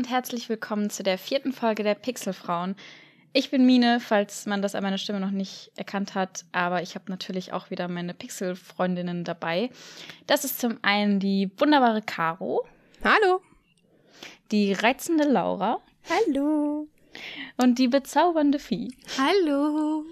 [0.00, 2.74] Und herzlich willkommen zu der vierten Folge der Pixelfrauen.
[3.34, 6.94] Ich bin Mine, falls man das an meiner Stimme noch nicht erkannt hat, aber ich
[6.94, 9.68] habe natürlich auch wieder meine Pixel-Freundinnen dabei.
[10.26, 12.66] Das ist zum einen die wunderbare Caro.
[13.04, 13.42] Hallo.
[14.50, 15.82] Die reizende Laura.
[16.08, 16.88] Hallo.
[17.58, 18.96] Und die bezaubernde Vieh.
[19.18, 20.06] Hallo.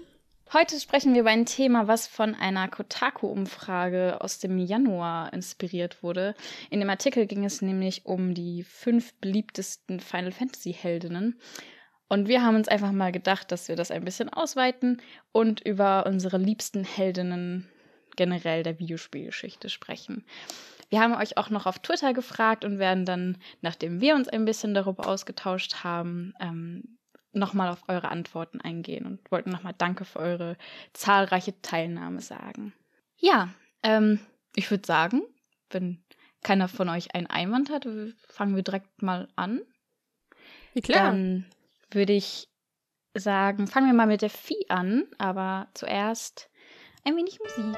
[0.51, 6.33] Heute sprechen wir über ein Thema, was von einer Kotaku-Umfrage aus dem Januar inspiriert wurde.
[6.71, 11.39] In dem Artikel ging es nämlich um die fünf beliebtesten Final Fantasy-Heldinnen.
[12.07, 16.07] Und wir haben uns einfach mal gedacht, dass wir das ein bisschen ausweiten und über
[16.07, 17.69] unsere liebsten Heldinnen
[18.15, 20.25] generell der Videospielgeschichte sprechen.
[20.89, 24.45] Wir haben euch auch noch auf Twitter gefragt und werden dann, nachdem wir uns ein
[24.45, 26.97] bisschen darüber ausgetauscht haben, ähm,
[27.31, 30.57] nochmal auf eure Antworten eingehen und wollten nochmal Danke für eure
[30.93, 32.73] zahlreiche Teilnahme sagen.
[33.17, 33.49] Ja,
[33.83, 34.19] ähm,
[34.55, 35.21] ich würde sagen,
[35.69, 36.03] wenn
[36.41, 37.87] keiner von euch einen Einwand hat,
[38.27, 39.61] fangen wir direkt mal an.
[40.73, 41.11] Wie klar.
[41.11, 41.45] Dann
[41.91, 42.47] würde ich
[43.13, 46.49] sagen, fangen wir mal mit der Vieh an, aber zuerst
[47.03, 47.77] ein wenig Musik.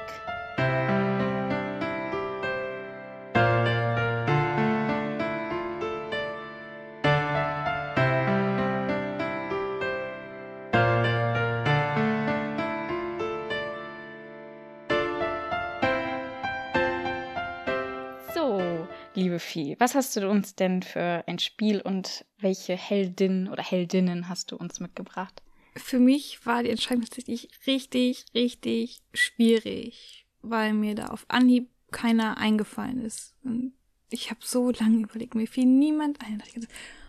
[19.22, 24.28] Liebe Vieh, was hast du uns denn für ein Spiel und welche Heldin oder Heldinnen
[24.28, 25.42] hast du uns mitgebracht?
[25.76, 32.36] Für mich war die Entscheidung tatsächlich richtig, richtig schwierig, weil mir da auf Anhieb keiner
[32.36, 33.34] eingefallen ist.
[33.44, 33.74] Und
[34.10, 36.42] ich habe so lange überlegt, mir fiel niemand ein.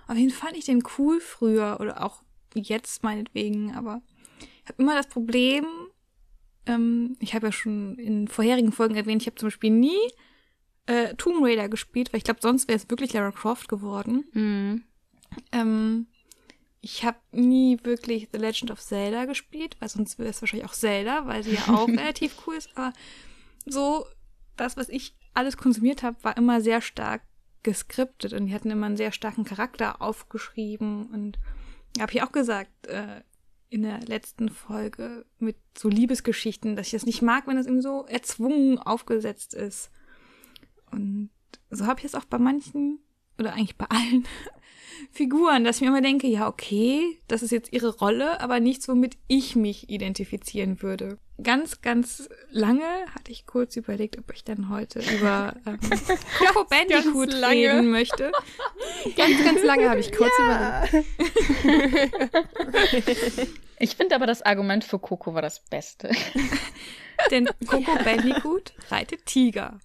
[0.08, 2.22] Auf jeden Fall fand ich den cool früher oder auch
[2.54, 4.04] jetzt meinetwegen, aber
[4.64, 5.66] ich habe immer das Problem,
[6.68, 9.98] ähm, ich habe ja schon in vorherigen Folgen erwähnt, ich habe zum Beispiel nie
[10.86, 14.26] äh, Tomb Raider gespielt, weil ich glaube, sonst wäre es wirklich Lara Croft geworden.
[14.34, 14.84] Mhm.
[15.52, 16.08] Ähm,
[16.82, 20.74] ich habe nie wirklich The Legend of Zelda gespielt, weil sonst wäre es wahrscheinlich auch
[20.74, 22.70] Zelda, weil sie ja auch relativ cool ist.
[22.76, 22.92] Aber
[23.66, 24.06] so,
[24.58, 27.22] das, was ich alles konsumiert habe, war immer sehr stark
[27.64, 31.40] geskriptet und die hatten immer einen sehr starken Charakter aufgeschrieben und
[32.00, 33.22] habe ich auch gesagt äh,
[33.70, 37.84] in der letzten Folge mit so Liebesgeschichten, dass ich das nicht mag, wenn das irgendwie
[37.84, 39.90] so erzwungen aufgesetzt ist.
[40.94, 41.30] Und
[41.70, 43.00] so habe ich es auch bei manchen,
[43.40, 44.26] oder eigentlich bei allen
[45.12, 48.88] Figuren, dass ich mir immer denke, ja, okay, das ist jetzt ihre Rolle, aber nichts,
[48.88, 51.18] womit ich mich identifizieren würde.
[51.42, 55.80] Ganz, ganz lange hatte ich kurz überlegt, ob ich dann heute über ähm,
[56.38, 58.32] Coco Bandicoot reden möchte.
[59.18, 60.86] ganz, ganz lange habe ich kurz ja.
[61.64, 63.50] überlegt.
[63.80, 66.12] ich finde aber das Argument für Coco war das Beste.
[67.32, 69.80] Denn Coco Bandicoot reitet Tiger.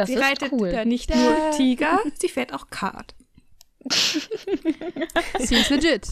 [0.00, 0.70] Das sie ist reitet cool.
[0.72, 3.14] da nicht nur Tiger, sie fährt auch Kart.
[5.38, 6.06] Seems legit.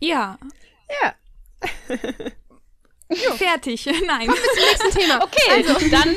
[0.00, 0.38] Ja.
[1.02, 1.14] Ja.
[3.36, 3.86] Fertig.
[4.06, 4.26] Nein.
[4.28, 5.22] Kommen wir zum nächsten Thema.
[5.24, 6.16] Okay, also dann.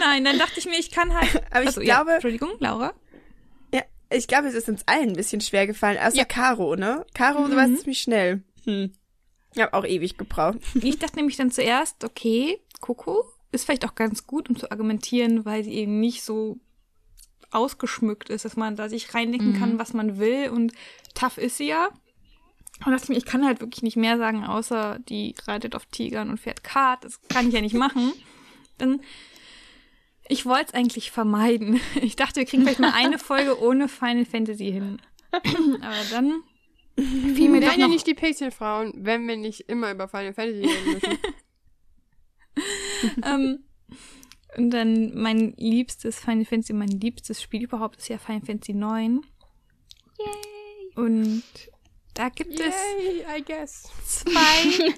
[0.00, 1.36] Nein, dann dachte ich mir, ich kann halt.
[1.50, 2.10] Aber ich also, glaube.
[2.10, 2.94] Ja, Entschuldigung, Laura.
[3.74, 5.98] Ja, ich glaube, es ist uns allen ein bisschen schwer gefallen.
[5.98, 6.24] Außer Ja.
[6.24, 7.04] Caro, ne?
[7.14, 7.56] Caro Mhm.
[7.56, 8.42] war ziemlich schnell.
[8.64, 8.92] Hm.
[9.54, 10.56] Ich habe auch ewig gebraucht.
[10.74, 15.44] Ich dachte nämlich dann zuerst, okay, Coco ist vielleicht auch ganz gut, um zu argumentieren,
[15.44, 16.58] weil sie eben nicht so
[17.50, 19.58] ausgeschmückt ist, dass man da sich reindenken Mhm.
[19.58, 20.72] kann, was man will und
[21.14, 21.90] tough ist sie ja.
[22.84, 25.86] Und dachte ich mir, ich kann halt wirklich nicht mehr sagen, außer die reitet auf
[25.86, 27.04] Tigern und fährt Kart.
[27.04, 28.12] Das kann ich ja nicht machen.
[28.78, 29.00] Dann,
[30.28, 31.80] ich wollte es eigentlich vermeiden.
[32.02, 35.00] Ich dachte, wir kriegen vielleicht mal eine Folge ohne Final Fantasy hin.
[35.32, 36.42] Aber dann
[36.96, 40.08] fiel mir Wir doch wären ja noch nicht die Pixelfrauen, wenn wir nicht immer über
[40.08, 41.18] Final Fantasy reden müssen.
[43.24, 43.64] ähm,
[44.56, 49.22] und dann mein liebstes Final Fantasy, mein liebstes Spiel überhaupt ist ja Final Fantasy 9.
[50.18, 50.96] Yay!
[50.96, 51.42] Und
[52.14, 53.90] da gibt es Yay, I guess.
[54.04, 54.94] zwei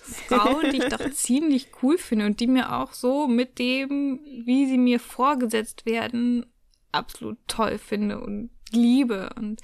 [0.26, 4.66] Frauen, die ich doch ziemlich cool finde und die mir auch so mit dem, wie
[4.66, 6.46] sie mir vorgesetzt werden,
[6.92, 9.30] absolut toll finde und liebe.
[9.36, 9.60] Und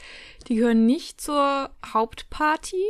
[0.46, 2.84] die gehören nicht zur Hauptparty,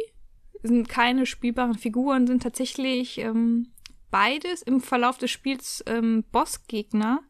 [0.63, 3.69] sind keine spielbaren Figuren, sind tatsächlich ähm,
[4.15, 7.21] beides im Verlauf des Spiels ähm, Bossgegner,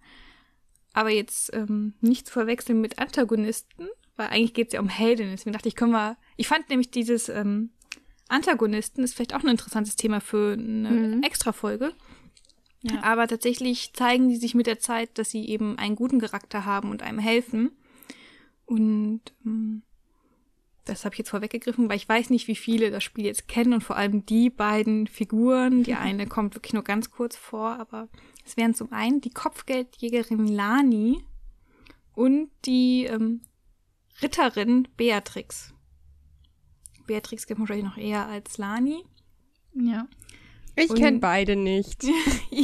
[0.93, 5.33] aber jetzt ähm, nicht zu verwechseln mit Antagonisten, weil eigentlich geht es ja um Heldinnen.
[5.33, 6.19] Deswegen dachte ich, können wir.
[6.37, 7.71] Ich fand nämlich dieses ähm,
[8.29, 11.23] Antagonisten ist vielleicht auch ein interessantes Thema für eine Mhm.
[11.23, 11.95] Extra-Folge.
[12.83, 13.03] Ja.
[13.03, 16.91] Aber tatsächlich zeigen die sich mit der Zeit, dass sie eben einen guten Charakter haben
[16.91, 17.71] und einem helfen.
[18.67, 19.85] Und ähm,
[20.85, 23.73] das habe ich jetzt vorweggegriffen, weil ich weiß nicht, wie viele das Spiel jetzt kennen
[23.73, 25.83] und vor allem die beiden Figuren.
[25.83, 28.09] Die eine kommt wirklich nur ganz kurz vor, aber
[28.45, 31.25] es wären zum einen die Kopfgeldjägerin Lani
[32.13, 33.41] und die ähm,
[34.23, 35.75] Ritterin Beatrix.
[37.07, 39.05] Beatrix kennt man wahrscheinlich noch eher als Lani.
[39.75, 40.07] Ja.
[40.77, 42.05] Ich kenne beide nicht.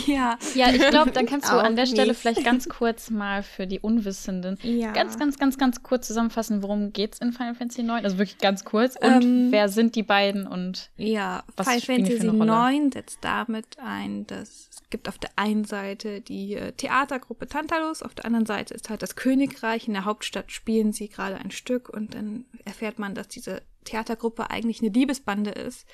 [0.07, 0.39] Ja.
[0.55, 2.21] Ja, ich glaube, dann kannst du an der Stelle nicht.
[2.21, 4.93] vielleicht ganz kurz mal für die Unwissenden ja.
[4.93, 8.05] ganz, ganz, ganz, ganz kurz zusammenfassen, worum geht's in Final Fantasy 9?
[8.05, 8.95] Also wirklich ganz kurz.
[8.97, 12.53] Und Ähm, wer sind die beiden und Ja, Was Final spielen die für Fantasy eine
[12.53, 12.79] Rolle?
[12.79, 18.03] 9 setzt damit ein, dass es gibt auf der einen Seite die äh, Theatergruppe Tantalus,
[18.03, 19.89] auf der anderen Seite ist halt das Königreich.
[19.89, 24.51] In der Hauptstadt spielen sie gerade ein Stück und dann erfährt man, dass diese Theatergruppe
[24.51, 25.87] eigentlich eine Liebesbande ist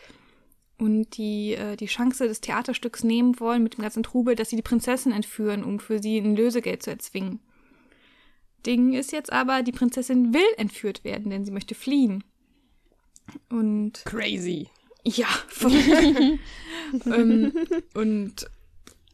[0.78, 4.56] und die äh, die Chance des Theaterstücks nehmen wollen mit dem ganzen Trubel, dass sie
[4.56, 7.40] die Prinzessin entführen, um für sie ein Lösegeld zu erzwingen.
[8.66, 12.24] Ding ist jetzt aber, die Prinzessin will entführt werden, denn sie möchte fliehen.
[13.48, 14.68] Und Crazy.
[15.04, 15.72] ja, voll.
[17.06, 17.52] ähm,
[17.94, 18.50] und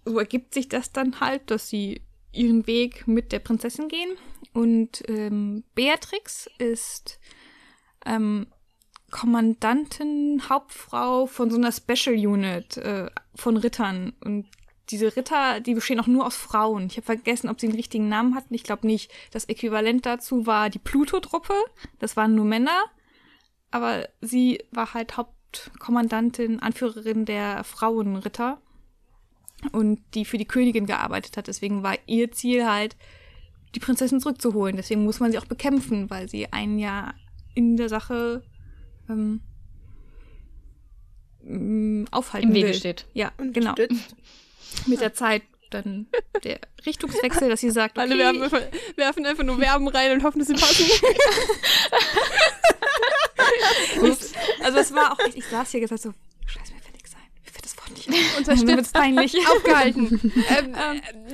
[0.05, 2.01] so ergibt sich das dann halt, dass sie
[2.33, 4.17] ihren Weg mit der Prinzessin gehen.
[4.53, 7.21] Und ähm, Beatrix ist
[8.05, 8.47] ähm,
[9.13, 14.15] Kommandantin, Hauptfrau von so einer Special Unit äh, von Rittern.
[14.25, 14.47] Und
[14.91, 16.87] diese Ritter, die bestehen auch nur aus Frauen.
[16.87, 18.53] Ich habe vergessen, ob sie einen richtigen Namen hatten.
[18.55, 19.13] Ich glaube nicht.
[19.31, 21.55] Das Äquivalent dazu war die Pluto-Truppe.
[22.01, 22.91] Das waren nur Männer
[23.73, 28.61] aber sie war halt Hauptkommandantin, Anführerin der Frauenritter
[29.73, 31.49] und die für die Königin gearbeitet hat.
[31.49, 32.97] Deswegen war ihr Ziel halt,
[33.75, 34.77] die Prinzessin zurückzuholen.
[34.77, 37.15] Deswegen muss man sie auch bekämpfen, weil sie ein Jahr
[37.55, 38.45] in der Sache
[39.09, 39.41] ähm,
[41.45, 42.75] m, aufhalten im Wege will.
[42.75, 43.07] steht.
[43.15, 43.71] Ja, genau.
[43.71, 44.17] Unterstützt.
[44.87, 46.07] Mit der Zeit dann
[46.45, 48.61] der Richtungswechsel, dass sie sagt, okay, Alle werfen,
[48.97, 50.85] werfen einfach nur Verben rein und hoffen, dass sie passen.
[54.03, 54.33] Ups.
[54.63, 56.13] Also es war auch echt, ich saß hier gesagt so,
[56.47, 57.21] scheiße, mir fällt nichts ein.
[57.45, 58.09] Mir fällt das Wort nicht.
[58.39, 59.37] Und dann wird's peinlich.
[59.49, 60.33] Aufgehalten.
[60.51, 60.75] ähm,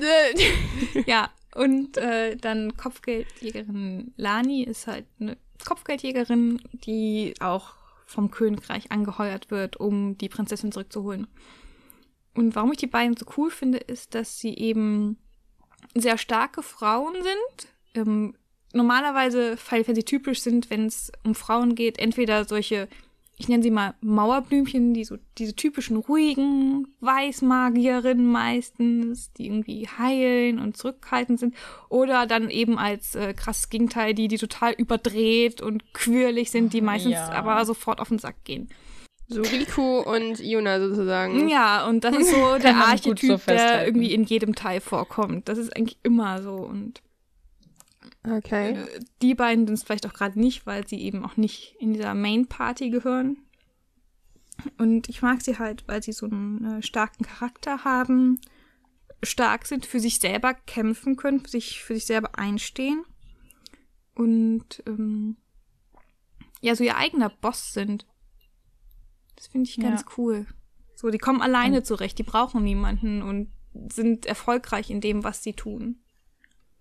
[0.01, 7.75] äh, Ja, und äh, dann Kopfgeldjägerin Lani ist halt eine Kopfgeldjägerin, die auch
[8.07, 11.27] vom Königreich angeheuert wird, um die Prinzessin zurückzuholen.
[12.35, 15.19] Und warum ich die beiden so cool finde, ist, dass sie eben
[15.95, 17.73] sehr starke Frauen sind.
[17.95, 18.35] Ähm,
[18.73, 22.89] normalerweise Final Fantasy typisch sind, wenn es um Frauen geht, entweder solche,
[23.41, 30.59] ich nenne sie mal Mauerblümchen, die so diese typischen ruhigen Weißmagierinnen meistens, die irgendwie heilen
[30.59, 31.55] und zurückhaltend sind,
[31.89, 36.81] oder dann eben als äh, krasses Gegenteil, die die total überdreht und quirlig sind, die
[36.81, 37.31] meistens Ja.
[37.31, 38.69] aber sofort auf den Sack gehen.
[39.29, 41.49] so Riku und Yuna sozusagen.
[41.49, 45.49] Ja, und das ist so der Archetyp, so der irgendwie in jedem Teil vorkommt.
[45.49, 47.03] Das ist eigentlich immer so und
[48.25, 48.73] Okay.
[48.73, 51.93] Äh, Die beiden sind es vielleicht auch gerade nicht, weil sie eben auch nicht in
[51.95, 53.39] dieser Main Party gehören.
[54.77, 58.41] Und ich mag sie halt, weil sie so einen äh, starken Charakter haben,
[59.23, 63.05] stark sind, für sich selber kämpfen können, für sich, für sich selber einstehen
[64.15, 65.37] und ähm,
[66.61, 68.05] ja, so ihr eigener Boss sind.
[69.37, 70.07] Das finde ich ganz Ja.
[70.17, 70.47] cool.
[70.97, 73.53] So, die kommen alleine zurecht, die brauchen niemanden und
[73.93, 76.01] sind erfolgreich in dem, was sie tun.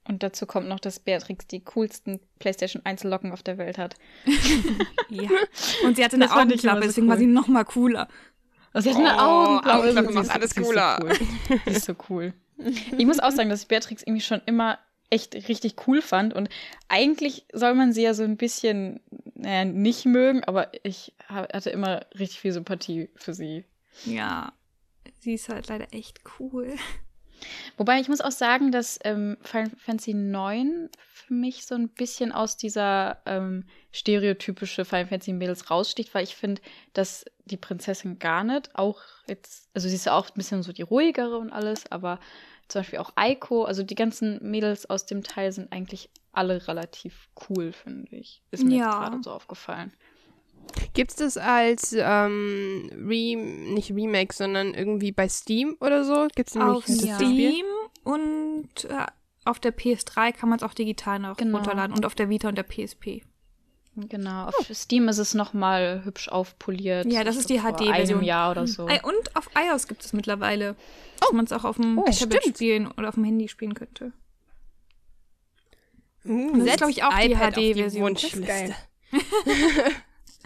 [0.08, 3.96] Und dazu kommt noch, dass Beatrix die coolsten PlayStation 1 Locken auf der Welt hat.
[5.10, 5.30] Ja.
[5.86, 7.20] Und sie hatte eine Augenklappe, so deswegen war cool.
[7.22, 8.08] sie noch mal cooler.
[8.74, 9.80] Also sie hat eine Oh, Augenklappe.
[9.80, 10.98] Augenklappe macht ist- alles sie ist cooler.
[11.00, 11.60] So cool.
[11.66, 12.34] Sie ist so cool.
[12.98, 16.34] Ich muss auch sagen, dass ich Beatrix irgendwie schon immer echt richtig cool fand.
[16.34, 16.50] Und
[16.90, 19.00] eigentlich soll man sie ja so ein bisschen,
[19.36, 23.64] naja, nicht mögen, aber ich ha- hatte immer richtig viel Sympathie für sie.
[24.06, 24.52] Ja.
[25.22, 26.76] Sie ist halt leider echt cool.
[27.78, 32.32] Wobei ich muss auch sagen, dass ähm, Final Fantasy 9 für mich so ein bisschen
[32.32, 36.62] aus dieser ähm, stereotypische Final Fantasy Mädels raussticht, weil ich finde,
[36.94, 40.72] dass die Prinzessin gar nicht auch jetzt, also sie ist ja auch ein bisschen so
[40.74, 42.20] die ruhigere und alles, aber
[42.68, 47.30] zum Beispiel auch Aiko, also die ganzen Mädels aus dem Teil sind eigentlich alle relativ
[47.50, 48.42] cool, finde ich.
[48.52, 48.90] Ist mir Ja.
[49.00, 49.94] gerade so aufgefallen.
[50.94, 56.28] Gibt's das als ähm, Re nicht Remake, sondern irgendwie bei Steam oder so?
[56.36, 57.52] Gibt's die Auf Möglichkeit, das zu spielen?
[57.54, 57.66] Steam
[58.04, 59.06] und äh,
[59.46, 61.58] auf der PS3 kann man es auch digital noch Genau.
[61.58, 63.22] runterladen und auf der Vita und der PSP.
[63.96, 67.08] Genau, auf Steam ist es nochmal hübsch aufpoliert.
[67.12, 67.94] Ja, das ist die HD-Version.
[67.94, 68.84] einem Jahr oder so.
[68.84, 70.76] Und auf iOS gibt es mittlerweile,
[71.20, 72.56] dass man es auch auf dem Oh, Tablet stimmt.
[72.58, 74.12] spielen oder auf dem Handy spielen könnte.
[76.26, 78.04] Uh, das ist, setzt glaub ich, auch die iPad auf HD-Version.
[78.04, 78.76] Wunschliste.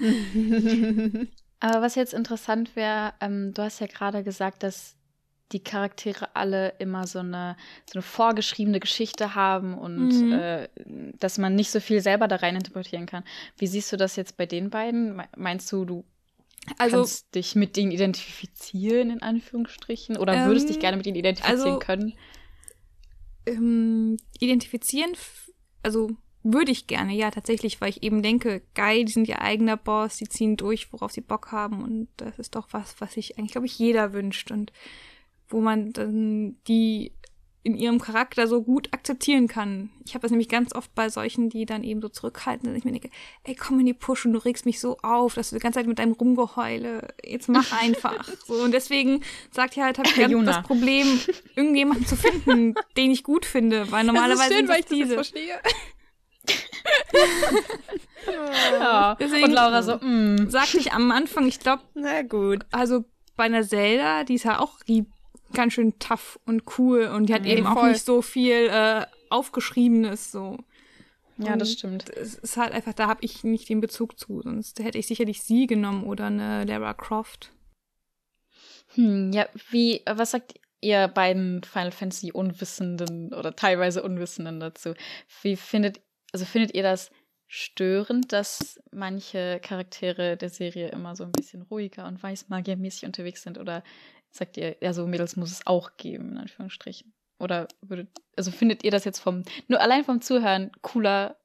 [1.60, 4.96] Aber was jetzt interessant wäre, ähm, du hast ja gerade gesagt, dass
[5.52, 10.32] die Charaktere alle immer so eine, so eine vorgeschriebene Geschichte haben und Mhm.
[10.32, 10.70] äh,
[11.20, 13.24] dass man nicht so viel selber da rein interpretieren kann.
[13.58, 15.18] Wie siehst du das jetzt bei den beiden?
[15.18, 16.06] Me- Meinst du, du
[16.78, 20.16] Also, kannst dich mit denen identifizieren, in Anführungsstrichen?
[20.18, 22.14] Oder würdest dich Ähm, gerne mit ihnen identifizieren also- können?
[23.46, 25.12] ähm, identifizieren,
[25.84, 26.12] also
[26.44, 30.18] würde ich gerne, ja, tatsächlich, weil ich eben denke, geil, die sind ihr eigener Boss,
[30.18, 33.52] die ziehen durch, worauf sie Bock haben und das ist doch was, was sich eigentlich,
[33.52, 34.72] glaube ich, jeder wünscht und
[35.50, 37.12] wo man dann die
[37.64, 39.92] in ihrem Charakter so gut akzeptieren kann.
[40.04, 42.86] Ich habe das nämlich ganz oft bei solchen, die dann eben so zurückhalten, dass ich
[42.86, 43.12] mir denke,
[43.44, 45.78] ey, komm in die Push und du regst mich so auf, dass du die ganze
[45.78, 48.28] Zeit mit deinem Rumgeheule, jetzt mach einfach.
[48.48, 49.22] so, und deswegen
[49.52, 50.54] sagt ja halt, habe ich ganz Juna.
[50.54, 51.20] das Problem,
[51.56, 54.92] irgendjemanden zu finden, den ich gut finde, weil normalerweise das ist schön, sind weil das
[54.92, 55.14] ich das jetzt diese.
[55.16, 55.60] verstehe.
[58.80, 59.16] Ja.
[59.20, 60.50] Deswegen- Und Laura so, mm.
[60.50, 62.66] Sagte ich am Anfang, ich glaube, Na gut.
[62.72, 63.04] also
[63.36, 64.80] bei einer Zelda, die ist ja auch
[65.54, 67.92] ganz schön tough und cool und die hat eben auch voll.
[67.92, 70.58] nicht so viel äh, aufgeschriebenes so.
[71.38, 72.08] Ja, das stimmt.
[72.10, 75.42] Es ist halt einfach, da habe ich nicht den Bezug zu, sonst hätte ich sicherlich
[75.42, 77.52] sie genommen oder eine Lara Croft.
[78.94, 84.94] Hm, ja, wie, was sagt ihr beiden Final Fantasy Unwissenden oder teilweise Unwissenden dazu?
[85.42, 87.12] Wie findet, also findet ihr das
[87.48, 93.58] störend, dass manche Charaktere der Serie immer so ein bisschen ruhiger und weißmagiermäßig unterwegs sind?
[93.58, 93.84] Oder
[94.30, 97.14] sagt ihr, ja, so Mädels muss es auch geben, in Anführungsstrichen?
[97.40, 101.38] Oder würdet, also findet ihr das jetzt vom, nur allein vom Zuhören cooler,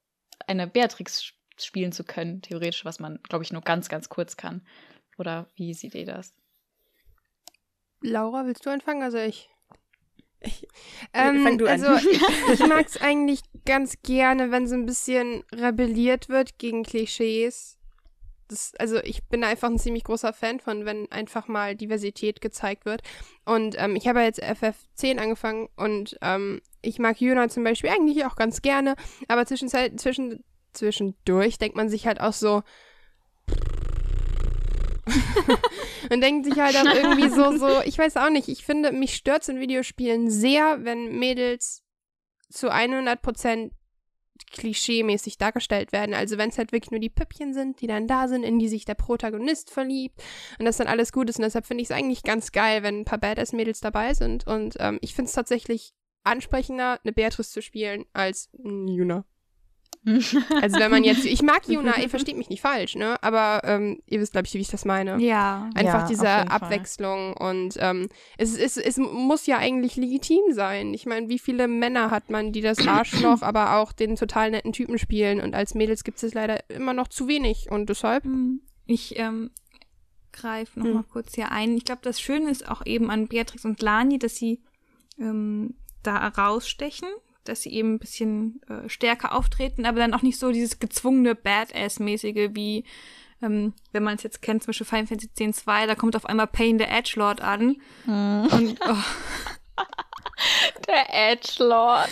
[0.46, 4.64] eine Beatrix spielen zu können, theoretisch, was man, glaube ich, nur ganz, ganz kurz kann?
[5.18, 6.34] Oder wie seht ihr das?
[8.00, 9.02] Laura, willst du anfangen?
[9.02, 9.48] Also ich.
[10.46, 10.66] Ich-
[11.12, 11.82] Ähm, du an.
[11.84, 17.78] also ich, mag es eigentlich ganz gerne, wenn so ein bisschen rebelliert wird gegen Klischees.
[18.48, 22.84] Das, also ich bin einfach ein ziemlich großer Fan von, wenn einfach mal Diversität gezeigt
[22.84, 23.02] wird.
[23.44, 27.90] Und ähm, ich habe ja jetzt FF10 angefangen und ähm, ich mag Yuna zum Beispiel
[27.90, 28.94] eigentlich auch ganz gerne,
[29.26, 32.62] aber zwischenzeit, zwischen, zwischendurch denkt man sich halt auch so,
[36.10, 39.14] und denkt sich halt auch irgendwie so, so, ich weiß auch nicht, ich finde, mich
[39.14, 41.82] stört's in Videospielen sehr, wenn Mädels
[42.50, 43.70] zu 100%
[44.52, 46.14] klischeemäßig dargestellt werden.
[46.14, 48.68] Also wenn es halt wirklich nur die Püppchen sind, die dann da sind, in die
[48.68, 50.22] sich der Protagonist verliebt
[50.58, 51.36] und das dann alles gut ist.
[51.36, 54.46] Und deshalb finde ich es eigentlich ganz geil, wenn ein paar Badass-Mädels dabei sind.
[54.46, 59.24] Und ähm, ich finde es tatsächlich ansprechender, eine Beatrice zu spielen, als Yuna.
[60.62, 63.22] Also wenn man jetzt, ich mag Yuna, ihr versteht mich nicht falsch, ne?
[63.22, 65.18] Aber ähm, ihr wisst, glaube ich, wie ich das meine.
[65.20, 65.68] Ja.
[65.74, 66.48] Einfach Ja, diese jeden Fall.
[66.48, 68.08] Abwechslung und ähm,
[68.38, 70.94] es, es, es muss ja eigentlich legitim sein.
[70.94, 74.72] Ich meine, wie viele Männer hat man, die das Arschloch, aber auch den total netten
[74.72, 78.60] Typen spielen und als Mädels gibt es leider immer noch zu wenig und deshalb Hm,
[78.86, 79.50] Ich ähm,
[80.32, 80.94] greife noch Hm.
[80.94, 81.76] mal kurz hier ein.
[81.76, 84.62] Ich glaube, das Schöne ist auch eben an Beatrix und Lani, dass sie
[85.18, 87.08] ähm, da rausstechen,
[87.48, 91.34] dass sie eben ein bisschen äh, stärker auftreten, aber dann auch nicht so dieses gezwungene
[91.34, 92.84] Badass-mäßige wie
[93.42, 96.46] ähm, wenn man es jetzt kennt, zum Beispiel Final Fantasy X-2, da kommt auf einmal
[96.46, 97.76] Pain the Edgelord an
[98.06, 98.96] und oh,
[100.86, 102.08] Der Edgelord.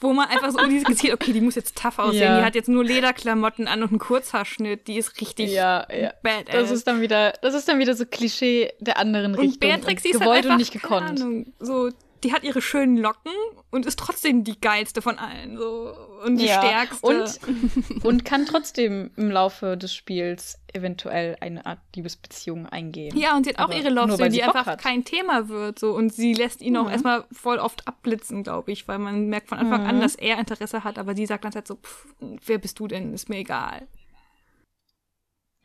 [0.00, 2.38] wo man einfach so dieses Gezielt, okay, die muss jetzt tough aussehen, Ja.
[2.40, 6.12] die hat jetzt nur Lederklamotten an und einen Kurzhaarschnitt, die ist richtig Ja, ja.
[6.22, 6.54] badass.
[6.54, 9.60] Das ist dann wieder, das ist dann wieder so Klischee der anderen Und Richtung.
[9.60, 11.20] Beatrix, die ist gewollt halt einfach, und nicht gekonnt.
[11.20, 11.90] Ahnung, so,
[12.24, 13.32] die hat ihre schönen Locken
[13.70, 15.94] und ist trotzdem die geilste von allen, so,
[16.24, 17.06] und die Ja, stärkste.
[17.06, 17.40] Und,
[18.04, 23.16] und kann trotzdem im Laufe des Spiels eventuell eine Art Liebesbeziehung eingehen.
[23.16, 24.80] ja, und sie hat auch Aber ihre Love die Bock einfach hat.
[24.80, 26.90] kein Thema wird, so, und sie lässt ihn auch Mhm.
[26.90, 30.00] erstmal voll oft abblitzen, glaube ich, weil man merkt von Anfang an, Mhm.
[30.00, 33.12] dass er Interesse hat, aber sie sagt dann halt so, pff, wer bist du denn,
[33.14, 33.86] ist mir egal.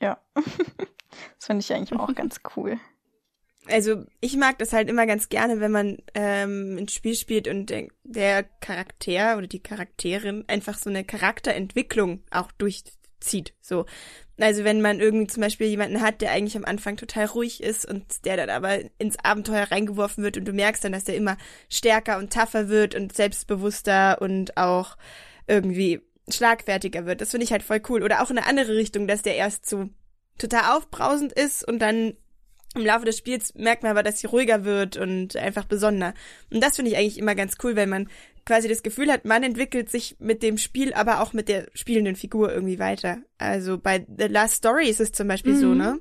[0.02, 0.18] Ja.
[1.38, 2.80] Das finde ich eigentlich auch ganz cool.
[3.70, 7.74] Also ich mag das halt immer ganz gerne, wenn man ähm, ein Spiel spielt und
[8.04, 13.54] der, Charakter oder die Charakterin einfach so eine Charakterentwicklung auch durchzieht.
[13.62, 13.86] So,
[14.40, 17.86] also wenn man irgendwie zum Beispiel jemanden hat, der eigentlich am Anfang total ruhig ist
[17.86, 21.38] und der dann aber ins Abenteuer reingeworfen wird und du merkst dann, dass der immer
[21.70, 24.98] stärker und tougher wird und selbstbewusster und auch
[25.48, 27.22] irgendwie schlagfertiger wird.
[27.22, 28.04] Das finde ich halt voll cool.
[28.04, 29.90] Oder auch in eine andere Richtung, dass der erst so
[30.38, 32.14] total aufbrausend ist und dann
[32.76, 36.14] im Laufe des Spiels merkt man aber, dass sie ruhiger wird und einfach besonderer.
[36.52, 38.10] Und das finde ich eigentlich immer ganz cool, weil man
[38.46, 42.16] quasi das Gefühl hat, man entwickelt sich mit dem Spiel, aber auch mit der spielenden
[42.16, 43.20] Figur irgendwie weiter.
[43.38, 45.78] Also bei The Last Story ist es zum Beispiel so, Mhm.
[45.78, 46.00] ne?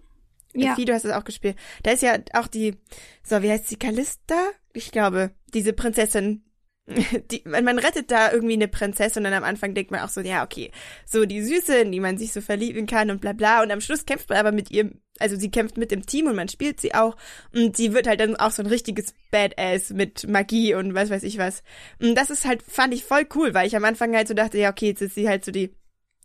[0.54, 0.74] Ja.
[0.74, 1.56] Vieh, du hast es auch gespielt.
[1.82, 2.74] Da ist ja auch die,
[3.22, 4.34] so, wie heißt sie, Callista?
[4.74, 6.42] Ich glaube, diese Prinzessin.
[7.30, 10.08] Die, man, man rettet da irgendwie eine Prinzessin und dann am Anfang denkt man auch
[10.08, 10.72] so, ja, okay,
[11.06, 13.62] so die Süße, in die man sich so verlieben kann und bla bla.
[13.62, 16.34] Und am Schluss kämpft man aber mit ihr, also sie kämpft mit dem Team und
[16.34, 17.16] man spielt sie auch.
[17.54, 21.22] Und sie wird halt dann auch so ein richtiges Badass mit Magie und was weiß
[21.22, 21.62] ich was.
[22.00, 24.58] Und das ist halt, fand ich voll cool, weil ich am Anfang halt so dachte,
[24.58, 25.74] ja, okay, jetzt ist sie halt so die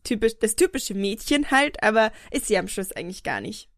[0.04, 3.70] typisch, das typische Mädchen halt, aber ist sie am Schluss eigentlich gar nicht.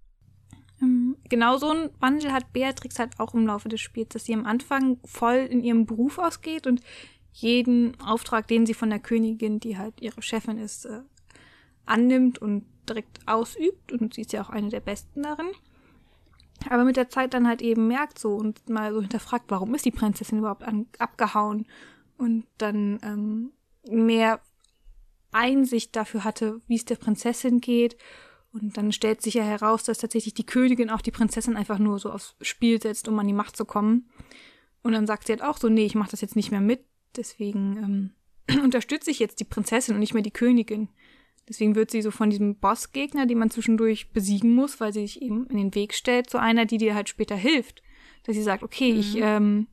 [1.29, 4.45] Genau so ein Wandel hat Beatrix halt auch im Laufe des Spiels, dass sie am
[4.45, 6.81] Anfang voll in ihrem Beruf ausgeht und
[7.33, 11.01] jeden Auftrag, den sie von der Königin, die halt ihre Chefin ist, äh,
[11.85, 13.91] annimmt und direkt ausübt.
[13.91, 15.47] Und sie ist ja auch eine der Besten darin.
[16.69, 19.85] Aber mit der Zeit dann halt eben merkt so und mal so hinterfragt, warum ist
[19.85, 21.65] die Prinzessin überhaupt an, abgehauen?
[22.17, 23.51] Und dann ähm,
[23.89, 24.41] mehr
[25.31, 27.95] Einsicht dafür hatte, wie es der Prinzessin geht.
[28.51, 31.99] Und dann stellt sich ja heraus, dass tatsächlich die Königin auch die Prinzessin einfach nur
[31.99, 34.09] so aufs Spiel setzt, um an die Macht zu kommen.
[34.81, 36.83] Und dann sagt sie halt auch so, nee, ich mach das jetzt nicht mehr mit.
[37.15, 38.13] Deswegen
[38.47, 40.89] ähm, unterstütze ich jetzt die Prinzessin und nicht mehr die Königin.
[41.47, 45.21] Deswegen wird sie so von diesem Bossgegner, den man zwischendurch besiegen muss, weil sie sich
[45.21, 47.81] eben in den Weg stellt, zu einer, die dir halt später hilft.
[48.23, 48.99] Dass sie sagt, okay, Mhm.
[48.99, 49.67] ich ähm,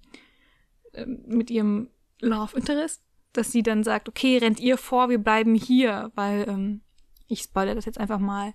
[0.95, 1.89] ähm, mit ihrem
[2.21, 3.03] Love Interest,
[3.33, 6.81] dass sie dann sagt, okay, rennt ihr vor, wir bleiben hier, weil ähm,
[7.29, 8.55] ich spoilere das jetzt einfach mal.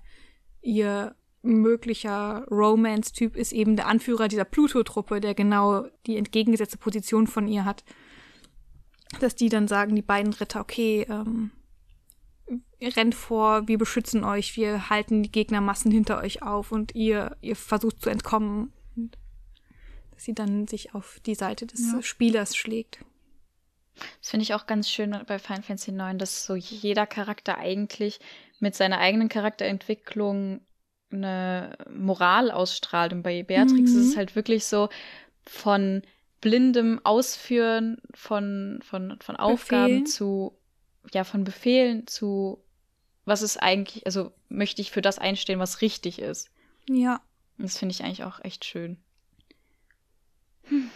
[0.61, 7.47] Ihr möglicher Romance-Typ ist eben der Anführer dieser Pluto-Truppe, der genau die entgegengesetzte Position von
[7.47, 7.83] ihr hat.
[9.19, 11.51] Dass die dann sagen, die beiden Ritter, okay, ähm,
[12.81, 17.55] rennt vor, wir beschützen euch, wir halten die Gegnermassen hinter euch auf und ihr, ihr
[17.55, 18.71] versucht zu entkommen.
[18.95, 19.17] Und
[20.11, 22.01] dass sie dann sich auf die Seite des Ja.
[22.01, 23.03] Spielers schlägt.
[24.21, 28.19] Das finde ich auch ganz schön bei Final Fantasy IX, dass so jeder Charakter eigentlich
[28.61, 30.61] mit seiner eigenen Charakterentwicklung
[31.11, 33.11] eine Moral ausstrahlt.
[33.11, 33.99] Und bei Beatrix Mhm.
[33.99, 34.87] ist es halt wirklich so
[35.45, 36.03] von
[36.39, 40.05] blindem Ausführen von, von, von Aufgaben Befehlen.
[40.05, 40.57] zu,
[41.13, 42.63] ja, von Befehlen zu,
[43.25, 46.49] was ist eigentlich, also möchte ich für das einstehen, was richtig ist.
[46.89, 47.21] Ja.
[47.57, 48.97] Und das finde ich eigentlich auch echt schön.
[50.63, 50.89] Hm.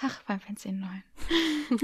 [0.00, 1.82] Ach, Final Fantasy IX.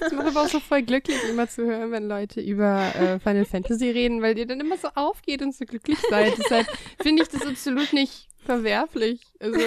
[0.00, 3.44] Das macht aber auch so voll glücklich, immer zu hören, wenn Leute über äh, Final
[3.44, 6.36] Fantasy reden, weil ihr dann immer so aufgeht und so glücklich seid.
[6.38, 6.66] Deshalb
[7.00, 9.20] finde ich das absolut nicht verwerflich.
[9.40, 9.60] Also,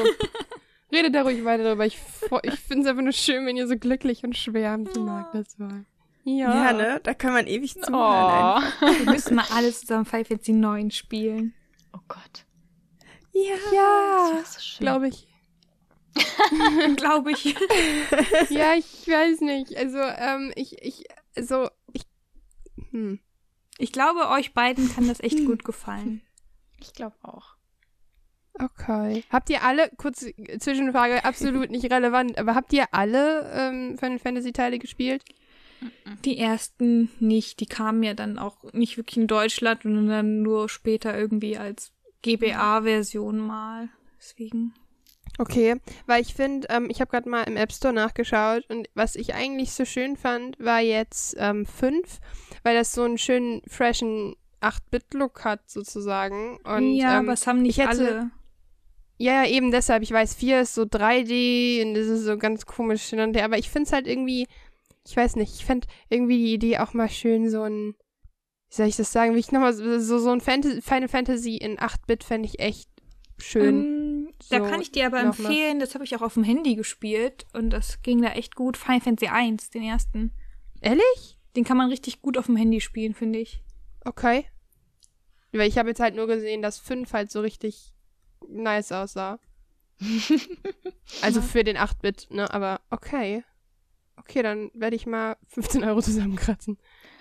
[0.92, 1.86] redet da ruhig weiter darüber.
[1.86, 1.98] Ich,
[2.44, 4.90] ich finde es einfach nur schön, wenn ihr so glücklich und schwärmt.
[4.92, 5.86] Ich mag das mal.
[6.26, 6.66] Ja.
[6.66, 7.00] Ja, ne?
[7.04, 8.64] Da kann man ewig zuhören.
[8.82, 8.86] Oh.
[9.04, 11.54] Wir müssen mal alles zusammen Final Fantasy 9 spielen.
[11.94, 12.46] oh Gott.
[13.34, 13.56] Ja.
[13.74, 14.80] Ja, Das ist so schön.
[14.86, 15.28] glaube ich.
[16.96, 17.46] Glaube ich.
[18.50, 19.76] Ja, ich weiß nicht.
[19.78, 21.06] Also, ähm, ich, ich,
[21.36, 22.04] also, ich,
[22.92, 23.20] hm.
[23.78, 26.22] Ich glaube, euch beiden kann das echt gut gefallen.
[26.82, 27.56] Ich glaube auch.
[28.54, 29.24] Okay.
[29.30, 34.52] Habt ihr alle, kurze Zwischenfrage, absolut nicht relevant, aber habt ihr alle ähm, Final Fantasy
[34.52, 35.24] Teile gespielt?
[36.26, 37.62] Die ersten nicht.
[37.62, 41.94] Die kamen ja dann auch nicht wirklich in Deutschland und dann nur später irgendwie als
[42.22, 43.88] GBA-Version mal.
[44.18, 44.74] Deswegen.
[45.40, 49.16] Okay, weil ich finde, ähm, ich habe gerade mal im App Store nachgeschaut und was
[49.16, 52.20] ich eigentlich so schön fand, war jetzt ähm, 5,
[52.64, 56.58] weil das so einen schönen, freshen 8-Bit-Look hat sozusagen.
[56.66, 58.32] Und, ja, ähm, aber es haben nicht ich hätte- alle.
[59.18, 60.04] Ja, ja, eben deshalb.
[60.04, 63.46] Ich weiß, 4 ist so 3D und das ist so ganz komisch hin und her.
[63.46, 64.48] Aber ich finde es halt irgendwie,
[65.08, 67.96] ich weiß nicht, ich fände irgendwie die Idee auch mal schön, so ein,
[68.70, 71.78] wie soll ich das sagen, wie ich nochmal, so, so ein Fantasy, Final Fantasy in
[71.78, 72.90] 8-Bit fände ich echt
[73.38, 74.19] schön.
[74.42, 76.76] Ähm, da So, kann ich dir aber empfehlen, das habe ich auch auf dem Handy
[76.76, 78.78] gespielt und das ging da echt gut.
[78.78, 80.32] Final Fantasy 1, den ersten.
[80.82, 81.40] Ehrlich?
[81.56, 83.64] Den kann man richtig gut auf dem Handy spielen, finde ich.
[84.06, 84.46] Okay.
[85.52, 87.94] Weil ich habe jetzt halt nur gesehen, dass 5 halt so richtig
[88.48, 89.40] nice aussah.
[91.22, 92.52] also für den 8-Bit, ne?
[92.54, 93.44] Aber okay.
[94.16, 96.78] Okay, dann werde ich mal 15 Euro zusammenkratzen.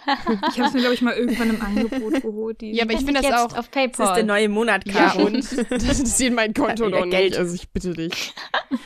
[0.07, 2.61] Ich habe es mir, glaube ich, mal irgendwann im Angebot geholt.
[2.61, 4.25] Die Ja, aber ich finde das jetzt auch- auf Das ist der PayPal.
[4.25, 5.35] neue Monat, Ja, und
[5.71, 7.11] das interessiert mein Konto Ja, doch nicht.
[7.17, 7.37] Geld.
[7.37, 8.35] Also ich bitte dich.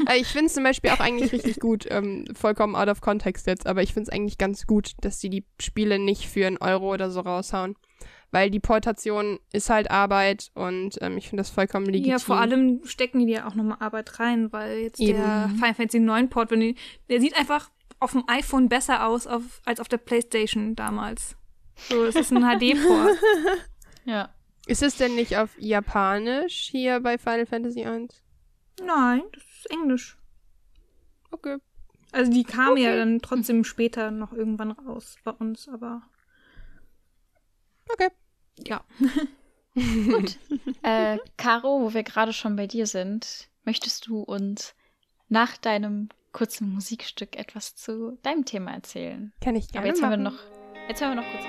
[0.09, 3.46] Äh, ich finde es zum Beispiel auch eigentlich richtig gut, ähm, vollkommen out of context
[3.48, 6.59] jetzt, aber ich finde es eigentlich ganz gut, dass sie die Spiele nicht für einen
[6.59, 7.75] Euro oder so raushauen.
[8.31, 12.11] Weil die Portation ist halt Arbeit und ähm, ich finde das vollkommen legitim.
[12.12, 15.18] Ja, vor allem stecken die ja auch nochmal Arbeit rein, weil jetzt Eben.
[15.18, 16.77] der Final Fantasy 9 Port, wenn die,
[17.11, 17.70] der sieht einfach
[18.02, 21.36] auf dem iPhone besser aus auf, als auf der Playstation damals.
[21.88, 23.18] So, es ist ein HD-Port.
[24.04, 24.34] Ja.
[24.66, 28.20] Ist es denn nicht auf Japanisch hier bei Final Fantasy 1?
[28.84, 30.18] Nein, das ist Englisch.
[31.30, 31.58] Okay.
[32.10, 36.02] Also die kam ja dann trotzdem später noch irgendwann raus bei uns, aber
[37.92, 38.08] Okay.
[38.66, 38.84] ja.
[40.82, 44.74] Äh, Caro, wo wir gerade schon bei dir sind, möchtest du uns
[45.28, 49.32] nach deinem kurzen Musikstück etwas zu deinem Thema erzählen?
[49.42, 50.36] Kann ich gerne Aber jetzt haben wir machen.
[50.36, 51.44] noch, jetzt haben wir noch kurz.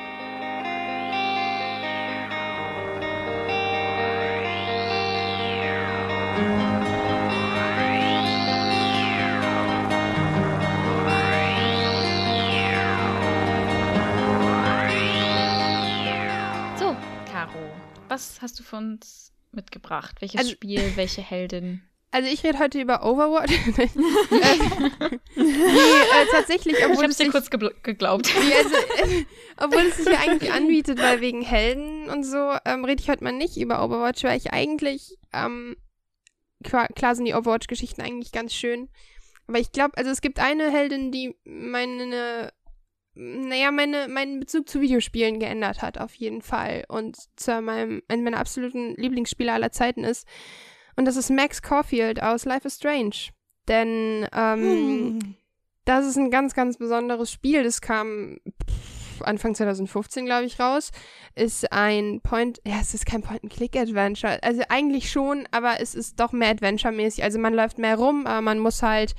[16.77, 16.95] So,
[17.31, 17.71] Caro,
[18.09, 20.21] was hast du für uns mitgebracht?
[20.21, 21.81] Welches Also- Spiel, welche Heldin?
[22.13, 23.51] Also ich rede heute über Overwatch.
[23.77, 23.87] äh,
[25.35, 27.49] nee, äh, tatsächlich, obwohl ich es hab's dir sich, kurz
[27.81, 28.31] geglaubt.
[28.39, 28.75] nee, also,
[29.15, 29.25] äh,
[29.57, 33.23] obwohl es sich ja eigentlich anbietet, weil wegen Helden und so, ähm, rede ich heute
[33.23, 35.75] mal nicht über Overwatch, weil ich eigentlich, ähm,
[36.63, 38.89] klar, klar sind die Overwatch-Geschichten eigentlich ganz schön.
[39.47, 42.51] Aber ich glaube, also es gibt eine Heldin, die meine,
[43.15, 46.85] naja, meine, meinen Bezug zu Videospielen geändert hat, auf jeden Fall.
[46.89, 50.27] Und zu meinem, einem meiner absoluten Lieblingsspieler aller Zeiten ist.
[50.95, 53.31] Und das ist Max Caulfield aus Life is Strange.
[53.67, 55.35] Denn ähm, Hm.
[55.85, 57.63] das ist ein ganz, ganz besonderes Spiel.
[57.63, 58.37] Das kam
[58.69, 60.91] pff, Anfang 2015, glaube ich, raus.
[61.35, 64.41] Ist ein Point, ja, es ist kein Point-and-Click-Adventure.
[64.43, 67.23] Also eigentlich schon, aber es ist doch mehr Adventure-mäßig.
[67.23, 69.15] Also man läuft mehr rum, aber man muss halt,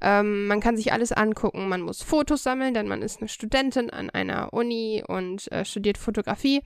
[0.00, 1.68] ähm, man kann sich alles angucken.
[1.68, 5.98] Man muss Fotos sammeln, denn man ist eine Studentin an einer Uni und äh, studiert
[5.98, 6.62] Fotografie.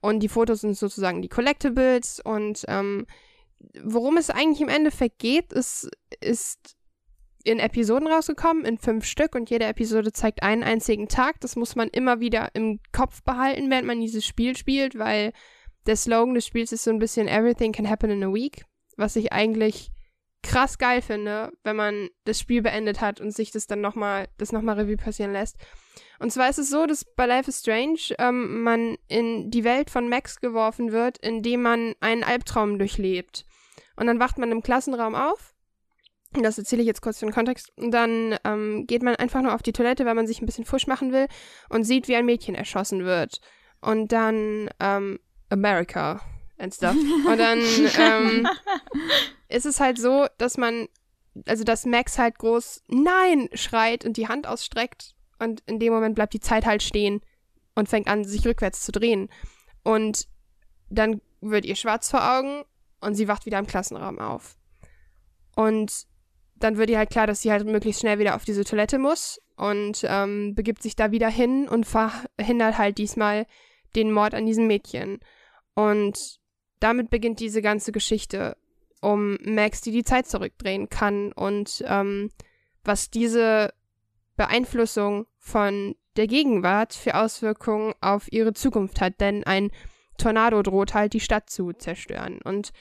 [0.00, 2.20] Und die Fotos sind sozusagen die Collectibles.
[2.20, 3.06] Und ähm,
[3.82, 5.90] worum es eigentlich im Endeffekt geht, ist,
[6.20, 6.76] ist
[7.44, 11.40] in Episoden rausgekommen, in fünf Stück und jede Episode zeigt einen einzigen Tag.
[11.40, 15.32] Das muss man immer wieder im Kopf behalten, während man dieses Spiel spielt, weil
[15.86, 18.64] der Slogan des Spiels ist so ein bisschen Everything can happen in a week,
[18.96, 19.90] was ich eigentlich
[20.42, 24.52] krass geil finde, wenn man das Spiel beendet hat und sich das dann nochmal, das
[24.52, 25.56] nochmal Revue passieren lässt.
[26.20, 29.90] Und zwar ist es so, dass bei Life is Strange ähm, man in die Welt
[29.90, 33.46] von Max geworfen wird, indem man einen Albtraum durchlebt.
[33.98, 35.54] Und dann wacht man im Klassenraum auf
[36.32, 37.72] das erzähle ich jetzt kurz für den Kontext.
[37.76, 40.64] Und dann ähm, geht man einfach nur auf die Toilette, weil man sich ein bisschen
[40.64, 41.26] fusch machen will
[41.68, 43.40] und sieht, wie ein Mädchen erschossen wird.
[43.80, 46.20] Und dann ähm, America
[46.58, 46.96] and stuff.
[47.26, 47.60] Und dann
[47.98, 48.48] ähm,
[49.48, 50.88] ist es halt so, dass man,
[51.46, 55.14] also dass Max halt groß Nein schreit und die Hand ausstreckt.
[55.38, 57.20] Und in dem Moment bleibt die Zeit halt stehen
[57.74, 59.30] und fängt an, sich rückwärts zu drehen.
[59.82, 60.26] Und
[60.90, 62.64] dann wird ihr schwarz vor Augen
[63.00, 64.56] und sie wacht wieder im Klassenraum auf.
[65.54, 66.06] Und
[66.56, 69.40] dann wird ihr halt klar, dass sie halt möglichst schnell wieder auf diese Toilette muss
[69.56, 73.46] und ähm, begibt sich da wieder hin und verhindert halt diesmal
[73.94, 75.18] den Mord an diesem Mädchen.
[75.74, 76.40] Und
[76.80, 78.56] damit beginnt diese ganze Geschichte
[79.00, 82.30] um Max, die die Zeit zurückdrehen kann und ähm,
[82.84, 83.72] was diese
[84.36, 89.20] Beeinflussung von der Gegenwart für Auswirkungen auf ihre Zukunft hat.
[89.20, 89.70] Denn ein
[90.18, 92.40] Tornado droht halt die Stadt zu zerstören.
[92.44, 92.72] Und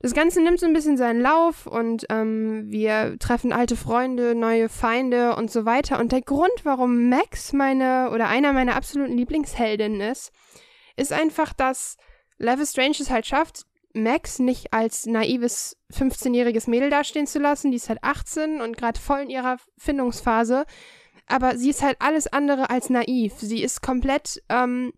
[0.00, 4.68] das Ganze nimmt so ein bisschen seinen Lauf und ähm, wir treffen alte Freunde, neue
[4.68, 5.98] Feinde und so weiter.
[5.98, 10.30] Und der Grund, warum Max meine oder einer meiner absoluten Lieblingsheldinnen ist,
[10.96, 11.96] ist einfach, dass
[12.38, 17.70] is Strange es halt schafft, Max nicht als naives 15-jähriges Mädel dastehen zu lassen.
[17.70, 20.66] Die ist halt 18 und gerade voll in ihrer Findungsphase.
[21.26, 23.34] Aber sie ist halt alles andere als naiv.
[23.38, 24.92] Sie ist komplett ähm,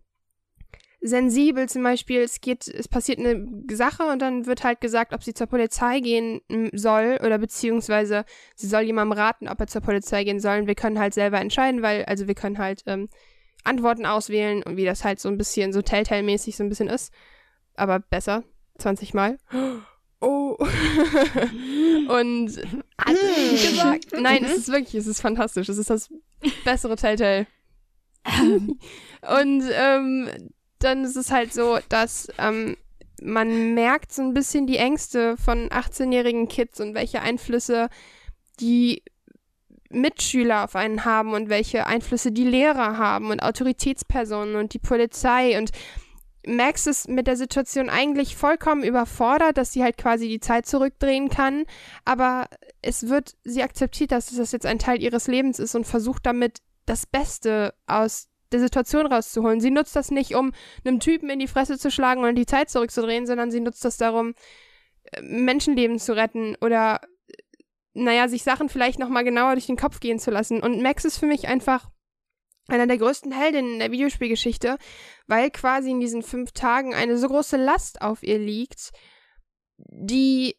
[1.07, 5.23] sensibel zum Beispiel, es geht, es passiert eine Sache und dann wird halt gesagt, ob
[5.23, 6.41] sie zur Polizei gehen
[6.73, 10.59] soll oder beziehungsweise sie soll jemandem raten, ob er zur Polizei gehen soll.
[10.59, 13.09] Und wir können halt selber entscheiden, weil, also wir können halt ähm,
[13.63, 17.13] Antworten auswählen und wie das halt so ein bisschen so Telltale-mäßig so ein bisschen ist.
[17.75, 18.43] Aber besser.
[18.79, 19.37] 20 Mal.
[20.19, 20.57] Oh.
[20.59, 22.49] und
[22.97, 24.05] hat sie nicht gesagt.
[24.19, 25.69] Nein, es ist wirklich, es ist fantastisch.
[25.69, 26.09] Es ist das
[26.65, 27.45] bessere Telltale.
[28.25, 30.29] und ähm,
[30.79, 32.77] dann ist es halt so, dass ähm,
[33.21, 37.89] man merkt so ein bisschen die Ängste von 18-jährigen Kids und welche Einflüsse
[38.59, 39.03] die
[39.89, 45.57] Mitschüler auf einen haben und welche Einflüsse die Lehrer haben und Autoritätspersonen und die Polizei.
[45.57, 45.71] Und
[46.45, 51.29] Max ist mit der Situation eigentlich vollkommen überfordert, dass sie halt quasi die Zeit zurückdrehen
[51.29, 51.65] kann,
[52.05, 52.47] aber
[52.81, 56.59] es wird, sie akzeptiert, dass das jetzt ein Teil ihres Lebens ist und versucht damit
[56.85, 59.59] das Beste aus der Situation rauszuholen.
[59.59, 62.69] Sie nutzt das nicht, um einem Typen in die Fresse zu schlagen und die Zeit
[62.69, 64.33] zurückzudrehen, sondern sie nutzt das darum,
[65.11, 67.33] äh, Menschenleben zu retten oder, äh,
[67.93, 70.61] naja, sich Sachen vielleicht nochmal genauer durch den Kopf gehen zu lassen.
[70.61, 71.89] Und Max ist für mich einfach
[72.67, 74.77] einer der größten Heldinnen in der Videospielgeschichte,
[75.25, 78.91] weil quasi in diesen fünf Tagen eine so große Last auf ihr liegt,
[79.77, 80.57] die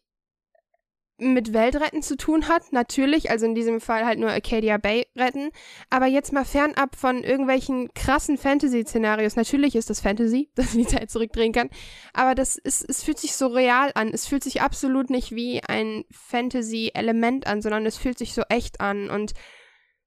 [1.19, 5.49] mit Weltretten zu tun hat, natürlich, also in diesem Fall halt nur Arcadia Bay retten,
[5.89, 9.35] aber jetzt mal fernab von irgendwelchen krassen Fantasy-Szenarios.
[9.35, 11.69] Natürlich ist das Fantasy, dass sie die Zeit zurückdrehen kann,
[12.13, 14.09] aber das ist, es fühlt sich so real an.
[14.09, 18.81] Es fühlt sich absolut nicht wie ein Fantasy-Element an, sondern es fühlt sich so echt
[18.81, 19.33] an und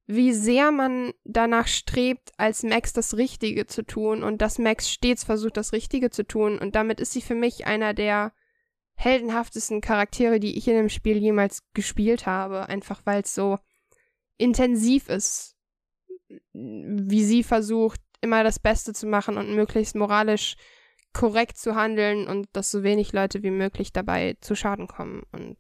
[0.06, 5.24] wie sehr man danach strebt, als Max das Richtige zu tun und dass Max stets
[5.24, 8.32] versucht, das Richtige zu tun und damit ist sie für mich einer der
[9.04, 13.58] heldenhaftesten Charaktere, die ich in dem Spiel jemals gespielt habe, einfach weil es so
[14.38, 15.56] intensiv ist,
[16.52, 20.56] wie sie versucht, immer das Beste zu machen und möglichst moralisch
[21.12, 25.24] korrekt zu handeln und dass so wenig Leute wie möglich dabei zu Schaden kommen.
[25.32, 25.58] Und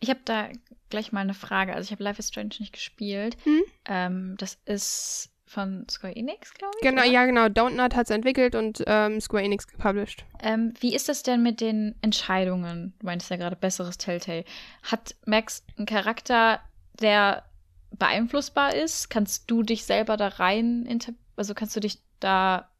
[0.00, 0.48] Ich habe da
[0.88, 1.74] gleich mal eine Frage.
[1.74, 3.36] Also ich habe Life is Strange nicht gespielt.
[3.44, 3.62] Mhm.
[3.84, 6.88] Ähm, das ist von Square Enix, glaube ich.
[6.88, 7.10] Genau, oder?
[7.10, 7.48] ja, genau.
[7.48, 10.24] Dontnod hat es entwickelt und ähm, Square Enix gepublished.
[10.42, 12.94] Ähm, wie ist das denn mit den Entscheidungen?
[12.98, 14.44] Du meintest ja gerade besseres Telltale.
[14.82, 16.60] Hat Max einen Charakter,
[17.00, 17.44] der
[17.90, 19.10] beeinflussbar ist?
[19.10, 20.88] Kannst du dich selber da rein,
[21.36, 22.70] also kannst du dich da,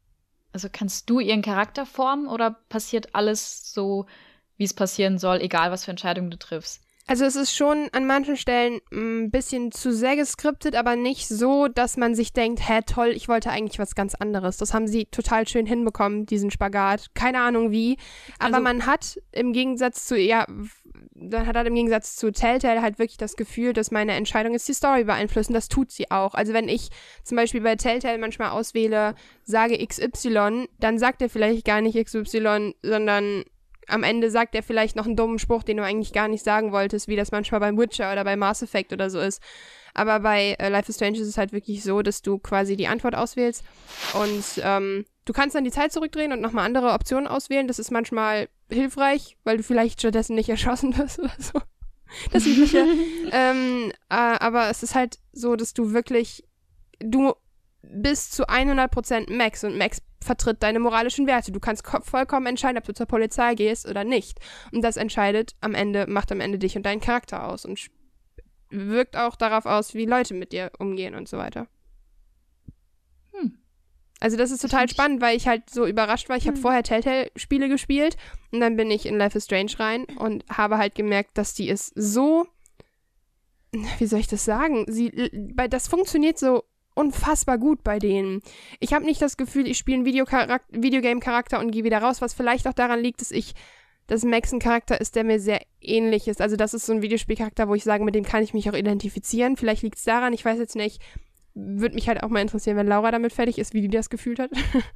[0.52, 4.06] also kannst du ihren Charakter formen oder passiert alles so,
[4.56, 6.82] wie es passieren soll, egal was für Entscheidungen du triffst?
[7.12, 11.68] Also es ist schon an manchen Stellen ein bisschen zu sehr geskriptet, aber nicht so,
[11.68, 14.56] dass man sich denkt, hä, toll, ich wollte eigentlich was ganz anderes.
[14.56, 17.08] Das haben sie total schön hinbekommen, diesen Spagat.
[17.12, 17.98] Keine Ahnung wie.
[18.38, 20.46] Aber Also- man hat im Gegensatz zu, ja,
[21.14, 24.66] dann hat er im Gegensatz zu Telltale halt wirklich das Gefühl, dass meine Entscheidung jetzt
[24.68, 25.52] die Story beeinflussen.
[25.52, 26.32] Das tut sie auch.
[26.32, 26.88] Also wenn ich
[27.24, 32.74] zum Beispiel bei Telltale manchmal auswähle, sage XY, dann sagt er vielleicht gar nicht XY,
[32.82, 33.44] sondern
[33.88, 36.72] am Ende sagt er vielleicht noch einen dummen Spruch, den du eigentlich gar nicht sagen
[36.72, 39.42] wolltest, wie das manchmal beim Witcher oder bei Mass Effect oder so ist.
[39.94, 42.86] Aber bei äh, Life is Strange ist es halt wirklich so, dass du quasi die
[42.86, 43.62] Antwort auswählst
[44.14, 47.68] und ähm, du kannst dann die Zeit zurückdrehen und nochmal andere Optionen auswählen.
[47.68, 51.60] Das ist manchmal hilfreich, weil du vielleicht stattdessen nicht erschossen wirst oder so.
[52.30, 52.86] Das Übliche.
[53.32, 56.44] ähm, äh, aber es ist halt so, dass du wirklich,
[57.00, 57.34] du
[57.82, 61.50] bist zu 100% Max und Max vertritt deine moralischen Werte.
[61.52, 64.38] Du kannst ko- vollkommen entscheiden, ob du zur Polizei gehst oder nicht.
[64.72, 67.88] Und das entscheidet am Ende, macht am Ende dich und deinen Charakter aus und
[68.70, 71.66] wirkt auch darauf aus, wie Leute mit dir umgehen und so weiter.
[73.32, 73.58] Hm.
[74.20, 76.36] Also das ist total spannend, weil ich halt so überrascht war.
[76.36, 76.62] Ich habe Hm.
[76.62, 78.16] vorher Telltale-Spiele gespielt
[78.52, 81.68] und dann bin ich in Life is Strange rein und habe halt gemerkt, dass die
[81.68, 82.46] es so,
[83.98, 84.84] wie soll ich das sagen?
[84.88, 85.10] Sie,
[85.54, 86.62] bei, das funktioniert so
[86.94, 88.42] unfassbar gut bei denen.
[88.80, 92.66] Ich habe nicht das Gefühl, ich spiele einen Videogame-Charakter und gehe wieder raus, was vielleicht
[92.68, 93.54] auch daran liegt, dass ich,
[94.06, 96.40] dass Max ein Charakter ist, der mir sehr ähnlich ist.
[96.40, 98.74] Also das ist so ein Videospielcharakter, wo ich sage, mit dem kann ich mich auch
[98.74, 99.56] identifizieren.
[99.56, 101.00] Vielleicht liegt es daran, ich weiß jetzt nicht.
[101.54, 104.38] Würde mich halt auch mal interessieren, wenn Laura damit fertig ist, wie die das gefühlt
[104.38, 104.50] hat.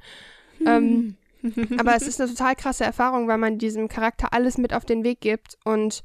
[0.65, 1.15] ähm,
[1.77, 5.03] aber es ist eine total krasse Erfahrung, weil man diesem Charakter alles mit auf den
[5.03, 6.03] Weg gibt und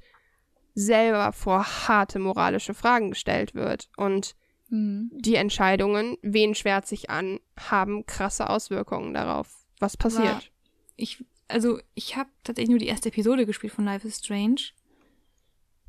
[0.75, 3.89] selber vor harte moralische Fragen gestellt wird.
[3.97, 4.35] Und
[4.73, 5.11] Hm.
[5.13, 10.51] die Entscheidungen, wen schwert sich an, haben krasse Auswirkungen darauf, was passiert.
[10.97, 14.63] ich, also ich habe tatsächlich nur die erste Episode gespielt von Life is Strange,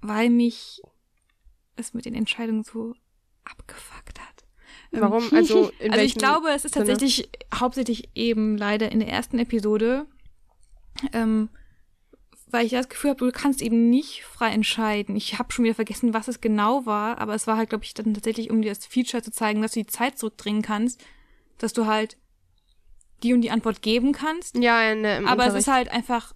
[0.02, 0.82] weil mich
[1.78, 2.94] es mit den Entscheidungen so
[3.46, 4.44] abgefuckt hat.
[4.92, 5.30] Ähm, Warum?
[5.34, 6.88] Also, in also ich glaube, es ist Sinne?
[6.88, 10.08] tatsächlich hauptsächlich eben leider in der ersten Episode,
[11.14, 11.48] ähm,
[12.54, 15.16] weil ich das Gefühl habe, du kannst eben nicht frei entscheiden.
[15.16, 17.94] Ich habe schon wieder vergessen, was es genau war, aber es war halt, glaube ich,
[17.94, 21.04] dann tatsächlich, um dir das Feature zu zeigen, dass du die Zeit zurückdrehen kannst,
[21.58, 22.18] dass du halt
[23.24, 24.56] die und die Antwort geben kannst.
[24.58, 25.68] Ja, in, äh, im Aber es Unterricht.
[25.68, 26.34] ist halt einfach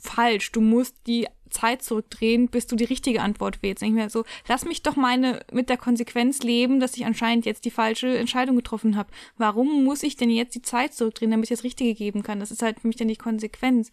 [0.00, 0.52] falsch.
[0.52, 3.82] Du musst die Zeit zurückdrehen, bis du die richtige Antwort wählst.
[3.82, 7.64] Nicht mehr so, lass mich doch meine mit der Konsequenz leben, dass ich anscheinend jetzt
[7.64, 9.10] die falsche Entscheidung getroffen habe.
[9.36, 12.40] Warum muss ich denn jetzt die Zeit zurückdrehen, damit ich das Richtige geben kann?
[12.40, 13.90] Das ist halt für mich dann die Konsequenz.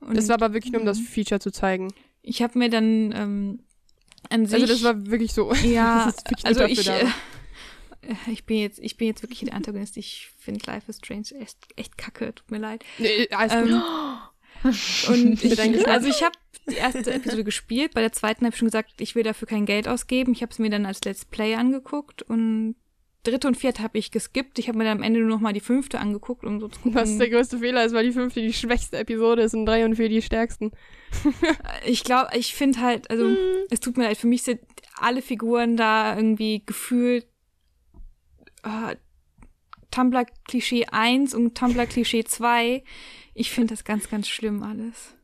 [0.00, 1.92] Und Das war aber wirklich nur, um das Feature zu zeigen.
[2.22, 3.60] ich habe mir dann ähm,
[4.30, 5.52] an sich Also das war wirklich so.
[5.64, 6.98] ja, wirklich also ich, da.
[6.98, 7.06] äh,
[8.30, 9.96] ich bin jetzt, ich bin jetzt wirklich der Antagonist.
[9.96, 12.34] Ich finde Life is Strange echt, echt kacke.
[12.34, 12.84] Tut mir leid.
[12.98, 13.70] Nee, alles gut.
[13.70, 13.82] Ähm,
[15.08, 16.36] und Für deinen ich, also ich habe
[16.68, 17.94] die erste Episode gespielt.
[17.94, 20.32] Bei der zweiten habe ich schon gesagt, ich will dafür kein Geld ausgeben.
[20.32, 22.76] Ich habe es mir dann als Let's Play angeguckt und
[23.30, 24.58] dritte und vierte habe ich geskippt.
[24.58, 26.80] Ich habe mir dann am Ende nur noch mal die fünfte angeguckt, um so zu
[26.80, 26.94] gucken.
[26.94, 29.96] Was der größte Fehler ist, weil die fünfte die schwächste Episode ist und drei und
[29.96, 30.72] vier die stärksten.
[31.86, 33.34] Ich glaube, ich finde halt, also
[33.70, 34.60] es tut mir leid, für mich sind
[34.96, 37.26] alle Figuren da irgendwie gefühlt
[38.62, 38.96] äh,
[39.90, 42.84] Tumblr-Klischee 1 und Tumblr-Klischee 2.
[43.34, 45.14] Ich finde das ganz, ganz schlimm alles.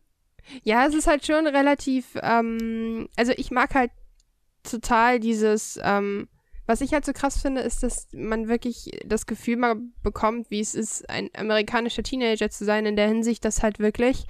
[0.62, 3.90] Ja, es ist halt schon relativ, ähm, also ich mag halt
[4.62, 6.28] total dieses, ähm,
[6.66, 10.60] was ich halt so krass finde, ist, dass man wirklich das Gefühl mal bekommt, wie
[10.60, 14.26] es ist, ein amerikanischer Teenager zu sein, in der Hinsicht, dass halt wirklich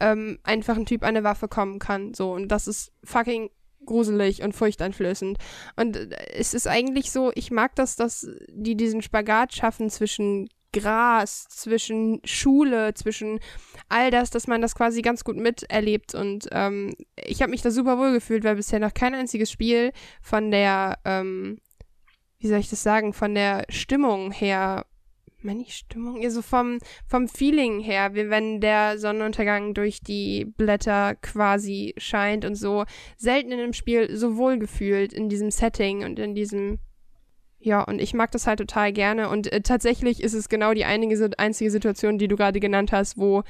[0.00, 2.14] ähm, einfach ein Typ an eine Waffe kommen kann.
[2.14, 3.50] So, und das ist fucking
[3.84, 5.38] gruselig und furchteinflößend.
[5.76, 10.48] Und äh, es ist eigentlich so, ich mag das, dass die diesen Spagat schaffen zwischen
[10.72, 13.40] Gras, zwischen Schule, zwischen
[13.88, 16.14] all das, dass man das quasi ganz gut miterlebt.
[16.14, 19.92] Und ähm, ich habe mich da super wohl gefühlt, weil bisher noch kein einziges Spiel
[20.20, 21.58] von der, ähm,
[22.46, 24.86] wie soll ich das sagen, von der Stimmung her,
[25.42, 26.78] meine ich Stimmung, ja, so vom,
[27.08, 32.84] vom Feeling her, wie wenn der Sonnenuntergang durch die Blätter quasi scheint und so
[33.16, 36.78] selten in einem Spiel so wohl gefühlt in diesem Setting und in diesem
[37.58, 39.28] ja, und ich mag das halt total gerne.
[39.28, 43.18] Und äh, tatsächlich ist es genau die einige, einzige Situation, die du gerade genannt hast,
[43.18, 43.42] wo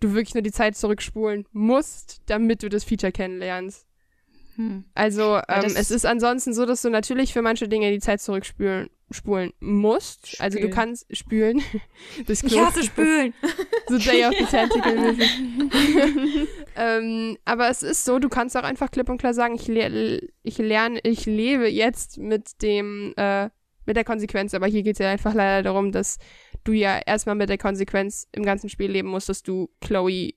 [0.00, 3.87] du wirklich nur die Zeit zurückspulen musst, damit du das Feature kennenlernst.
[4.58, 4.84] Hm.
[4.94, 8.90] Also ähm, es ist ansonsten so, dass du natürlich für manche Dinge die Zeit zurückspulen
[9.10, 10.38] spulen musst.
[10.38, 10.74] Also du Spülen.
[10.74, 11.62] kannst spülen.
[12.26, 13.32] durchs Ich hasse Spülen.
[13.86, 15.16] So Day of the Tentacle
[16.76, 20.28] ähm, aber es ist so, du kannst auch einfach klipp und klar sagen, ich, le
[20.42, 23.48] ich lerne, ich lebe jetzt mit dem, äh,
[23.86, 24.52] mit der Konsequenz.
[24.52, 26.18] Aber hier geht es ja einfach leider darum, dass
[26.64, 30.34] du ja erstmal mit der Konsequenz im ganzen Spiel leben musst, dass du Chloe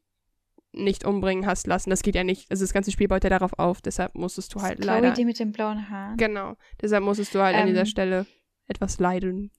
[0.73, 1.89] nicht umbringen hast lassen.
[1.89, 2.49] Das geht ja nicht.
[2.49, 5.11] Also das ganze Spiel baut ja darauf auf, deshalb musstest du halt Chloe, leider.
[5.11, 6.17] die mit den blauen Haaren.
[6.17, 6.55] Genau.
[6.81, 8.25] Deshalb musstest du halt an dieser Ähm, Stelle
[8.67, 9.51] etwas leiden.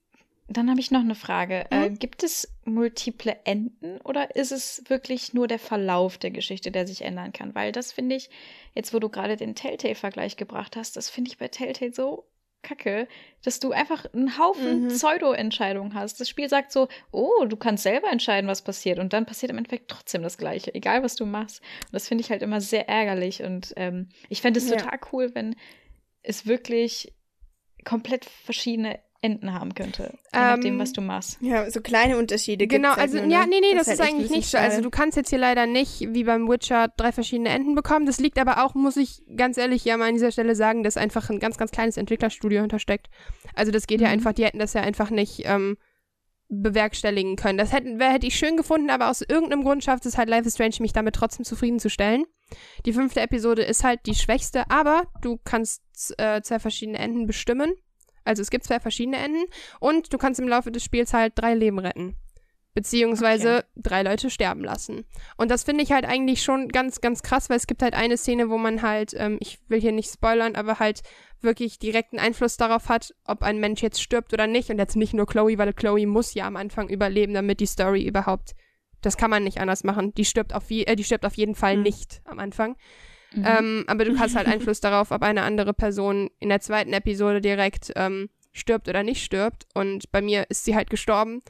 [0.48, 1.70] Dann habe ich noch eine Frage.
[1.70, 1.98] Äh, Mhm.
[1.98, 7.02] gibt es multiple Enden oder ist es wirklich nur der Verlauf der Geschichte, der sich
[7.02, 7.54] ändern kann?
[7.54, 8.28] Weil das finde ich,
[8.74, 12.26] jetzt wo du gerade den Telltale-Vergleich gebracht hast, das finde ich bei Telltale so
[12.62, 13.08] kacke,
[13.44, 14.88] dass du einfach einen Haufen Mhm.
[14.88, 16.20] Pseudo-Entscheidungen hast.
[16.20, 18.98] Das Spiel sagt so, oh, du kannst selber entscheiden, was passiert.
[18.98, 21.60] Und dann passiert im Endeffekt trotzdem das Gleiche, egal was du machst.
[21.86, 23.42] Und das finde ich halt immer sehr ärgerlich.
[23.42, 24.76] Und ähm, ich fände es Ja.
[24.76, 25.56] total cool, wenn
[26.22, 27.12] es wirklich
[27.84, 30.18] komplett verschiedene Enden haben könnte.
[30.34, 31.38] Je nachdem, Ähm, was du machst.
[31.40, 33.32] Ja, so kleine Unterschiede Genau, gibt's halt also nur, ne?
[33.34, 34.58] ja, nee, nee, das, halt ist eigentlich nicht so.
[34.58, 38.04] Also du kannst jetzt hier leider nicht, wie beim Witcher, drei verschiedene Enden bekommen.
[38.04, 40.96] Das liegt aber auch, muss ich ganz ehrlich ja mal an dieser Stelle sagen, dass
[40.96, 43.08] einfach ein ganz, ganz kleines Entwicklerstudio hintersteckt.
[43.54, 44.14] Also das geht ja Mhm.
[44.14, 45.76] einfach, die hätten das ja einfach nicht ähm,
[46.48, 47.58] bewerkstelligen können.
[47.58, 50.46] Das hätten, wär, hätte ich schön gefunden, aber aus irgendeinem Grund schafft es halt Life
[50.46, 52.24] is Strange, mich damit trotzdem zufriedenzustellen.
[52.84, 55.82] Die fünfte Episode ist halt die schwächste, aber du kannst
[56.18, 57.72] äh, zwei verschiedene Enden bestimmen.
[58.24, 59.44] Also es gibt zwei verschiedene Enden
[59.80, 62.16] und du kannst im Laufe des Spiels halt drei Leben retten.
[62.74, 65.04] Beziehungsweise drei Leute sterben lassen.
[65.36, 68.16] Und das finde ich halt eigentlich schon ganz, ganz krass, weil es gibt halt eine
[68.16, 71.02] Szene, wo man halt, ähm, ich will hier nicht spoilern, aber halt
[71.42, 74.70] wirklich direkten Einfluss darauf hat, ob ein Mensch jetzt stirbt oder nicht.
[74.70, 78.06] Und jetzt nicht nur Chloe, weil Chloe muss ja am Anfang überleben, damit die Story
[78.06, 78.52] überhaupt.
[79.02, 80.14] Das kann man nicht anders machen.
[80.14, 81.82] Die stirbt auf, je, äh, die stirbt auf jeden Fall Mhm.
[81.82, 82.76] nicht am Anfang.
[83.34, 83.44] Mhm.
[83.46, 87.40] Ähm, aber du hast halt Einfluss darauf, ob eine andere Person in der zweiten Episode
[87.40, 89.66] direkt ähm, stirbt oder nicht stirbt.
[89.74, 91.42] Und bei mir ist sie halt gestorben.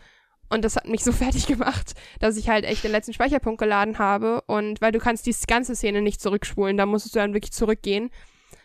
[0.48, 3.98] Und das hat mich so fertig gemacht, dass ich halt echt den letzten Speicherpunkt geladen
[3.98, 4.42] habe.
[4.46, 8.10] Und weil du kannst die ganze Szene nicht zurückspulen, da musstest du dann wirklich zurückgehen.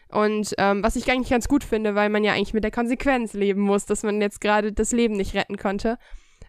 [0.10, 3.34] Und ähm, was ich eigentlich ganz gut finde, weil man ja eigentlich mit der Konsequenz
[3.34, 5.98] leben muss, dass man jetzt gerade das Leben nicht retten konnte.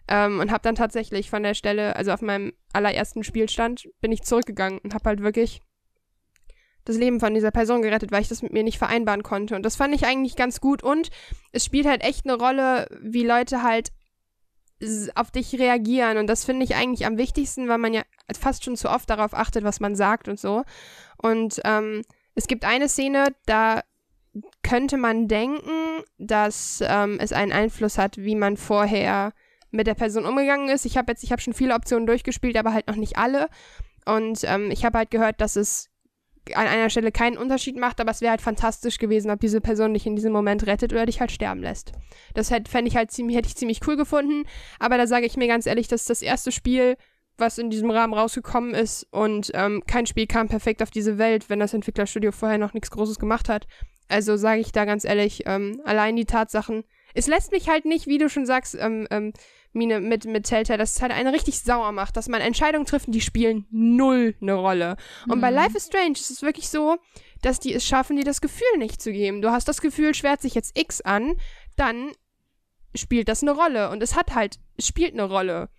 [0.07, 4.23] Ähm, und habe dann tatsächlich von der Stelle, also auf meinem allerersten Spielstand, bin ich
[4.23, 5.61] zurückgegangen und habe halt wirklich
[6.89, 9.55] das Leben von dieser Person gerettet, weil ich das mit mir nicht vereinbaren konnte.
[9.55, 10.81] Und das fand ich eigentlich ganz gut.
[10.81, 11.09] Und
[11.51, 13.91] es spielt halt echt eine Rolle, wie Leute halt
[15.13, 16.17] auf dich reagieren.
[16.17, 18.01] Und das finde ich eigentlich am wichtigsten, weil man ja
[18.37, 20.63] fast schon zu oft darauf achtet, was man sagt und so.
[21.17, 22.01] Und ähm,
[22.33, 23.81] es gibt eine Szene, da
[24.63, 29.33] könnte man denken, dass ähm, es einen Einfluss hat, wie man vorher
[29.69, 30.85] mit der Person umgegangen ist.
[30.85, 33.47] Ich habe jetzt, ich habe schon viele Optionen durchgespielt, aber halt noch nicht alle.
[34.05, 35.88] Und ähm, ich habe halt gehört, dass es
[36.55, 39.93] an einer Stelle keinen Unterschied macht, aber es wäre halt fantastisch gewesen, ob diese Person
[39.93, 41.91] dich in diesem Moment rettet oder dich halt sterben lässt.
[42.33, 44.43] Das hätte ich halt ziemlich, hätte ich ziemlich cool gefunden.
[44.79, 46.95] Aber da sage ich mir ganz ehrlich, das ist das erste Spiel,
[47.37, 51.49] was in diesem Rahmen rausgekommen ist und ähm, kein Spiel kam perfekt auf diese Welt,
[51.49, 53.65] wenn das Entwicklerstudio vorher noch nichts Großes gemacht hat.
[54.09, 56.83] Also sage ich da ganz ehrlich, ähm, allein die Tatsachen.
[57.13, 59.33] Es lässt mich halt nicht, wie du schon sagst, ähm, ähm,
[59.71, 63.05] Mine, mit, mit Telltale, dass es halt eine richtig sauer macht, dass man Entscheidungen trifft,
[63.09, 64.97] die spielen null eine Rolle.
[65.27, 65.55] Und bei Mhm.
[65.57, 66.97] Life is Strange ist es wirklich so,
[67.41, 69.41] dass die es schaffen, dir das Gefühl nicht zu geben.
[69.41, 71.35] Du hast das Gefühl, schwert sich jetzt X an,
[71.75, 72.11] dann
[72.95, 73.91] spielt das eine Rolle.
[73.91, 75.69] Und es hat halt, es spielt eine Rolle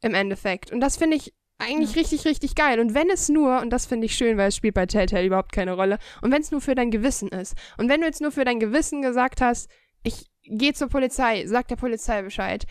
[0.00, 0.70] im Endeffekt.
[0.70, 2.80] Und das finde ich eigentlich richtig, richtig geil.
[2.80, 5.52] Und wenn es nur, und das finde ich schön, weil es spielt bei Telltale überhaupt
[5.52, 7.54] keine Rolle, und wenn es nur für dein Gewissen ist.
[7.76, 9.68] Und wenn du jetzt nur für dein Gewissen gesagt hast,
[10.02, 12.66] ich gehe zur Polizei, sag der Polizei Bescheid,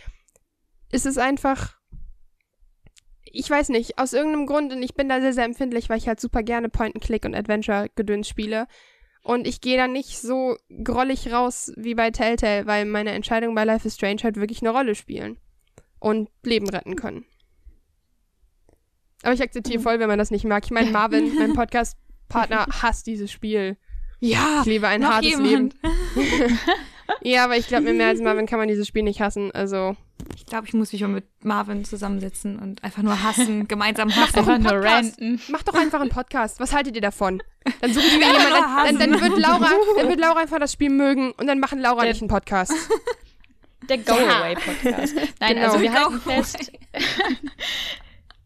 [0.92, 1.76] ist es einfach,
[3.24, 6.08] ich weiß nicht, aus irgendeinem Grund, und ich bin da sehr, sehr empfindlich, weil ich
[6.08, 8.68] halt super gerne Point-and-Click und Adventure-Gedöns spiele.
[9.24, 13.64] Und ich gehe da nicht so grollig raus wie bei Telltale, weil meine Entscheidungen bei
[13.66, 15.38] Life is Strange halt wirklich eine Rolle spielen.
[16.00, 17.26] Und Leben retten können.
[19.22, 20.66] Aber ich akzeptiere voll, wenn man das nicht mag.
[20.66, 23.78] Ich meine, Marvin, mein Podcast-Partner, hasst dieses Spiel.
[24.20, 25.46] Ja, Ich lebe ein hartes jemand.
[25.46, 25.74] Leben.
[27.22, 29.52] Ja, aber ich glaube, mit mehr als Marvin kann man dieses Spiel nicht hassen.
[29.52, 29.96] Also,
[30.36, 34.38] Ich glaube, ich muss mich mal mit Marvin zusammensetzen und einfach nur hassen, gemeinsam hassen.
[34.40, 35.20] Einfach einen nur Podcast.
[35.20, 35.42] ranten.
[35.50, 36.60] Mach doch einfach einen Podcast.
[36.60, 37.42] Was haltet ihr davon?
[37.82, 39.32] Dann suchen wir jemanden, dann, dann, hassen.
[39.32, 42.22] wird Laura, dann wird Laura einfach das Spiel mögen und dann machen Laura Der- nicht
[42.22, 42.74] einen Podcast.
[43.90, 45.16] Der Go-Away-Podcast.
[45.40, 45.66] Nein, Genau.
[45.68, 46.72] also wir halten fest.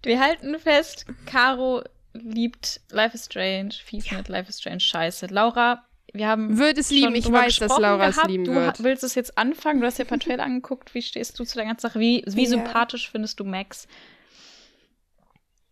[0.03, 1.83] wir halten fest, Caro
[2.13, 5.27] liebt Life is Strange, fies mit Life is Strange scheiße.
[5.27, 5.83] Laura,
[6.17, 6.57] wir haben.
[6.57, 7.15] Wird es lieben.
[7.15, 8.79] Ich weiß, dass Laura es lieben du wird.
[8.79, 9.81] ha- willst es jetzt anfangen?
[9.81, 10.93] Du hast ja ein paar Trailer angeguckt.
[10.93, 11.99] Wie stehst du zu der ganzen Sache?
[11.99, 12.49] Wie, wie Ja.
[12.49, 13.87] sympathisch findest du Max?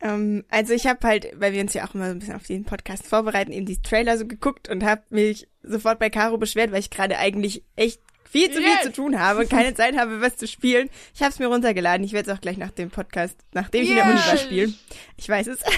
[0.02, 2.46] Ähm, also ich habe halt, weil wir uns ja auch immer so ein bisschen auf
[2.48, 6.72] den Podcast vorbereiten, eben die Trailer so geguckt und habe mich sofort bei Caro beschwert,
[6.72, 10.20] weil ich gerade eigentlich echt viel zu viel zu tun habe und keine Zeit habe,
[10.20, 10.90] was zu spielen.
[11.14, 12.04] Ich habe es mir runtergeladen.
[12.04, 14.76] Ich werde es auch gleich nach dem Podcast, nachdem ich in der Uni war, spielen.
[15.18, 15.60] Ich weiß es.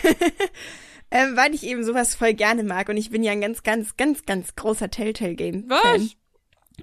[1.12, 3.95] ähm, weil ich eben sowas voll gerne mag und ich bin ja ein ganz, ganz,
[3.97, 6.01] ganz, ganz großer Telltale-Game-Fan.
[6.01, 6.16] Was?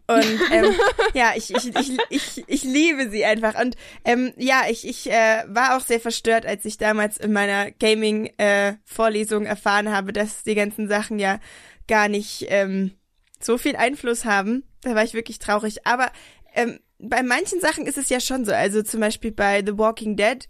[0.06, 0.74] Und ähm,
[1.14, 3.60] ja, ich, ich, ich, ich, ich liebe sie einfach.
[3.60, 7.70] Und ähm, ja, ich, ich äh, war auch sehr verstört, als ich damals in meiner
[7.70, 11.40] Gaming-Vorlesung äh, erfahren habe, dass die ganzen Sachen ja
[11.88, 12.92] gar nicht ähm,
[13.40, 14.64] so viel Einfluss haben.
[14.82, 15.86] Da war ich wirklich traurig.
[15.86, 16.10] Aber
[16.54, 18.52] ähm, bei manchen Sachen ist es ja schon so.
[18.52, 20.48] Also zum Beispiel bei The Walking Dead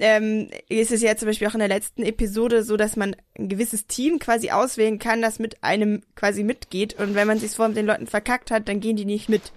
[0.00, 3.48] ähm, ist es ja zum Beispiel auch in der letzten Episode so, dass man ein
[3.48, 6.98] gewisses Team quasi auswählen kann, das mit einem quasi mitgeht.
[6.98, 9.52] Und wenn man sich vor den Leuten verkackt hat, dann gehen die nicht mit.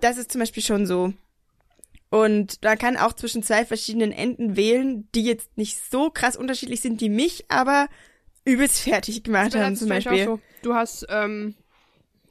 [0.00, 1.12] Das ist zum Beispiel schon so.
[2.10, 6.80] Und da kann auch zwischen zwei verschiedenen Enden wählen, die jetzt nicht so krass unterschiedlich
[6.80, 7.88] sind wie mich, aber
[8.44, 10.24] übelst fertig gemacht haben zum Beispiel.
[10.24, 10.40] So.
[10.62, 11.54] Du hast ähm,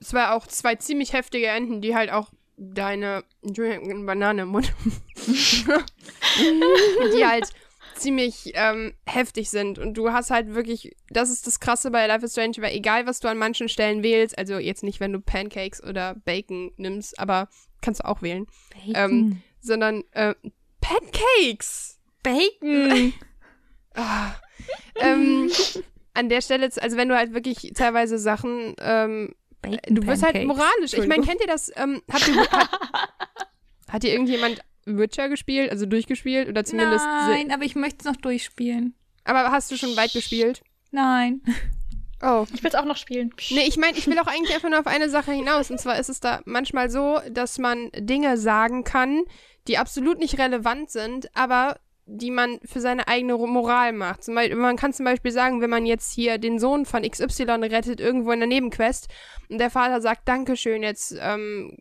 [0.02, 2.30] zwar auch zwei ziemlich heftige Enden, die halt auch
[2.62, 4.72] deine Banane im Mund.
[7.16, 7.50] die halt
[7.96, 9.80] ziemlich ähm, heftig sind.
[9.80, 13.08] Und du hast halt wirklich, das ist das Krasse bei Life is Strange, weil egal,
[13.08, 17.20] was du an manchen Stellen wählst, also jetzt nicht, wenn du Pancakes oder Bacon nimmst,
[17.20, 17.50] aber
[17.82, 18.48] kannst du auch wählen.
[18.94, 20.36] Ähm, sondern äh,
[20.82, 22.00] Pancakes!
[22.24, 23.14] Bacon!
[23.94, 24.36] Ah.
[25.02, 25.52] ähm,
[26.14, 30.46] an der Stelle, also wenn du halt wirklich teilweise Sachen ähm, Bacon Du wirst halt
[30.46, 30.94] moralisch.
[30.94, 31.72] Ich meine, kennt ihr das?
[31.76, 32.70] Ähm, habt ihr, hat,
[33.90, 37.06] hat ihr irgendjemand Witcher gespielt, also durchgespielt oder zumindest?
[37.06, 38.96] Nein, aber ich möchte es noch durchspielen.
[39.24, 40.62] Aber hast du schon weit gespielt?
[40.92, 41.42] Nein.
[42.24, 42.46] Oh.
[42.54, 43.34] Ich will es auch noch spielen.
[43.50, 45.72] Nee, ich meine, ich will auch eigentlich einfach nur auf eine Sache hinaus.
[45.72, 49.24] Und zwar ist es da manchmal so, dass man Dinge sagen kann,
[49.68, 51.80] die absolut nicht relevant sind, aber
[52.14, 54.28] die man für seine eigene Moral macht.
[54.28, 58.32] Man kann zum Beispiel sagen, wenn man jetzt hier den Sohn von XY rettet, irgendwo
[58.32, 59.08] in der Nebenquest,
[59.50, 61.78] und der Vater sagt, Dankeschön, jetzt ähm,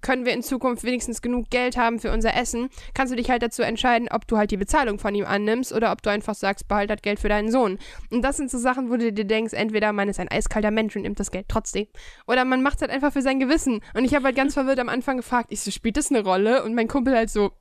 [0.00, 3.42] können wir in Zukunft wenigstens genug Geld haben für unser Essen, kannst du dich halt
[3.42, 6.68] dazu entscheiden, ob du halt die Bezahlung von ihm annimmst oder ob du einfach sagst,
[6.68, 7.78] behalt das Geld für deinen Sohn.
[8.10, 10.94] Und das sind so Sachen, wo du dir denkst, entweder man ist ein eiskalter Mensch
[10.96, 11.86] und nimmt das Geld trotzdem,
[12.26, 13.80] oder man macht es halt einfach für sein Gewissen.
[13.94, 16.64] Und ich habe halt ganz verwirrt am Anfang gefragt, ich so, spielt das eine Rolle?
[16.64, 17.52] Und mein Kumpel halt so,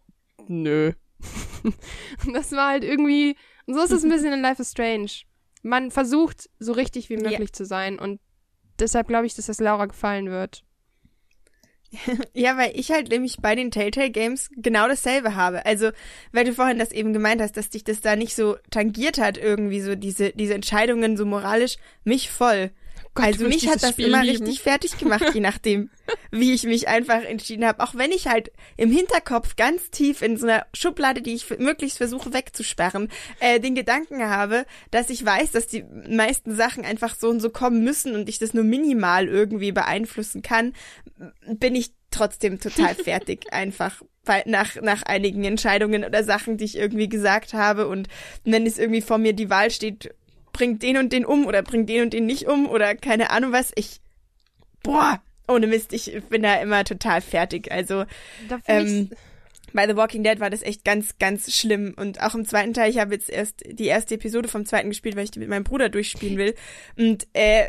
[0.48, 0.94] nö.
[1.64, 1.76] Und
[2.34, 5.12] das war halt irgendwie, und so ist es ein bisschen in Life is Strange.
[5.64, 8.20] Man versucht, so richtig wie möglich zu sein und
[8.80, 10.64] deshalb glaube ich, dass das Laura gefallen wird.
[12.34, 15.66] Ja, weil ich halt nämlich bei den Telltale Games genau dasselbe habe.
[15.66, 15.92] Also,
[16.32, 19.38] weil du vorhin das eben gemeint hast, dass dich das da nicht so tangiert hat,
[19.38, 22.72] irgendwie so diese, diese Entscheidungen so moralisch, mich voll.
[23.14, 24.46] Gott, also mich hat das Spiel immer lieben.
[24.46, 25.90] richtig fertig gemacht, je nachdem,
[26.32, 27.84] wie ich mich einfach entschieden habe.
[27.84, 31.98] Auch wenn ich halt im Hinterkopf ganz tief in so einer Schublade, die ich möglichst
[31.98, 33.10] versuche wegzusperren,
[33.42, 37.50] äh, den Gedanken habe, dass ich weiß, dass die meisten Sachen einfach so und so
[37.50, 40.74] kommen müssen und ich das nur minimal irgendwie beeinflussen kann,
[41.46, 46.78] bin ich trotzdem total fertig einfach weil nach, nach einigen Entscheidungen oder Sachen, die ich
[46.78, 48.08] irgendwie gesagt habe und
[48.44, 50.14] wenn es irgendwie vor mir die Wahl steht,
[50.54, 53.52] bringt den und den um oder bringt den und den nicht um oder keine Ahnung
[53.52, 54.02] was, ich,
[54.84, 57.72] boah, ohne Mist, ich bin da immer total fertig.
[57.72, 58.06] Also
[58.68, 59.10] ähm,
[59.74, 61.94] bei The Walking Dead war das echt ganz, ganz schlimm.
[61.96, 65.16] Und auch im zweiten Teil, ich habe jetzt erst die erste Episode vom zweiten gespielt,
[65.16, 66.56] weil ich die mit meinem Bruder durchspielen will.
[66.98, 67.68] Und äh,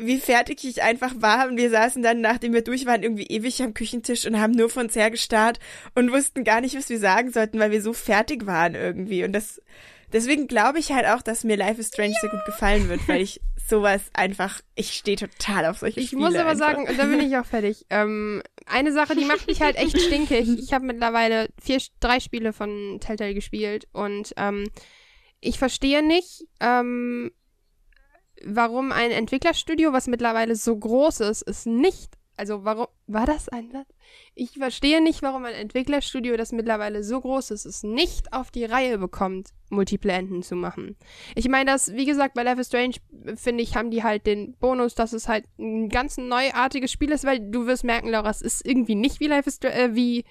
[0.00, 1.48] wie fertig ich einfach war.
[1.48, 4.68] Und wir saßen dann, nachdem wir durch waren, irgendwie ewig am Küchentisch und haben nur
[4.68, 5.58] vor uns hergestarrt
[5.94, 9.24] und wussten gar nicht, was wir sagen sollten, weil wir so fertig waren irgendwie.
[9.24, 9.62] Und das
[10.12, 13.20] deswegen glaube ich halt auch, dass mir Life is Strange sehr gut gefallen wird, weil
[13.20, 16.22] ich sowas einfach, ich stehe total auf solche Ich Spiele.
[16.22, 16.66] muss aber einfach.
[16.66, 17.84] sagen, da bin ich auch fertig.
[17.90, 20.48] Ähm, eine Sache, die macht mich halt echt stinkig.
[20.58, 24.68] Ich habe mittlerweile vier, drei Spiele von Telltale gespielt und ähm,
[25.40, 27.30] ich verstehe nicht, ähm,
[28.44, 33.70] warum ein Entwicklerstudio, was mittlerweile so groß ist, es nicht, also warum, war das ein?
[34.34, 38.64] Ich verstehe nicht, warum ein Entwicklerstudio, das mittlerweile so groß ist, es nicht auf die
[38.64, 40.96] Reihe bekommt, Multiplayer-Enden zu machen.
[41.34, 42.94] Ich meine, das, wie gesagt, bei Life is Strange,
[43.36, 47.24] finde ich, haben die halt den Bonus, dass es halt ein ganz neuartiges Spiel ist,
[47.24, 50.24] weil du wirst merken, Laura, es ist irgendwie nicht wie Life is Strange, äh, wie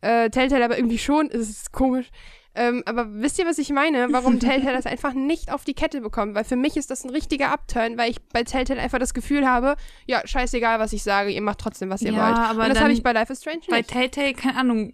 [0.00, 2.10] äh, Telltale, aber irgendwie schon, es ist komisch.
[2.54, 4.08] Ähm, aber wisst ihr, was ich meine?
[4.10, 6.34] Warum Telltale das einfach nicht auf die Kette bekommt?
[6.34, 9.46] Weil für mich ist das ein richtiger Upturn, weil ich bei Telltale einfach das Gefühl
[9.48, 9.76] habe,
[10.06, 12.36] ja, scheißegal, was ich sage, ihr macht trotzdem, was ihr Ja, wollt.
[12.36, 13.90] aber Und das habe ich bei Life is Strange Bei nicht.
[13.90, 14.92] Telltale, keine Ahnung,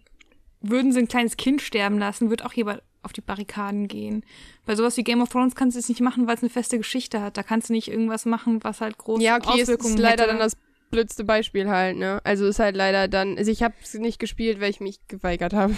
[0.60, 4.24] würden sie ein kleines Kind sterben lassen, wird auch jemand auf die Barrikaden gehen.
[4.66, 6.76] Bei sowas wie Game of Thrones kannst du es nicht machen, weil es eine feste
[6.78, 7.36] Geschichte hat.
[7.36, 10.32] Da kannst du nicht irgendwas machen, was halt große Ja, okay, Auswirkungen ist leider hätte.
[10.32, 10.56] dann das
[10.90, 12.20] blödste Beispiel halt, ne?
[12.24, 15.54] Also ist halt leider dann, also ich habe es nicht gespielt, weil ich mich geweigert
[15.54, 15.74] habe.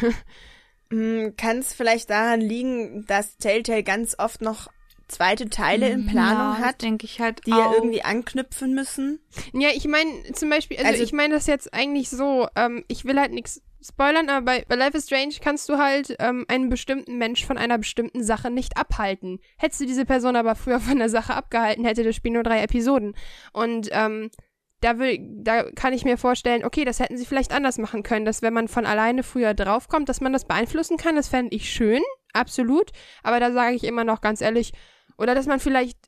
[0.92, 4.68] Hm, Kann es vielleicht daran liegen, dass Telltale ganz oft noch
[5.08, 7.58] zweite Teile in Planung ja, hat, denke ich halt die auch.
[7.58, 9.20] ja irgendwie anknüpfen müssen?
[9.52, 13.04] Ja, ich meine zum Beispiel, also, Also- ich meine das jetzt eigentlich so, ähm, ich
[13.04, 16.68] will halt nichts spoilern, aber bei, bei Life is Strange kannst du halt ähm, einen
[16.68, 19.40] bestimmten Mensch von einer bestimmten Sache nicht abhalten.
[19.58, 22.62] Hättest du diese Person aber früher von der Sache abgehalten, hätte das Spiel nur drei
[22.62, 23.14] Episoden.
[23.52, 24.30] Und ähm,
[24.82, 28.24] da, will, da kann ich mir vorstellen, okay, das hätten sie vielleicht anders machen können,
[28.26, 31.70] dass wenn man von alleine früher draufkommt, dass man das beeinflussen kann, das fände ich
[31.70, 32.02] schön,
[32.34, 32.90] absolut.
[33.22, 34.72] Aber da sage ich immer noch ganz ehrlich,
[35.16, 35.98] oder dass man vielleicht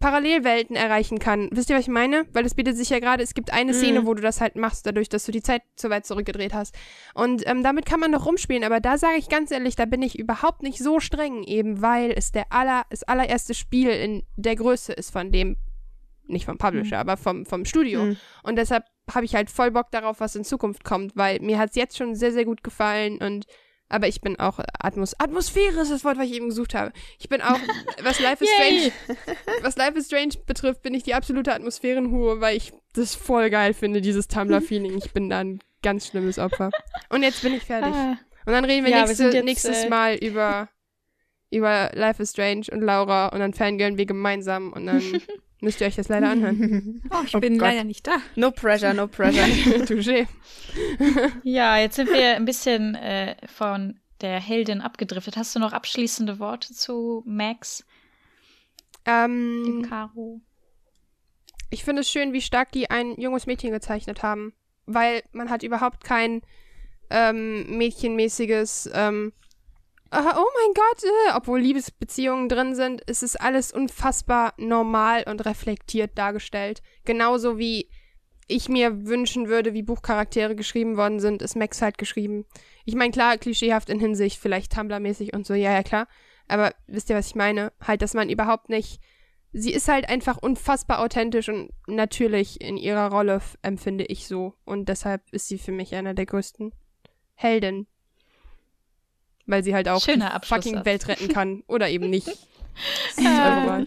[0.00, 1.48] Parallelwelten erreichen kann.
[1.52, 2.26] Wisst ihr, was ich meine?
[2.32, 3.76] Weil es bietet sich ja gerade, es gibt eine Mhm.
[3.76, 6.74] Szene, wo du das halt machst, dadurch, dass du die Zeit so weit zurückgedreht hast.
[7.14, 10.02] Und ähm, damit kann man noch rumspielen, aber da sage ich ganz ehrlich, da bin
[10.02, 14.56] ich überhaupt nicht so streng, eben weil es der aller, das allererste Spiel in der
[14.56, 15.56] Größe ist von dem,
[16.26, 18.04] nicht vom Publisher, aber vom, vom Studio.
[18.04, 18.16] Mhm.
[18.42, 21.70] Und deshalb habe ich halt voll Bock darauf, was in Zukunft kommt, weil mir hat
[21.70, 23.46] es jetzt schon sehr, sehr gut gefallen und
[23.90, 26.92] aber ich bin auch Atmos Atmosphäre ist das Wort, was ich eben gesucht habe.
[27.18, 27.58] Ich bin auch,
[28.02, 28.50] was Life is!
[28.50, 28.92] Strange,
[29.62, 33.74] was Life is Strange betrifft, bin ich die absolute Atmosphärenhure, weil ich das voll geil
[33.74, 34.96] finde, dieses Tumblr-Feeling.
[34.96, 36.70] Ich bin da ein ganz schlimmes Opfer.
[37.10, 37.92] Und jetzt bin ich fertig.
[37.94, 38.16] Ah,
[38.46, 40.68] Und dann reden wir, Ja, wir nächste, sind jetzt, nächstes äh, Mal über,
[41.50, 45.02] über Life is Strange und Laura und dann fangirlen wir gemeinsam und dann
[45.64, 47.02] müsst ihr euch das leider anhören.
[47.10, 47.68] Oh, ich Oh bin Gott.
[47.68, 48.16] leider nicht da.
[48.36, 49.42] No pressure, no pressure.
[49.86, 50.26] Touché.
[51.42, 55.36] ja, jetzt sind wir ein bisschen äh, von der Heldin abgedriftet.
[55.36, 57.84] Hast du noch abschließende Worte zu Max,
[59.06, 59.12] dem
[59.82, 60.40] Ähm, Caro?
[61.70, 64.52] ich finde es schön, wie stark die ein junges Mädchen gezeichnet haben.
[64.86, 66.42] Weil man hat überhaupt kein
[67.10, 69.32] ähm, mädchenmäßiges, ähm,
[70.16, 76.16] oh mein Gott, äh, obwohl Liebesbeziehungen drin sind, ist es alles unfassbar normal und reflektiert
[76.16, 76.82] dargestellt.
[77.04, 77.90] Genauso wie
[78.46, 82.44] ich mir wünschen würde, wie Buchcharaktere geschrieben worden sind, ist Max halt geschrieben.
[82.84, 86.06] Ich meine, klar, klischeehaft in Hinsicht, vielleicht Tumblr-mäßig und so, ja, ja, klar.
[86.46, 87.72] Aber wisst ihr, was ich meine?
[87.80, 89.00] Halt, dass man überhaupt nicht
[89.54, 94.54] sie ist halt einfach unfassbar authentisch und natürlich in ihrer Rolle empfinde ich so.
[94.64, 96.74] Und deshalb ist sie für mich einer der größten
[97.34, 97.86] Helden.
[99.46, 101.62] Weil sie halt auch die fucking Welt retten kann.
[101.66, 102.28] Oder eben nicht.
[103.16, 103.86] Wahl.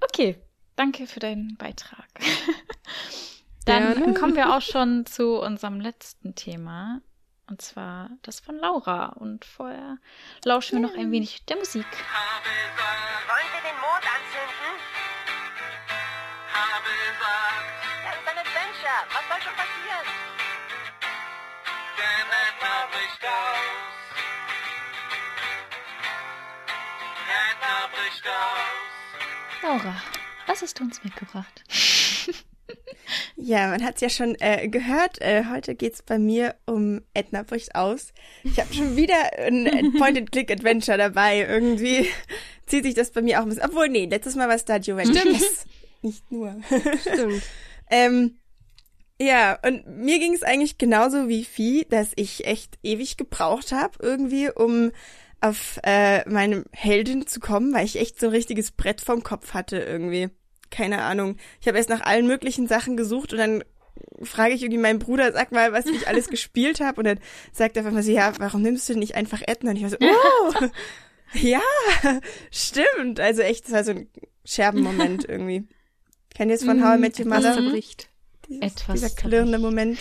[0.00, 0.36] Okay,
[0.76, 2.08] danke für deinen Beitrag.
[3.66, 4.14] Dann Gerne.
[4.14, 7.00] kommen wir auch schon zu unserem letzten Thema.
[7.48, 9.08] Und zwar das von Laura.
[9.08, 9.98] Und vorher
[10.44, 11.86] lauschen wir noch ein wenig der Musik.
[11.86, 14.72] Wollen wir den Mond anzünden?
[16.52, 16.90] Habe.
[17.20, 18.98] Ja, das ist ein Adventure.
[19.12, 20.06] Was soll schon passieren?
[21.98, 23.95] Der Redner bricht aus.
[29.62, 30.02] Laura,
[30.46, 31.64] was hast du uns mitgebracht?
[33.36, 35.20] Ja, man hat's ja schon äh, gehört.
[35.20, 38.12] Äh, heute geht's bei mir um Edna bricht aus.
[38.42, 41.46] Ich habe schon wieder ein Point-and-Click-Adventure dabei.
[41.46, 42.08] Irgendwie
[42.66, 43.64] zieht sich das bei mir auch ein bisschen.
[43.64, 45.14] Obwohl, nee, letztes Mal war Stadio Valley.
[45.14, 45.66] Yes.
[46.02, 46.56] Nicht nur.
[47.00, 47.42] Stimmt.
[47.90, 48.38] ähm,
[49.20, 53.98] ja, und mir ging es eigentlich genauso wie Vieh, dass ich echt ewig gebraucht habe,
[54.00, 54.90] irgendwie, um
[55.40, 59.54] auf äh, meine Heldin zu kommen, weil ich echt so ein richtiges Brett vom Kopf
[59.54, 60.30] hatte irgendwie.
[60.70, 61.36] Keine Ahnung.
[61.60, 63.64] Ich habe erst nach allen möglichen Sachen gesucht und dann
[64.22, 67.00] frage ich irgendwie meinen Bruder, sag mal, was ich alles gespielt habe.
[67.00, 67.20] Und dann
[67.52, 69.70] sagt er einfach mal so, ja, warum nimmst du nicht einfach Edna?
[69.70, 70.68] Und ich war so, oh,
[71.34, 71.60] ja,
[72.50, 73.20] stimmt.
[73.20, 74.08] Also echt, das war so ein
[74.44, 75.66] Scherbenmoment irgendwie.
[76.34, 77.54] Kennt ihr es von How I Met Your Mother?
[77.54, 78.08] zerbricht.
[78.48, 79.98] Dieses, Etwas dieser klirrende Moment.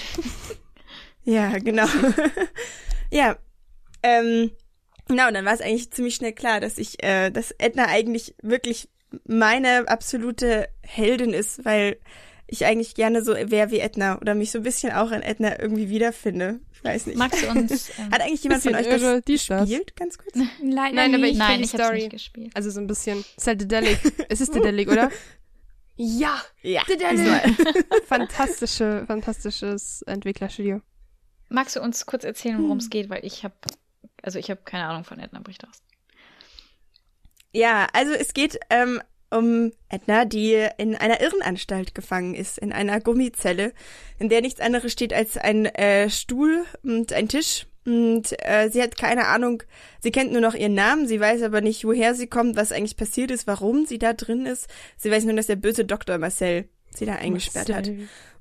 [1.23, 1.87] ja, genau.
[3.09, 3.37] ja.
[4.03, 4.51] Ähm,
[5.07, 8.35] genau, und dann war es eigentlich ziemlich schnell klar, dass ich, äh, dass Edna eigentlich
[8.41, 8.89] wirklich
[9.25, 11.97] meine absolute Heldin ist, weil
[12.47, 15.59] ich eigentlich gerne so wäre wie Edna oder mich so ein bisschen auch an Edna
[15.59, 16.59] irgendwie wiederfinde.
[16.73, 17.17] Ich weiß nicht.
[17.17, 17.89] Magst du uns.
[17.97, 19.59] Ähm, Hat eigentlich jemand von euch irre, das das.
[19.61, 20.35] gespielt, ganz kurz?
[20.61, 21.31] Leider Nein, aber nicht.
[21.31, 21.97] ich Nein, die ich hab's Story.
[21.99, 22.51] nicht gespielt.
[22.53, 23.23] Also so ein bisschen.
[23.37, 23.71] Ist halt
[24.29, 25.09] es ist Dedelic, oder?
[25.97, 26.41] Ja!
[26.61, 26.83] Ja.
[28.07, 30.81] Fantastische, fantastisches Entwicklerstudio.
[31.47, 33.09] Magst du uns kurz erzählen, worum es geht?
[33.09, 33.55] Weil ich habe,
[34.25, 35.81] also ich habe keine Ahnung von Edna bricht aus.
[37.53, 42.99] Ja, also es geht ähm, um Edna, die in einer Irrenanstalt gefangen ist, in einer
[42.99, 43.73] Gummizelle,
[44.19, 47.67] in der nichts anderes steht als ein äh, Stuhl und ein Tisch.
[47.85, 49.61] Und äh, sie hat keine Ahnung,
[50.01, 52.97] sie kennt nur noch ihren Namen, sie weiß aber nicht, woher sie kommt, was eigentlich
[52.97, 54.67] passiert ist, warum sie da drin ist.
[54.97, 56.17] Sie weiß nur, dass der böse Dr.
[56.17, 57.91] Marcel sie da eingesperrt hat.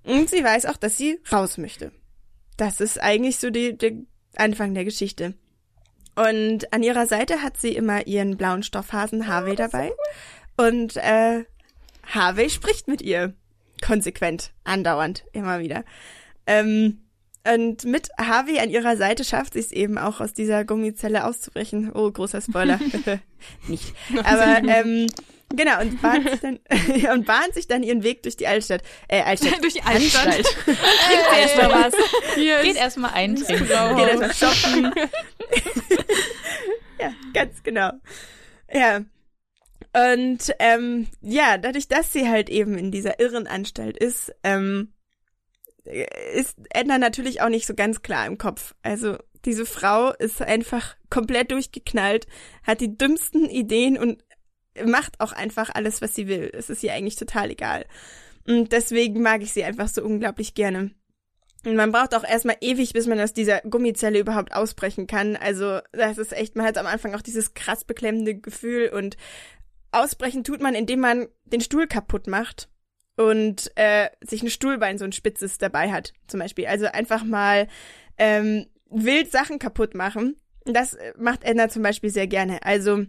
[0.02, 1.92] Und sie weiß auch, dass sie raus möchte.
[2.56, 3.92] Das ist eigentlich so die, der
[4.36, 5.34] Anfang der Geschichte.
[6.14, 9.92] Und an ihrer Seite hat sie immer ihren blauen Stoffhasen Harvey dabei.
[10.56, 11.44] Und äh,
[12.06, 13.34] Harvey spricht mit ihr.
[13.84, 15.84] Konsequent, andauernd, immer wieder.
[16.46, 17.00] Ähm,
[17.46, 21.92] und mit Harvey an ihrer Seite schafft sie es eben auch aus dieser Gummizelle auszubrechen.
[21.92, 22.80] Oh, großer Spoiler.
[23.68, 23.92] Nicht.
[24.24, 25.06] Aber ähm,
[25.56, 26.58] genau, und bahnt sich dann
[27.12, 28.82] und bahnt sich dann ihren Weg durch die Altstadt.
[29.08, 29.54] Äh, Altstadt.
[29.62, 30.26] Durch die Altstadt.
[30.26, 30.46] Anstalt.
[30.64, 31.94] Trinkt erstmal was.
[32.34, 33.66] Hier Geht erstmal eintrinken.
[33.66, 34.92] Geht erstmal shoppen.
[37.00, 37.92] ja, ganz genau.
[38.72, 39.00] Ja.
[39.92, 44.92] Und ähm, ja, dadurch, dass sie halt eben in dieser Irrenanstalt ist, ähm,
[45.84, 48.74] ist Edna natürlich auch nicht so ganz klar im Kopf.
[48.82, 52.26] Also diese Frau ist einfach komplett durchgeknallt,
[52.62, 54.24] hat die dümmsten Ideen und
[54.84, 56.50] macht auch einfach alles, was sie will.
[56.52, 57.86] Es ist ihr eigentlich total egal.
[58.46, 60.90] Und deswegen mag ich sie einfach so unglaublich gerne.
[61.64, 65.36] Und man braucht auch erstmal ewig, bis man aus dieser Gummizelle überhaupt ausbrechen kann.
[65.36, 69.16] Also das ist echt, man hat am Anfang auch dieses krass beklemmende Gefühl und
[69.92, 72.68] ausbrechen tut man, indem man den Stuhl kaputt macht
[73.16, 76.66] und äh, sich ein Stuhlbein, so ein spitzes dabei hat, zum Beispiel.
[76.66, 77.68] Also einfach mal
[78.18, 80.36] ähm, wild Sachen kaputt machen.
[80.66, 82.62] Das äh, macht Edna zum Beispiel sehr gerne.
[82.62, 83.06] Also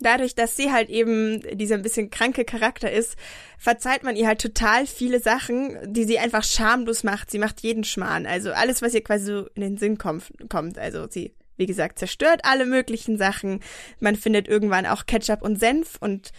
[0.00, 3.16] dadurch, dass sie halt eben dieser ein bisschen kranke Charakter ist,
[3.58, 7.30] verzeiht man ihr halt total viele Sachen, die sie einfach schamlos macht.
[7.30, 8.26] Sie macht jeden Schmarrn.
[8.26, 10.24] Also alles, was ihr quasi so in den Sinn kommt.
[10.48, 10.78] kommt.
[10.78, 13.60] Also sie wie gesagt, zerstört alle möglichen Sachen.
[14.00, 16.30] Man findet irgendwann auch Ketchup und Senf und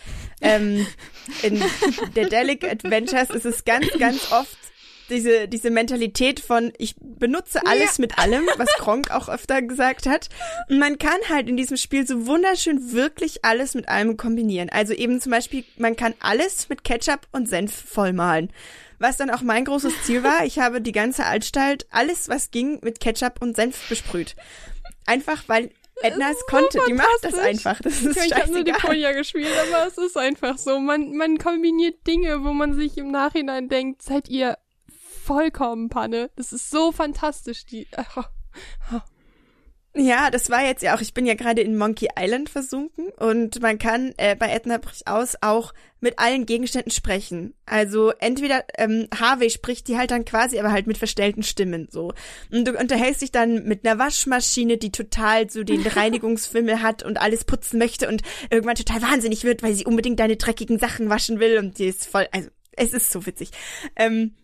[0.41, 0.87] ähm,
[1.43, 1.61] in
[2.15, 4.57] Dedelic Adventures ist es ganz, ganz oft
[5.09, 8.01] diese, diese Mentalität von, ich benutze alles ja.
[8.01, 10.29] mit allem, was Kronk auch öfter gesagt hat.
[10.69, 14.69] Man kann halt in diesem Spiel so wunderschön wirklich alles mit allem kombinieren.
[14.69, 18.51] Also eben zum Beispiel, man kann alles mit Ketchup und Senf vollmalen.
[18.99, 22.79] Was dann auch mein großes Ziel war, ich habe die ganze Altstalt, alles was ging,
[22.83, 24.35] mit Ketchup und Senf besprüht.
[25.05, 27.81] Einfach weil Edna es konnte, die macht das einfach.
[27.81, 28.71] Das ist ich habe nur die.
[28.71, 30.79] Koya gespielt, aber es ist einfach so.
[30.79, 34.57] Man, man kombiniert Dinge, wo man sich im Nachhinein denkt, seid ihr
[35.29, 36.31] vollkommen Panne.
[36.35, 37.63] Das ist so fantastisch.
[37.65, 37.87] Die,
[39.95, 43.59] Ja, das war jetzt ja auch, ich bin ja gerade in Monkey Island versunken und
[43.59, 47.55] man kann äh, bei Edna bricht aus auch mit allen Gegenständen sprechen.
[47.65, 52.13] Also entweder ähm, Harvey spricht die halt dann quasi, aber halt mit verstellten Stimmen so.
[52.51, 57.19] Und du unterhältst dich dann mit einer Waschmaschine, die total so den Reinigungsfimmel hat und
[57.19, 58.21] alles putzen möchte und
[58.51, 62.05] irgendwann total wahnsinnig wird, weil sie unbedingt deine dreckigen Sachen waschen will und die ist
[62.05, 63.49] voll, also es ist so witzig.
[63.95, 64.35] Ähm,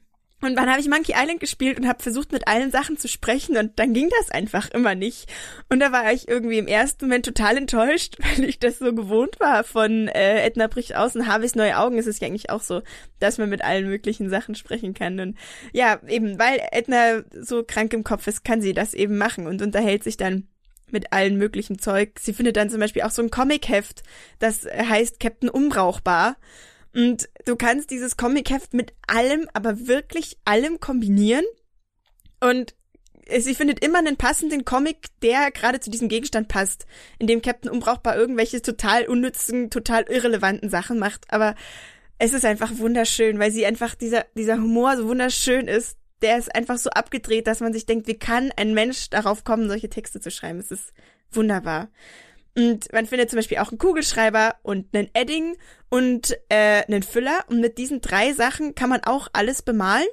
[0.41, 3.57] und dann habe ich Monkey Island gespielt und habe versucht, mit allen Sachen zu sprechen
[3.57, 5.31] und dann ging das einfach immer nicht.
[5.69, 9.39] Und da war ich irgendwie im ersten Moment total enttäuscht, weil ich das so gewohnt
[9.39, 12.61] war von äh, Edna bricht aus und Harveys neue Augen ist es ja eigentlich auch
[12.61, 12.81] so,
[13.19, 15.19] dass man mit allen möglichen Sachen sprechen kann.
[15.19, 15.37] Und
[15.71, 19.61] ja, eben, weil Edna so krank im Kopf ist, kann sie das eben machen und
[19.61, 20.47] unterhält sich dann
[20.91, 22.19] mit allen möglichen Zeug.
[22.19, 24.03] Sie findet dann zum Beispiel auch so ein Comic-Heft,
[24.39, 26.35] das heißt Captain Unbrauchbar.
[26.95, 31.43] Und du kannst dieses Comic-Heft mit allem, aber wirklich allem kombinieren.
[32.39, 32.73] Und
[33.37, 36.85] sie findet immer einen passenden Comic, der gerade zu diesem Gegenstand passt,
[37.19, 41.25] in dem Captain Unbrauchbar irgendwelche total unnützen, total irrelevanten Sachen macht.
[41.29, 41.55] Aber
[42.17, 45.97] es ist einfach wunderschön, weil sie einfach dieser, dieser Humor so wunderschön ist.
[46.21, 49.67] Der ist einfach so abgedreht, dass man sich denkt, wie kann ein Mensch darauf kommen,
[49.67, 50.59] solche Texte zu schreiben?
[50.59, 50.93] Es ist
[51.29, 51.89] wunderbar.
[52.57, 55.57] Und man findet zum Beispiel auch einen Kugelschreiber und einen Edding
[55.89, 57.43] und äh, einen Füller.
[57.49, 60.07] Und mit diesen drei Sachen kann man auch alles bemalen.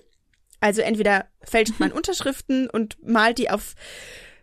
[0.61, 3.75] Also entweder fälscht man Unterschriften und malt die auf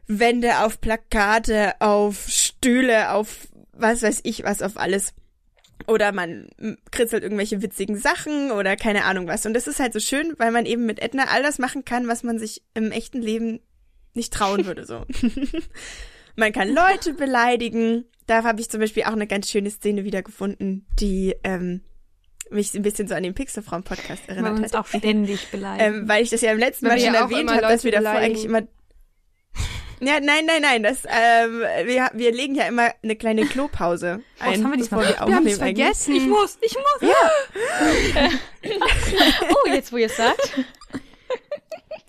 [0.07, 5.13] Wände, auf Plakate, auf Stühle, auf was weiß ich was, auf alles.
[5.87, 6.49] Oder man
[6.91, 9.45] kritzelt irgendwelche witzigen Sachen oder keine Ahnung was.
[9.45, 12.07] Und das ist halt so schön, weil man eben mit Edna all das machen kann,
[12.07, 13.59] was man sich im echten Leben
[14.13, 15.05] nicht trauen würde, so.
[16.39, 18.05] Man kann Leute beleidigen.
[18.25, 21.81] Da habe ich zum Beispiel auch eine ganz schöne Szene wiedergefunden, die ähm,
[22.49, 24.79] mich ein bisschen so an den Pixelfrauen-Podcast erinnert wir uns hat.
[24.79, 25.95] auch ständig beleidigen.
[26.01, 27.91] Ähm, weil ich das ja im letzten Mal wir schon ja erwähnt habe, dass wir
[27.91, 28.31] davor beleidigen.
[28.31, 28.61] eigentlich immer.
[30.01, 30.81] Ja, nein, nein, nein.
[30.81, 35.01] Das, ähm, wir, wir legen ja immer eine kleine Klopause ein, haben wir bevor diesmal
[35.01, 35.47] wir Wir haben aufnehmen.
[35.47, 35.85] es eigentlich.
[35.85, 36.15] vergessen.
[36.15, 37.11] ich muss, ich muss.
[39.51, 40.53] Oh, jetzt wo ihr es sagt.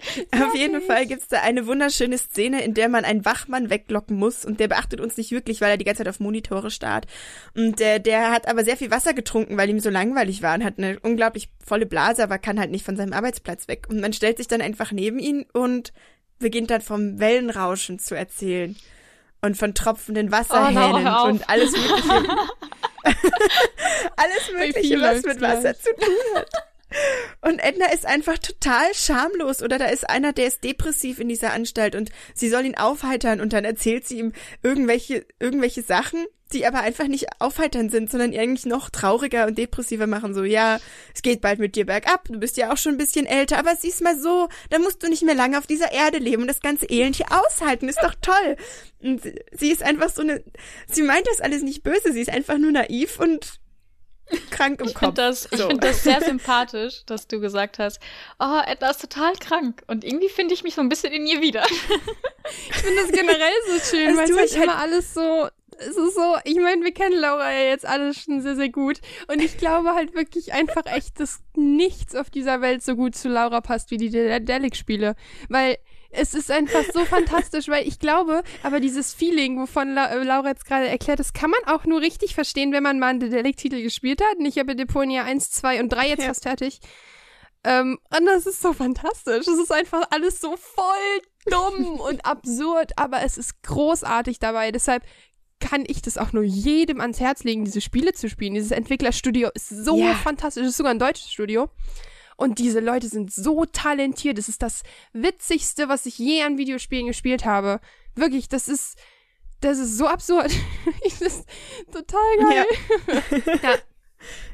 [0.34, 4.44] Auf jeden Fall gibt's da eine wunderschöne Szene, in der man einen Wachmann weglocken muss
[4.44, 7.07] und der beachtet uns nicht wirklich, weil er die ganze Zeit auf Monitore starrt.
[7.55, 10.64] Und äh, der hat aber sehr viel Wasser getrunken, weil ihm so langweilig war und
[10.64, 13.86] hat eine unglaublich volle Blase, aber kann halt nicht von seinem Arbeitsplatz weg.
[13.88, 15.92] Und man stellt sich dann einfach neben ihn und
[16.38, 18.76] beginnt dann vom Wellenrauschen zu erzählen
[19.42, 21.28] und von tropfenden Wasserhähnen auf.
[21.28, 22.28] und alles mögliche.
[24.16, 26.69] alles mögliche, was mit Wasser zu tun hat.
[27.41, 29.62] Und Edna ist einfach total schamlos.
[29.62, 33.41] Oder da ist einer, der ist depressiv in dieser Anstalt und sie soll ihn aufheitern
[33.41, 34.32] und dann erzählt sie ihm
[34.62, 40.09] irgendwelche, irgendwelche Sachen, die aber einfach nicht aufheitern sind, sondern eigentlich noch trauriger und depressiver
[40.09, 40.34] machen.
[40.34, 40.80] So, ja,
[41.14, 43.76] es geht bald mit dir bergab, du bist ja auch schon ein bisschen älter, aber
[43.76, 46.61] sieh's mal so, da musst du nicht mehr lange auf dieser Erde leben und das
[46.61, 48.57] ganze Elend hier aushalten, ist doch toll.
[49.01, 50.43] Und sie- sie ist einfach so eine,
[50.91, 53.59] sie meint das alles nicht böse, sie ist einfach nur naiv und
[54.51, 55.01] krank im Ich Kopf.
[55.16, 55.68] finde das, ich So.
[55.68, 58.01] find das sehr sympathisch, dass du gesagt hast,
[58.39, 59.83] oh, Edna ist total krank.
[59.87, 61.64] Und irgendwie finde ich mich so ein bisschen in ihr wieder.
[61.68, 65.49] Ich finde das generell so schön, weil es halt ich halt- immer alles so.
[65.83, 69.01] Es ist so, ich meine, wir kennen Laura ja jetzt alle schon sehr, sehr gut.
[69.28, 73.31] Und ich glaube halt wirklich einfach echt, dass nichts auf dieser Welt so gut zu
[73.31, 75.14] Laura passt wie die Delic-Spiele.
[75.49, 75.78] Weil
[76.12, 80.48] es ist einfach so fantastisch, weil ich glaube, aber dieses Feeling, wovon La äh, Laura
[80.48, 83.82] jetzt gerade erklärt, das kann man auch nur richtig verstehen, wenn man mal einen Delic-Titel
[83.82, 84.38] gespielt hat.
[84.38, 86.28] Und ich habe Deponia 1, 2 und 3 jetzt Ja.
[86.28, 86.80] fast fertig.
[87.62, 89.46] Ähm, und das ist so fantastisch.
[89.46, 94.72] Es ist einfach alles so voll dumm und absurd, aber es ist großartig dabei.
[94.72, 95.04] Deshalb
[95.61, 98.54] kann ich das auch nur jedem ans Herz legen, diese Spiele zu spielen.
[98.54, 100.14] Dieses Entwicklerstudio ist so Ja.
[100.14, 100.62] fantastisch.
[100.64, 101.68] Es ist sogar ein deutsches Studio.
[102.41, 104.38] Und diese Leute sind so talentiert.
[104.38, 104.82] Das ist das
[105.12, 107.80] Witzigste, was ich je an Videospielen gespielt habe.
[108.14, 108.97] Wirklich, das ist,
[109.61, 110.51] das ist so absurd.
[111.05, 111.45] das ist
[111.93, 112.66] total geil.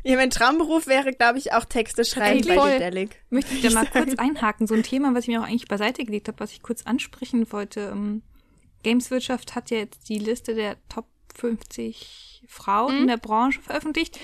[0.05, 2.57] Ja, mein Traumberuf wäre, glaube ich, auch Texte schreiben Tatsächlich?
[2.57, 2.79] bei.
[2.79, 3.17] Dedelic.
[3.31, 4.69] Möchte ich da mal kurz einhaken.
[4.69, 7.51] So ein Thema, was ich mir auch eigentlich beiseite gelegt habe, was ich kurz ansprechen
[7.53, 7.81] wollte.
[7.93, 8.23] Ähm,
[8.85, 14.21] Gameswirtschaft hat ja jetzt die Liste der Top 50 Frauen in der Branche veröffentlicht.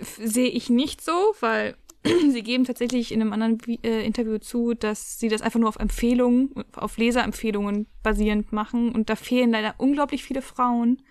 [0.00, 1.76] F- Sehe ich nicht so, weil
[2.30, 5.76] sie geben tatsächlich in einem anderen äh, Interview zu, dass sie das einfach nur auf
[5.76, 8.92] Empfehlungen, auf Leserempfehlungen basierend machen.
[8.92, 11.02] Und da fehlen leider unglaublich viele Frauen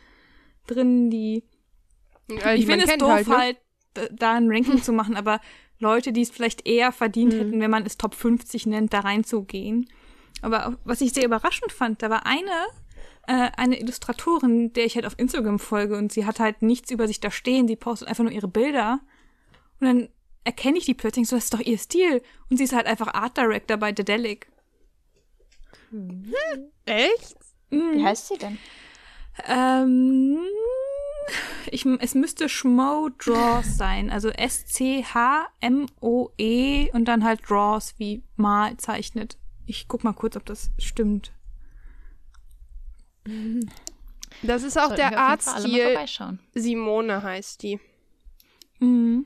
[0.67, 1.43] drin, die
[2.27, 3.57] ich die man finde es doof halt, halt,
[3.97, 4.07] ne?
[4.09, 5.39] d- da ein Ranking zu machen, aber
[5.79, 9.89] Leute, die es vielleicht eher verdient hätten, wenn man es Top 50 nennt, da reinzugehen.
[10.41, 12.51] Aber was ich sehr überraschend fand, da war eine,
[13.27, 17.07] äh, eine Illustratorin, der ich halt auf Instagram folge und sie hat halt nichts über
[17.07, 18.99] sich da stehen, sie postet einfach nur ihre Bilder
[19.79, 20.09] und dann
[20.43, 23.13] erkenne ich die plötzlich so, das ist doch ihr Stil und sie ist halt einfach
[23.13, 24.47] Art Director bei Dedelic.
[26.85, 27.37] Echt?
[27.69, 28.57] Wie heißt sie denn?
[29.47, 30.39] Ähm,
[31.71, 34.09] ich, es müsste Schmo Draws sein.
[34.09, 35.01] Also S-C-H-M-O-E
[36.91, 39.37] und dann halt Draws wie mal zeichnet.
[39.65, 41.31] Ich guck mal kurz, ob das stimmt.
[44.41, 45.83] Das ist auch Sollten der Artstil.
[45.85, 46.39] vorbeischauen.
[46.53, 47.79] Simone heißt die.
[48.79, 49.25] Mhm.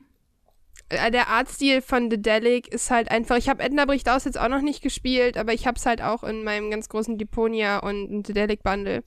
[0.90, 3.38] Äh, Der Artstil von The Delic ist halt einfach.
[3.38, 6.02] Ich habe Edna bricht aus jetzt auch noch nicht gespielt, aber ich habe es halt
[6.02, 9.04] auch in meinem ganz großen Deponia und The Delic Bundle.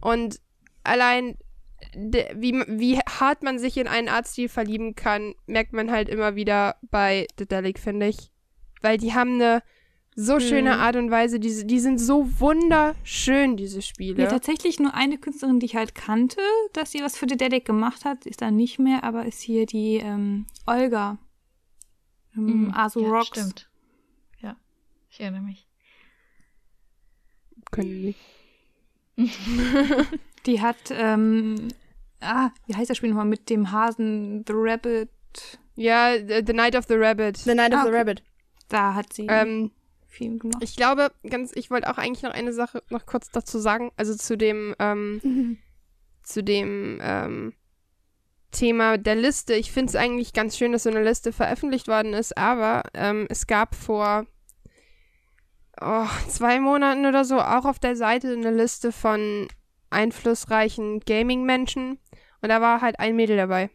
[0.00, 0.40] Und
[0.84, 1.36] allein
[1.94, 6.36] de, wie, wie hart man sich in einen Artstil verlieben kann, merkt man halt immer
[6.36, 8.30] wieder bei The Delic, finde ich.
[8.82, 9.62] Weil die haben eine
[10.18, 14.22] so schöne Art und Weise, die, die sind so wunderschön, diese Spiele.
[14.22, 16.40] Ja, tatsächlich nur eine Künstlerin, die ich halt kannte,
[16.72, 19.96] dass sie was für Dedelic gemacht hat, ist da nicht mehr, aber ist hier die
[19.96, 21.18] ähm, Olga.
[22.34, 23.28] Ähm, Asu ja, Rocks.
[23.28, 23.68] Stimmt.
[24.40, 24.56] Ja,
[25.10, 25.66] ich erinnere mich.
[27.70, 28.14] Können die.
[30.46, 31.68] Die hat, ähm,
[32.20, 35.08] ah, wie heißt das Spiel nochmal mit dem Hasen, The Rabbit?
[35.74, 37.36] Ja, The The Night of the Rabbit.
[37.38, 37.98] The Night of Ah, the okay.
[37.98, 38.22] Rabbit.
[38.68, 39.72] Da hat sie Ähm,
[40.06, 40.62] viel gemacht.
[40.62, 44.14] Ich glaube, ganz, ich wollte auch eigentlich noch eine Sache noch kurz dazu sagen, also
[44.14, 45.58] zu dem, ähm,
[46.22, 47.52] zu dem ähm,
[48.50, 49.54] Thema der Liste.
[49.54, 53.26] Ich finde es eigentlich ganz schön, dass so eine Liste veröffentlicht worden ist, aber ähm,
[53.28, 54.26] es gab vor
[55.80, 59.48] oh, zwei Monaten oder so auch auf der Seite eine Liste von
[59.90, 61.98] einflussreichen Gaming-Menschen
[62.42, 63.70] und da war halt ein Mädel dabei.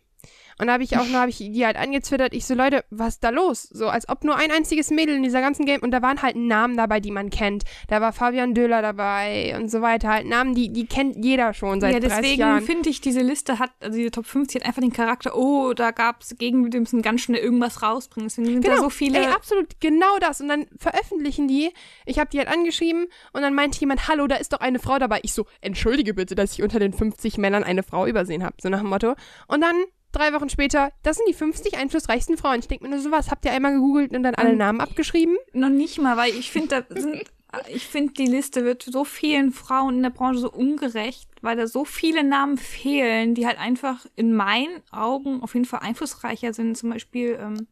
[0.62, 2.36] Und da habe ich auch nur, habe ich die halt angezwittert.
[2.36, 3.64] Ich so, Leute, was ist da los?
[3.64, 5.82] So, als ob nur ein einziges Mädel in dieser ganzen Game.
[5.82, 7.64] Und da waren halt Namen dabei, die man kennt.
[7.88, 10.09] Da war Fabian Döhler dabei und so weiter.
[10.09, 12.62] Halt Namen, die, die kennt jeder schon seit ja, 30 deswegen Jahren.
[12.64, 15.89] finde ich, diese Liste hat, also diese Top 50 hat einfach den Charakter, oh, da
[15.89, 18.28] gab es gegen, wir müssen ganz schnell irgendwas rausbringen.
[18.28, 19.18] Deswegen sind da so viele.
[19.18, 20.41] Ey, absolut, genau das.
[20.41, 21.72] Und dann veröffentlichen die.
[22.05, 24.99] Ich habe die halt angeschrieben und dann meinte jemand, hallo, da ist doch eine Frau
[24.99, 25.22] dabei.
[25.24, 28.57] Ich so, entschuldige bitte, dass ich unter den 50 Männern eine Frau übersehen habe.
[28.62, 29.16] So nach dem Motto.
[29.47, 32.59] Und dann drei Wochen später, das sind die 50 einflussreichsten Frauen.
[32.59, 35.38] Ich denke mir nur so, was, habt ihr einmal gegoogelt und dann alle Namen abgeschrieben?
[35.53, 37.24] Noch nicht mal, weil ich finde, da sind,
[37.68, 41.68] ich finde, die Liste wird so vielen Frauen in der Branche so ungerecht, weil da
[41.68, 46.78] so viele Namen fehlen, die halt einfach in meinen Augen auf jeden Fall einflussreicher sind.
[46.78, 47.68] Zum Beispiel ähm,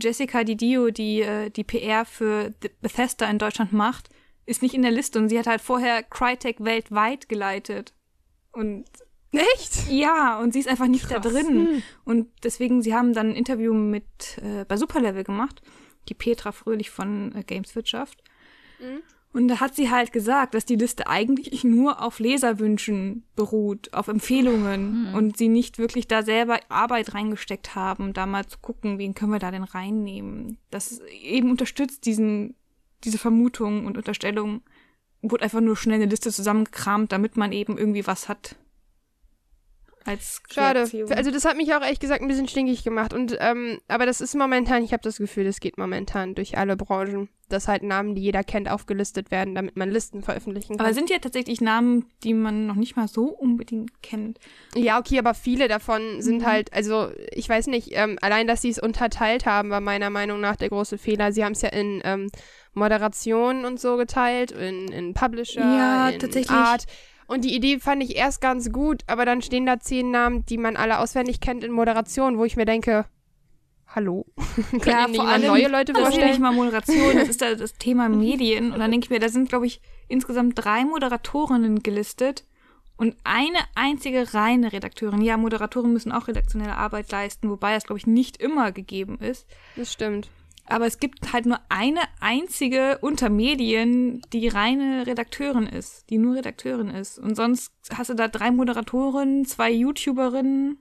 [0.00, 4.08] Jessica Didio, die äh, die PR für The- Bethesda in Deutschland macht,
[4.44, 7.94] ist nicht in der Liste und sie hat halt vorher Crytek weltweit geleitet.
[8.52, 8.84] Und
[9.32, 9.90] Echt?
[9.90, 11.82] Ja, und sie ist einfach nicht da drin.
[12.04, 14.04] Und deswegen, sie haben dann ein Interview mit
[14.42, 15.62] äh, bei Superlevel gemacht,
[16.08, 18.22] die Petra Fröhlich von äh, Gameswirtschaft.
[19.32, 24.08] Und da hat sie halt gesagt, dass die Liste eigentlich nur auf Leserwünschen beruht, auf
[24.08, 29.14] Empfehlungen und sie nicht wirklich da selber Arbeit reingesteckt haben, da mal zu gucken, wen
[29.14, 30.56] können wir da denn reinnehmen.
[30.70, 32.54] Das eben unterstützt diesen,
[33.04, 34.62] diese Vermutung und Unterstellung,
[35.20, 38.56] wurde einfach nur schnell eine Liste zusammengekramt, damit man eben irgendwie was hat.
[40.06, 40.86] Als Schade.
[40.88, 41.12] Kreation.
[41.12, 43.12] Also das hat mich auch ehrlich gesagt ein bisschen stinkig gemacht.
[43.12, 46.76] Und ähm, aber das ist momentan, ich habe das Gefühl, das geht momentan durch alle
[46.76, 50.86] Branchen, dass halt Namen, die jeder kennt, aufgelistet werden, damit man Listen veröffentlichen kann.
[50.86, 54.38] Aber sind ja tatsächlich Namen, die man noch nicht mal so unbedingt kennt.
[54.74, 58.70] ja, okay, aber viele davon sind halt, also ich weiß nicht, ähm, allein, dass sie
[58.70, 61.32] es unterteilt haben, war meiner Meinung nach der große Fehler.
[61.32, 62.30] Sie haben es ja in ähm,
[62.74, 66.50] Moderation und so geteilt, in, in Publisher, Ja, in tatsächlich.
[66.56, 66.84] Art.
[67.26, 70.58] Und die Idee fand ich erst ganz gut, aber dann stehen da zehn Namen, die
[70.58, 73.06] man alle auswendig kennt in Moderation, wo ich mir denke,
[73.88, 74.26] hallo?
[74.70, 76.30] Könnt ihr nicht mal neue Leute das ist ja vorstellen?
[76.30, 78.72] nicht mal Moderation, das ist da das Thema Medien.
[78.72, 82.44] Und dann denke ich mir, da sind, glaube ich, insgesamt drei Moderatorinnen gelistet
[82.96, 85.20] und eine einzige reine Redakteurin.
[85.20, 89.46] Ja, Moderatoren müssen auch redaktionelle Arbeit leisten, wobei das, glaube ich, nicht immer gegeben ist.
[89.76, 90.30] Das stimmt.
[90.68, 96.36] Aber es gibt halt nur eine einzige unter Medien, die reine Redakteurin ist, die nur
[96.36, 97.18] Redakteurin ist.
[97.18, 100.78] Und sonst hast du da drei Moderatoren, zwei YouTuberinnen.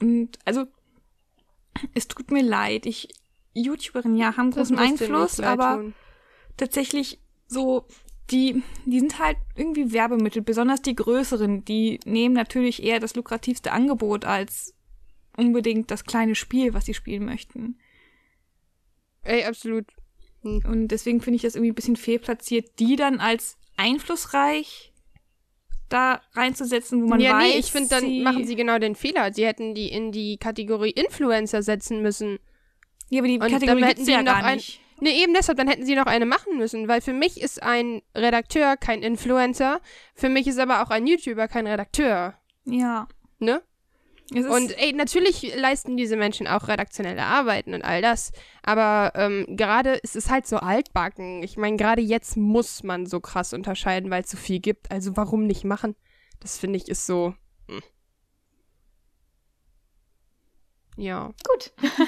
[0.00, 0.66] Und also,
[1.92, 2.86] es tut mir leid.
[2.86, 3.08] Ich,
[3.52, 5.94] YouTuberinnen, ja, haben großen Einfluss, aber tun.
[6.56, 7.86] tatsächlich so,
[8.30, 13.72] die, die sind halt irgendwie Werbemittel, besonders die größeren, die nehmen natürlich eher das lukrativste
[13.72, 14.74] Angebot als
[15.36, 17.78] unbedingt das kleine Spiel, was sie spielen möchten.
[19.24, 19.86] Ey, absolut.
[20.42, 24.92] Und deswegen finde ich das irgendwie ein bisschen fehlplatziert, die dann als einflussreich
[25.88, 29.32] da reinzusetzen, wo man ja, weiß, nee, ich finde, dann machen sie genau den Fehler.
[29.32, 32.38] Sie hätten die in die Kategorie Influencer setzen müssen.
[33.10, 34.80] Ja, aber die Und Kategorie hätten sie ja noch gar ein- nicht.
[35.00, 38.00] Nee, eben deshalb, dann hätten sie noch eine machen müssen, weil für mich ist ein
[38.14, 39.80] Redakteur kein Influencer,
[40.14, 43.08] für mich ist aber auch ein YouTuber kein Redakteur, Ja.
[43.40, 43.60] ne?
[44.32, 49.90] Und ey, natürlich leisten diese Menschen auch redaktionelle Arbeiten und all das, aber ähm, gerade
[49.96, 51.42] ist es halt so altbacken.
[51.42, 54.90] Ich meine, gerade jetzt muss man so krass unterscheiden, weil es so viel gibt.
[54.90, 55.94] Also warum nicht machen?
[56.40, 57.34] Das finde ich ist so.
[57.68, 57.82] hm.
[60.96, 61.32] Ja.
[61.48, 61.72] Gut.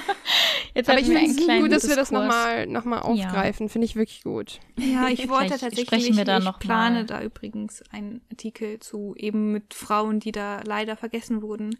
[0.74, 3.02] Jetzt Aber ich finde einen es kleinen gut, dass wir das nochmal noch mal Ja.
[3.02, 3.68] aufgreifen.
[3.68, 4.60] Finde ich wirklich gut.
[4.78, 7.04] ja, ich wollte tatsächlich, sprechen wir da ich noch plane mal.
[7.06, 11.76] da übrigens einen Artikel zu eben mit Frauen, die da leider vergessen wurden.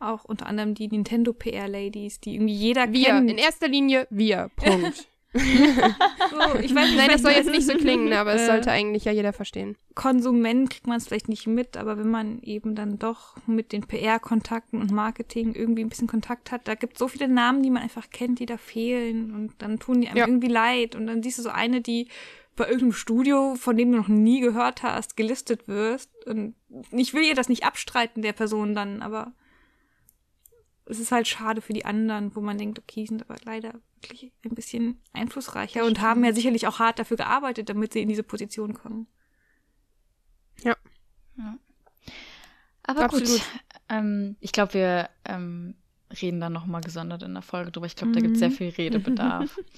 [0.00, 3.30] Auch unter anderem die Nintendo PR-Ladies, die irgendwie jeder Wir, kennt.
[3.30, 4.50] in erster Linie wir.
[4.56, 5.08] Punkt.
[5.34, 5.40] so,
[6.60, 9.04] ich weiß nicht, Nein, das soll jetzt nicht so klingen, aber es äh, sollte eigentlich
[9.04, 9.76] ja jeder verstehen.
[9.94, 13.82] Konsument kriegt man es vielleicht nicht mit, aber wenn man eben dann doch mit den
[13.86, 17.70] PR-Kontakten und Marketing irgendwie ein bisschen Kontakt hat, da gibt es so viele Namen, die
[17.70, 20.26] man einfach kennt, die da fehlen und dann tun die einem Ja.
[20.26, 22.08] irgendwie leid und dann siehst du so eine, die
[22.56, 26.54] bei irgendeinem Studio, von dem du noch nie gehört hast, gelistet wirst und
[26.90, 29.32] ich will ihr das nicht abstreiten, der Person dann, aber
[30.88, 33.74] es ist halt schade für die anderen, wo man denkt, okay, die sind aber leider
[34.00, 38.08] wirklich ein bisschen einflussreicher und haben ja sicherlich auch hart dafür gearbeitet, damit sie in
[38.08, 39.06] diese Position kommen.
[42.88, 43.28] Aber Absolut.
[43.28, 43.42] gut.
[43.90, 45.74] Ähm, ich glaube, wir ähm,
[46.22, 47.84] reden da nochmal gesondert in der Folge drüber.
[47.86, 49.58] Ich glaube, da gibt es sehr viel Redebedarf.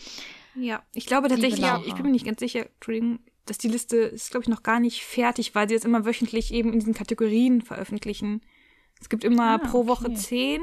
[0.56, 1.80] Ja, ich glaube tatsächlich, Laura.
[1.86, 4.80] ich bin mir nicht ganz sicher, Entschuldigung, dass die Liste ist, glaube ich, noch gar
[4.80, 8.40] nicht fertig, weil sie jetzt immer wöchentlich eben in diesen Kategorien veröffentlichen.
[9.00, 9.88] Es gibt immer Ah, pro okay.
[9.88, 10.60] Woche zehn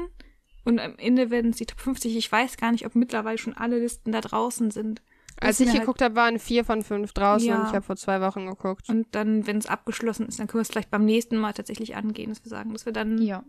[0.64, 2.16] und am Ende werden es die Top 50.
[2.16, 5.02] Ich weiß gar nicht, ob mittlerweile schon alle Listen da draußen sind.
[5.40, 7.60] Als ich geguckt habe, waren vier von fünf draußen Ja.
[7.60, 8.88] und ich habe vor zwei Wochen geguckt.
[8.88, 11.94] Und dann, wenn es abgeschlossen ist, dann können wir es vielleicht beim nächsten Mal tatsächlich
[11.94, 13.44] angehen, dass wir sagen, dass wir dann ja.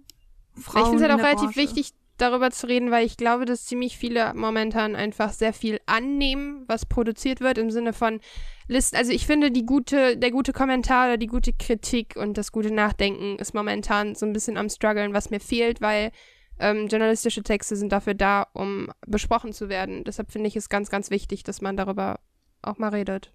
[0.56, 3.46] Frauen ich finde es halt auch relativ Branche- wichtig, darüber zu reden, weil ich glaube,
[3.46, 8.20] dass ziemlich viele momentan einfach sehr viel annehmen, was produziert wird, im Sinne von
[8.68, 8.98] Listen.
[8.98, 12.72] Also ich finde, die gute, der gute Kommentar oder die gute Kritik und das gute
[12.72, 16.12] Nachdenken ist momentan so ein bisschen am struggeln, was mir fehlt, weil
[16.60, 20.04] ähm, journalistische Texte sind dafür da, um besprochen zu werden.
[20.04, 22.20] Deshalb finde ich es ganz, ganz wichtig, dass man darüber
[22.62, 23.32] auch mal redet.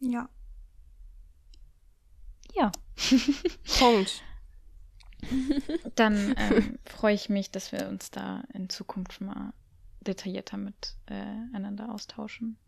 [0.00, 0.28] Ja.
[2.54, 2.70] Ja.
[3.78, 4.22] Punkt.
[5.94, 9.52] Dann ähm, freue ich mich, dass wir uns da in Zukunft mal
[10.00, 12.58] detaillierter miteinander äh, austauschen.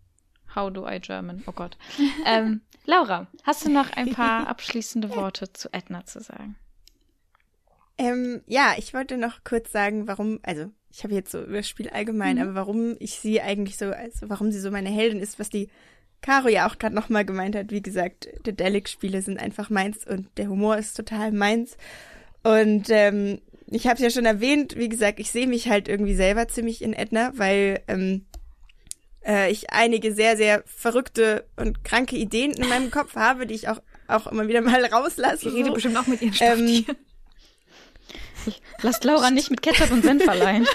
[0.55, 1.43] How do I German?
[1.47, 1.79] Oh Gott.
[2.27, 6.57] ähm, Laura, hast du noch ein paar abschließende Worte zu Edna zu sagen?
[7.99, 11.69] Ähm, ja, ich wollte noch kurz sagen, warum, also ich habe jetzt so über das
[11.69, 15.39] Spiel allgemein, aber warum ich sie eigentlich so, also warum sie so meine Heldin ist,
[15.39, 15.69] was die
[16.21, 20.49] Caro ja auch gerade nochmal gemeint hat, wie gesagt, Dedelic-Spiele sind einfach meins und der
[20.49, 21.77] Humor ist total meins.
[22.43, 23.41] Und ähm,
[23.71, 26.83] ich habe es ja schon erwähnt, wie gesagt, ich sehe mich halt irgendwie selber ziemlich
[26.83, 28.27] in Edna, weil ähm,
[29.27, 33.69] äh, ich einige sehr, sehr verrückte und kranke Ideen in meinem Kopf habe, die ich
[33.69, 35.49] auch, auch immer wieder mal rauslasse.
[35.49, 35.75] Ich rede so.
[35.75, 36.85] bestimmt auch mit ihren Ähm.
[38.83, 40.67] Lasst Laura nicht mit Ketchup und Senf allein.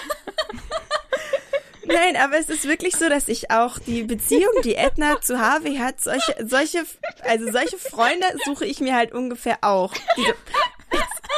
[1.84, 5.76] Nein, aber es ist wirklich so, dass ich auch die Beziehung, die Edna zu Harvey
[5.76, 6.84] hat, solche, solche,
[7.22, 9.94] also solche Freunde suche ich mir halt ungefähr auch.
[10.16, 10.34] Diese,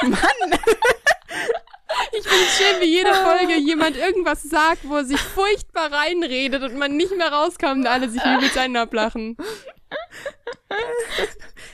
[0.02, 0.58] Mann!
[2.12, 6.62] Ich finde es schön, wie jede Folge jemand irgendwas sagt, wo er sich furchtbar reinredet
[6.62, 9.36] und man nicht mehr rauskommt und alle sich übelst einen ablachen.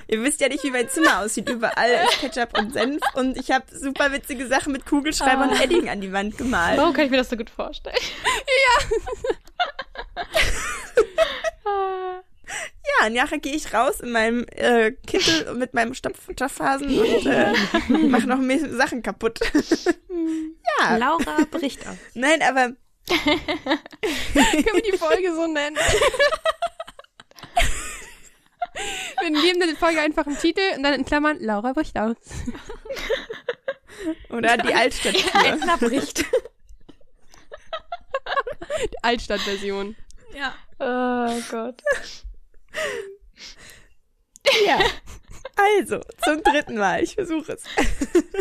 [0.08, 1.48] Ihr wisst ja nicht, wie mein Zimmer aussieht.
[1.48, 5.88] Überall ist Ketchup und Senf und ich habe super witzige Sachen mit Kugelschreiber und Edding
[5.88, 6.78] an die Wand gemalt.
[6.78, 7.96] Warum kann ich mir das so gut vorstellen?
[8.46, 8.86] Ja,
[13.06, 17.52] und nachher gehe ich raus in meinem äh, Kittel mit meinem Stopf Stoffhasen und äh,
[18.08, 19.38] mache noch mehr Sachen kaputt.
[20.80, 21.96] ja, Laura bricht aus.
[22.14, 22.72] nein, aber
[23.08, 25.76] Können wir die Folge so nennen?
[29.20, 32.16] Wir geben der Folge einfach einen Titel und dann in Klammern Laura bricht aus.
[34.28, 35.44] oder die Altstadttour.
[35.44, 36.26] Edna bricht.
[38.92, 39.96] Die Altstadtversion.
[40.34, 40.54] Ja.
[40.78, 41.82] Oh Gott.
[44.64, 44.78] Ja.
[45.78, 47.02] Also, zum dritten Mal.
[47.02, 47.62] Ich versuche es.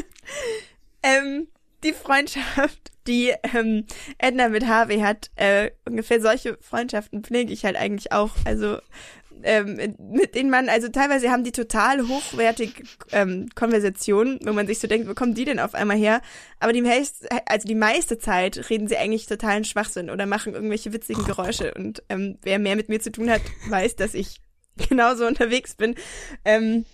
[1.04, 1.48] ähm,
[1.84, 3.86] die Freundschaft, die ähm,
[4.18, 8.32] Edna mit Harvey hat, äh, ungefähr solche Freundschaften pflege ich halt eigentlich auch.
[8.44, 8.80] Also
[9.44, 14.80] ähm, mit denen man, also teilweise haben die total hochwertige ähm, Konversationen, wo man sich
[14.80, 16.22] so denkt, wo kommen die denn auf einmal her?
[16.60, 20.94] Aber die meiste, also die meiste Zeit reden sie eigentlich totalen Schwachsinn oder machen irgendwelche
[20.94, 21.74] witzigen Geräusche.
[21.74, 24.42] Und ähm, wer mehr mit mir zu tun hat, weiß, dass ich
[24.90, 25.96] genauso unterwegs bin.
[26.44, 26.86] Ähm,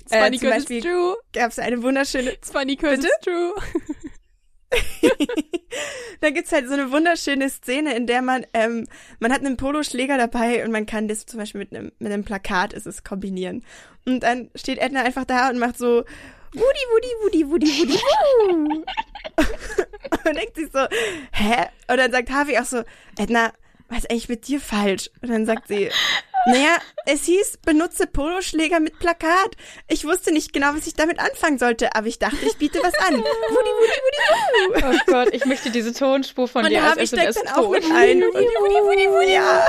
[0.00, 1.16] It's funny zum 'cause Beispiel true.
[1.32, 3.06] gab es eine wunderschöne It's funny Bitte?
[3.06, 3.54] it's true.
[6.20, 8.86] da gibt's halt so eine wunderschöne Szene, in der man, ähm,
[9.18, 12.24] man hat einen Poloschläger dabei und man kann das zum Beispiel mit einem, mit einem
[12.24, 13.64] Plakat ist es kombinieren.
[14.06, 16.04] Und dann steht Edna einfach da und macht so
[16.52, 18.84] Woody, Woody, Woody, Woody, Woody, Woo.
[20.28, 20.80] und denkt sich so,
[21.32, 21.66] hä?
[21.88, 22.82] Und dann sagt Harvey auch so,
[23.18, 23.52] Edna,
[23.88, 25.10] was ist eigentlich mit dir falsch?
[25.22, 25.90] Und dann sagt sie,
[26.46, 29.56] naja, es hieß, benutze Poloschläger mit Plakat.
[29.88, 32.94] Ich wusste nicht genau, was ich damit anfangen sollte, aber ich dachte, ich biete was
[32.94, 33.14] an.
[33.14, 34.90] Woody, Woody, Woody, Woo.
[34.92, 37.84] Oh Gott, ich möchte diese Tonspur von Und dir als steckt SMS dann auch mit
[37.84, 38.20] ein.
[38.22, 39.66] Woody, Woody, Woody, Woody, ja.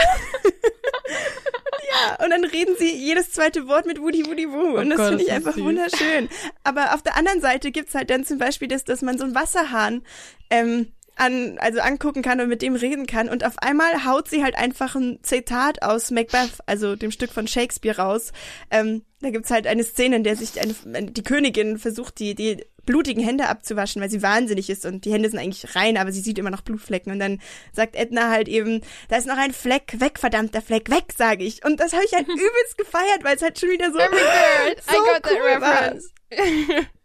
[1.92, 4.78] ja, und dann reden sie jedes zweite Wort mit Woody, Woody, Woo.
[4.78, 5.64] Und das Gott, finde ich das einfach süß.
[5.64, 6.30] wunderschön.
[6.64, 9.36] Aber auf der anderen Seite gibt's halt dann zum Beispiel das, dass man so einen
[9.36, 10.04] Wasserhahn
[10.50, 13.30] ähm, an, also angucken kann und mit dem reden kann.
[13.30, 17.48] Und auf einmal haut sie halt einfach ein Zitat aus Macbeth, also dem Stück von
[17.48, 18.32] Shakespeare raus.
[18.70, 22.66] Ähm, da gibt's halt eine Szene, in der sich eine, die Königin versucht, die, die
[22.86, 26.22] blutigen Hände abzuwaschen, weil sie wahnsinnig ist und die Hände sind eigentlich rein, aber sie
[26.22, 27.12] sieht immer noch Blutflecken.
[27.12, 27.40] Und dann
[27.72, 31.64] sagt Edna halt eben, da ist noch ein Fleck, weg, verdammter Fleck, weg, sage ich.
[31.64, 34.98] Und das habe ich halt übelst gefeiert, weil es halt schon wieder so, I so
[35.04, 36.86] got that cool war.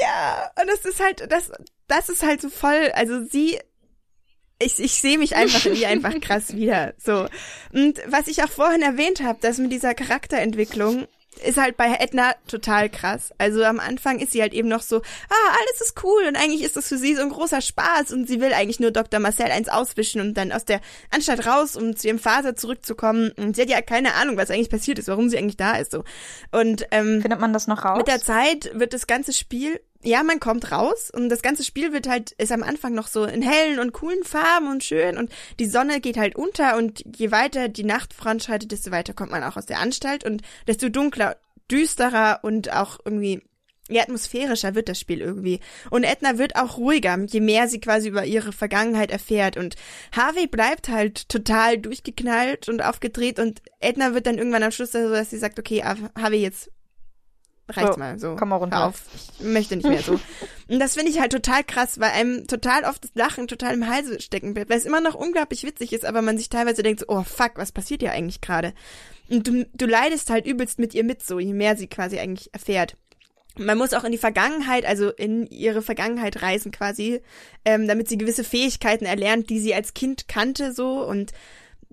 [0.00, 1.50] Ja, und das ist halt, das,
[1.86, 3.58] das ist halt so voll, also sie,
[4.58, 7.28] ich, ich sehe mich einfach in ihr einfach krass wieder, so.
[7.72, 11.06] Und was ich auch vorhin erwähnt habe, dass mit dieser Charakterentwicklung
[11.38, 13.32] ist halt bei Edna total krass.
[13.38, 16.62] Also am Anfang ist sie halt eben noch so, ah, alles ist cool und eigentlich
[16.62, 19.20] ist das für sie so ein großer Spaß und sie will eigentlich nur Dr.
[19.20, 20.80] Marcel eins auswischen und dann aus der
[21.10, 23.32] Anstalt raus, um zu ihrem Vater zurückzukommen.
[23.36, 25.92] Und sie hat ja keine Ahnung, was eigentlich passiert ist, warum sie eigentlich da ist,
[25.92, 26.04] so.
[26.52, 27.98] Und, ähm, Findet man das noch raus?
[27.98, 31.92] mit der Zeit wird das ganze Spiel, ja, man kommt raus und das ganze Spiel
[31.92, 35.30] wird halt, ist am Anfang noch so in hellen und coolen Farben und schön und
[35.58, 39.42] die Sonne geht halt unter und je weiter die Nacht voranschreitet, desto weiter kommt man
[39.42, 41.36] auch aus der Anstalt und desto dunkler,
[41.70, 43.42] düsterer und auch irgendwie
[43.90, 45.60] ja, atmosphärischer wird das Spiel irgendwie.
[45.90, 49.58] Und Edna wird auch ruhiger, je mehr sie quasi über ihre Vergangenheit erfährt.
[49.58, 49.76] Und
[50.16, 55.10] Harvey bleibt halt total durchgeknallt und aufgedreht und Edna wird dann irgendwann am Schluss so,
[55.10, 56.70] dass sie sagt, okay, Harvey, jetzt
[57.68, 58.36] reicht's So, mal so.
[58.36, 58.86] komm mal runter.
[58.86, 59.02] Auf,
[59.38, 60.20] ich möchte nicht mehr so.
[60.68, 63.88] Und das finde ich halt total krass, weil einem total oft das Lachen total im
[63.88, 67.00] Halse stecken bleibt, weil es immer noch unglaublich witzig ist, aber man sich teilweise denkt
[67.00, 68.72] so, oh fuck, was passiert hier eigentlich gerade?
[69.28, 72.52] Und du, du leidest halt übelst mit ihr mit, so je mehr sie quasi eigentlich
[72.52, 72.96] erfährt.
[73.56, 77.20] Man muss auch in die Vergangenheit, also in ihre Vergangenheit reisen quasi,
[77.64, 81.32] ähm, damit sie gewisse Fähigkeiten erlernt, die sie als Kind kannte so und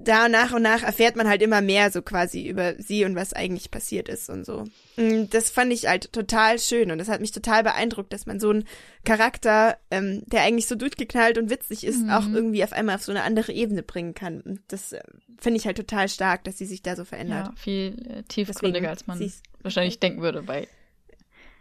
[0.03, 3.33] da nach und nach erfährt man halt immer mehr so quasi über sie und was
[3.33, 4.65] eigentlich passiert ist und so.
[4.97, 8.39] Und das fand ich halt total schön und das hat mich total beeindruckt, dass man
[8.39, 8.65] so einen
[9.05, 12.09] Charakter, ähm, der eigentlich so durchgeknallt und witzig ist, Mhm.
[12.09, 14.41] auch irgendwie auf einmal auf so eine andere Ebene bringen kann.
[14.41, 15.01] Und das äh,
[15.39, 17.47] finde ich halt total stark, dass sie sich da so verändert.
[17.47, 19.31] Ja, viel äh, tiefgründiger, als man
[19.61, 20.67] wahrscheinlich denken würde bei.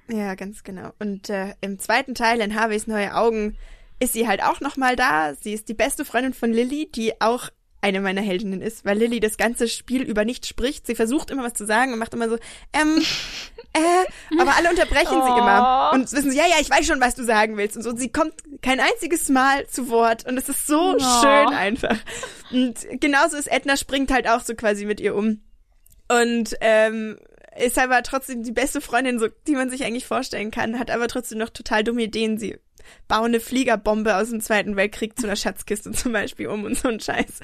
[0.09, 0.91] Ja, ganz genau.
[0.99, 3.57] Und äh, im zweiten Teil in Harveys neue Augen
[4.01, 5.34] ist sie halt auch noch mal da.
[5.34, 7.49] Sie ist die beste Freundin von Lilly, die auch
[7.83, 10.87] eine meiner Heldinnen ist, weil Lilly das ganze Spiel über nicht spricht.
[10.87, 12.37] Sie versucht immer was zu sagen und macht immer so,
[12.72, 13.03] ähm,
[13.72, 15.91] äh, aber alle unterbrechen sie immer.
[15.95, 17.76] Und wissen sie, ja, ja, ich weiß schon, was du sagen willst.
[17.76, 21.20] Und so, sie kommt kein einziges Mal zu Wort und es ist so Oh.
[21.20, 21.97] schön einfach.
[22.51, 25.41] Und genauso ist Edna springt halt auch so quasi mit ihr um.
[26.09, 27.18] Und ähm,
[27.59, 31.09] ist aber trotzdem die beste Freundin, so, die man sich eigentlich vorstellen kann, hat aber
[31.09, 32.39] trotzdem noch total dumme Ideen.
[32.39, 32.59] Sie
[33.09, 36.89] bauen eine Fliegerbombe aus dem Zweiten Weltkrieg zu einer Schatzkiste zum Beispiel um und so
[36.89, 37.41] ein Scheiß.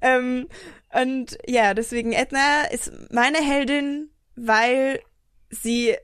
[0.00, 0.48] Ähm,
[0.92, 5.00] und ja, deswegen Edna ist meine Heldin, weil
[5.50, 5.96] sie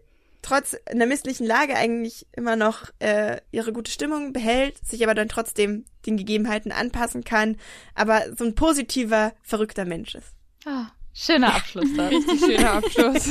[0.42, 5.28] trotz einer misslichen Lage eigentlich immer noch äh, ihre gute Stimmung behält, sich aber dann
[5.28, 7.56] trotzdem den Gegebenheiten anpassen kann,
[7.94, 10.34] aber so ein positiver, verrückter Mensch ist.
[10.64, 12.08] Ah, schöner Abschluss da.
[12.08, 13.30] Richtig schöner Abschluss.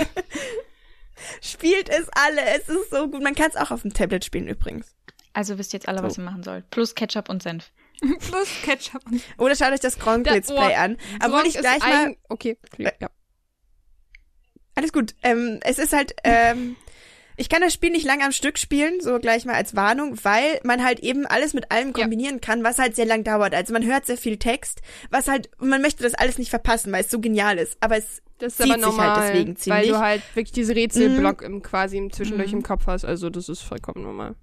[1.41, 3.23] Spielt es alle, es ist so gut.
[3.23, 4.95] Man kann es auch auf dem Tablet spielen übrigens.
[5.37, 6.67] Also wisst jetzt alle, was ihr machen sollt.
[6.71, 7.69] Plus Ketchup und Senf.
[8.01, 10.97] Plus Ketchup und Oder schaut euch das Gronk Let's Play oh, an.
[11.17, 12.91] Obwohl Gronk ich gleich mal ein- Okay, ja.
[14.73, 15.13] Alles gut.
[15.21, 16.75] Ähm, es ist halt, ähm,
[17.37, 20.59] ich kann das Spiel nicht lange am Stück spielen, so gleich mal als Warnung, weil
[20.63, 22.01] man halt eben alles mit allem Ja.
[22.01, 23.53] kombinieren kann, was halt sehr lang dauert.
[23.53, 24.81] Also man hört sehr viel Text,
[25.11, 27.77] was halt, und man möchte das alles nicht verpassen, weil es so genial ist.
[27.79, 29.89] Aber es, Das ist Zieht aber sich halt normal, deswegen weil ziemlich.
[29.89, 33.05] du halt wirklich diese Rätselblock im quasi im zwischendurch im Kopf hast.
[33.05, 34.33] Also das ist vollkommen normal.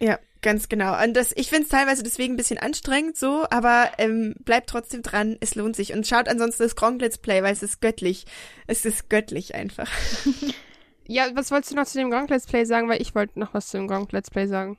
[0.00, 1.02] ja, ganz genau.
[1.02, 5.02] Und das, ich finde es teilweise deswegen ein bisschen anstrengend so, aber ähm, bleibt trotzdem
[5.02, 5.92] dran, es lohnt sich.
[5.92, 8.26] Und schaut ansonsten das Gronk Let's Play, weil es ist göttlich.
[8.66, 9.90] Es ist göttlich einfach.
[11.08, 12.88] Ja, was wolltest du noch zu dem Gronk Let's Play sagen?
[12.88, 14.78] Weil ich wollte noch was zu dem Gronk Let's Play sagen.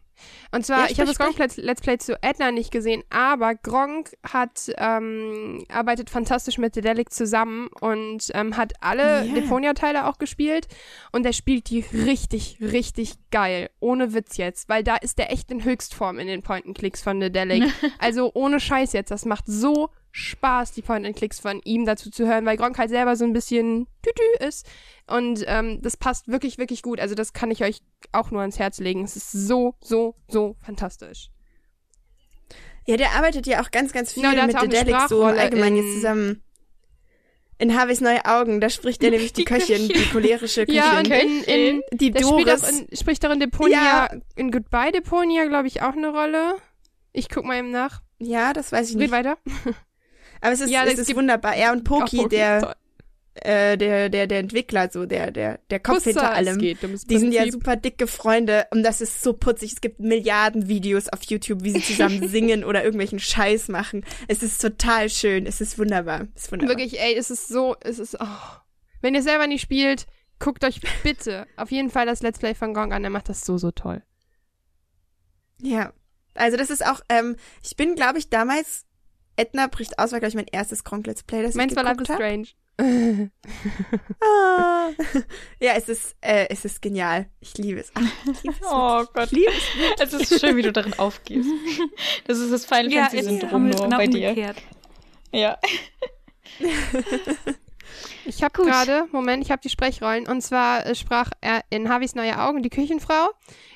[0.52, 3.04] Und zwar, Ja, ich habe sprich, das Gronk Let's, Let's Play zu Edna nicht gesehen,
[3.10, 9.34] aber Gronk hat ähm, arbeitet fantastisch mit Dedelic zusammen und ähm, hat alle Ja.
[9.34, 10.68] Deponia-Teile auch gespielt
[11.12, 13.70] und der spielt die richtig, richtig geil.
[13.80, 17.64] Ohne Witz jetzt, weil da ist der echt in Höchstform in den Point-and-Clicks von Dedelic.
[18.00, 22.46] also ohne Scheiß jetzt, das macht so Spaß, die Point-and-Clicks von ihm dazu zu hören,
[22.46, 24.66] weil Gronk halt selber so ein bisschen tütü ist.
[25.08, 27.00] Und ähm, das passt wirklich, wirklich gut.
[27.00, 27.82] Also das kann ich euch
[28.12, 29.04] auch nur ans Herz legen.
[29.04, 31.30] Es ist so, so, so fantastisch.
[32.88, 35.76] Ja, der arbeitet ja auch ganz, ganz viel Genau, der hat mit Dedelic so allgemein
[35.78, 36.44] in- jetzt zusammen.
[37.62, 40.02] In Harveys neue Augen, da spricht er nämlich die, Die Köchin, Köchin.
[40.02, 40.76] die cholerische Köchin.
[40.76, 42.64] Ja, und in, in die der spielt Doris.
[42.64, 44.10] auch in, spricht auch in Deponia, Ja.
[44.38, 46.56] in Goodbye Deponia, glaube ich, auch eine Rolle.
[47.12, 48.02] Ich guck mal eben nach.
[48.18, 49.12] ja, das weiß ich Red nicht.
[49.12, 49.38] weiter.
[50.42, 51.56] Aber es ist, Ja, es ist wunderbar.
[51.56, 52.76] Er und Poki, Poki der,
[53.36, 56.58] äh, der, der, der Entwickler, so der, der, der Kopf Wusste, hinter allem.
[56.58, 59.74] geht Die sind ja super dicke Freunde und das ist so putzig.
[59.74, 64.06] Es gibt Milliarden Videos auf YouTube, wie sie zusammen singen oder irgendwelchen Scheiß machen.
[64.28, 65.46] Es ist total schön.
[65.46, 66.28] Es ist wunderbar.
[66.36, 66.78] Es ist wunderbar.
[66.78, 68.28] Wirklich, ey, es ist so, es ist, oh.
[69.02, 70.08] Wenn ihr selber nicht spielt,
[70.40, 73.46] guckt euch bitte auf jeden Fall das Let's Play von Gong an, der macht das
[73.46, 74.02] so, so toll.
[75.62, 75.94] Ja.
[76.36, 78.86] Also das ist auch, ähm, ich bin, glaube ich, damals,
[79.40, 81.84] Edna bricht aus, war, glaube ich, mein erstes Gronk Let's Play, das Meins ich war
[81.84, 82.20] Life is geguckt.
[82.20, 82.48] Strange.
[84.24, 84.90] Ah.
[85.60, 87.28] Ja, es ist, äh, es ist genial.
[87.42, 87.92] Ich liebe es.
[87.94, 88.68] Ach, ich liebe es.
[88.72, 89.04] Oh.
[89.14, 89.26] Gott.
[89.26, 89.52] Ich liebe
[90.00, 90.14] es.
[90.14, 91.50] Es ist schön, wie du darin aufgehst.
[92.26, 94.30] Das ist das Final Ja, Fantasy jetzt haben Syndrom wir es nur genau bei dir.
[94.30, 94.58] umgekehrt.
[95.34, 95.58] Ja.
[98.26, 100.28] Ich habe gerade, Moment, ich habe die Sprechrollen.
[100.28, 103.30] Und zwar äh, sprach er in Harveys neue Augen die Küchenfrau.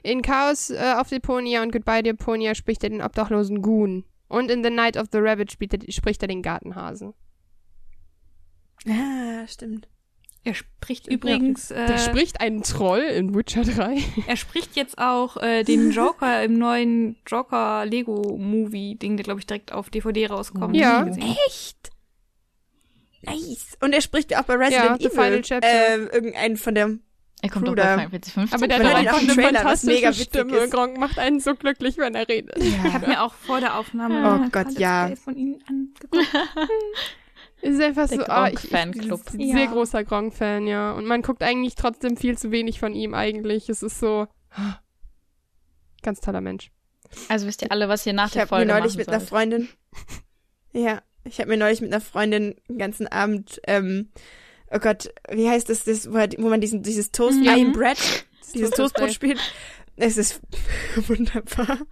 [0.04, 4.06] In Chaos äh, auf Deponia und Goodbye Deponia spricht er den obdachlosen Goon.
[4.34, 7.14] Und in The Night of the Rabbit spielt er, spricht er den Gartenhasen.
[8.88, 9.88] Ah, stimmt.
[10.44, 13.96] Er spricht übrigens, Der äh, spricht einen Troll in Witcher 3.
[14.28, 19.40] er spricht jetzt auch äh, den Joker im neuen Joker Lego Movie Ding, der glaube
[19.40, 20.76] ich direkt auf DVD rauskommt.
[20.76, 21.06] Ja.
[21.06, 21.92] Echt?
[23.22, 23.78] Nice.
[23.82, 25.24] Und er spricht auch bei Ja, Resident The Evil.
[25.24, 25.94] Final Chapter.
[25.94, 26.98] Ähm, irgendeinen von der
[27.44, 27.84] Er kommt doch Bruder.
[27.84, 28.56] bei Final Fantasy 15.
[28.58, 30.58] Aber der hat einfach eine Trailer, fantastische witzig Stimme.
[30.58, 30.72] ist.
[30.72, 32.58] Gronk macht einen so glücklich, wenn er redet.
[32.58, 35.12] Ich habe mir auch vor der Aufnahme Oh ein paar Gott, ja.
[35.22, 36.16] Von ihnen angeguckt.
[37.62, 39.30] Es ist einfach Der so, ah, ich, ich Gronk-Fanclub.
[39.30, 39.66] sehr Ja.
[39.72, 40.94] großer Gronk-Fan, ja.
[40.94, 43.68] Und man guckt eigentlich trotzdem viel zu wenig von ihm eigentlich.
[43.68, 44.28] Es ist so,
[46.02, 46.72] ganz toller Mensch.
[47.30, 49.20] Also wisst ihr alle, was ihr nach Ich der habe mir Folge neulich mit einer
[49.20, 49.30] sollt.
[49.30, 49.68] Freundin.
[50.76, 54.10] Ja, ich habe mir neulich mit einer Freundin den ganzen Abend, ähm,
[54.74, 57.56] oh Gott, wie heißt das, das wo, wo man diesen, dieses Toast Ja.
[57.56, 57.98] I am Bread,
[58.54, 59.14] dieses Toastbrot.
[59.14, 59.40] Spielt.
[59.96, 60.42] Es ist
[61.08, 61.80] wunderbar.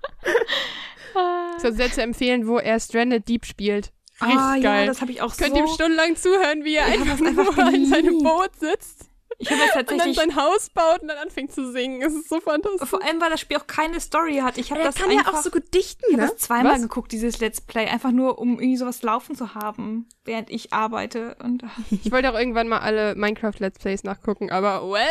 [1.58, 3.91] So sehr zu empfehlen, wo er Stranded Deep spielt.
[4.22, 4.64] Richtig ah, geil.
[4.64, 5.58] ja, das habe ich auch Könnt so.
[5.58, 8.24] ihr ihm stundenlang zuhören, wie er einfach, einfach nur in seinem.
[8.24, 9.11] Boot sitzt
[9.41, 12.01] ich habe jetzt und dann tatsächlich sein Haus baut und dann anfängt zu singen.
[12.01, 12.88] Es ist so fantastisch.
[12.89, 14.57] vor allem, weil das Spiel auch keine Story hat.
[14.57, 16.31] Ich habe Der das kann einfach ja auch so gut dichten, Ich habe ne?
[16.31, 16.81] das zweimal Was?
[16.84, 21.35] geguckt, dieses Let's Play, einfach nur, um irgendwie sowas laufen zu haben, während ich arbeite.
[21.43, 21.63] Und
[22.03, 25.07] Ich wollte auch irgendwann mal alle Minecraft Let's Plays nachgucken, aber well,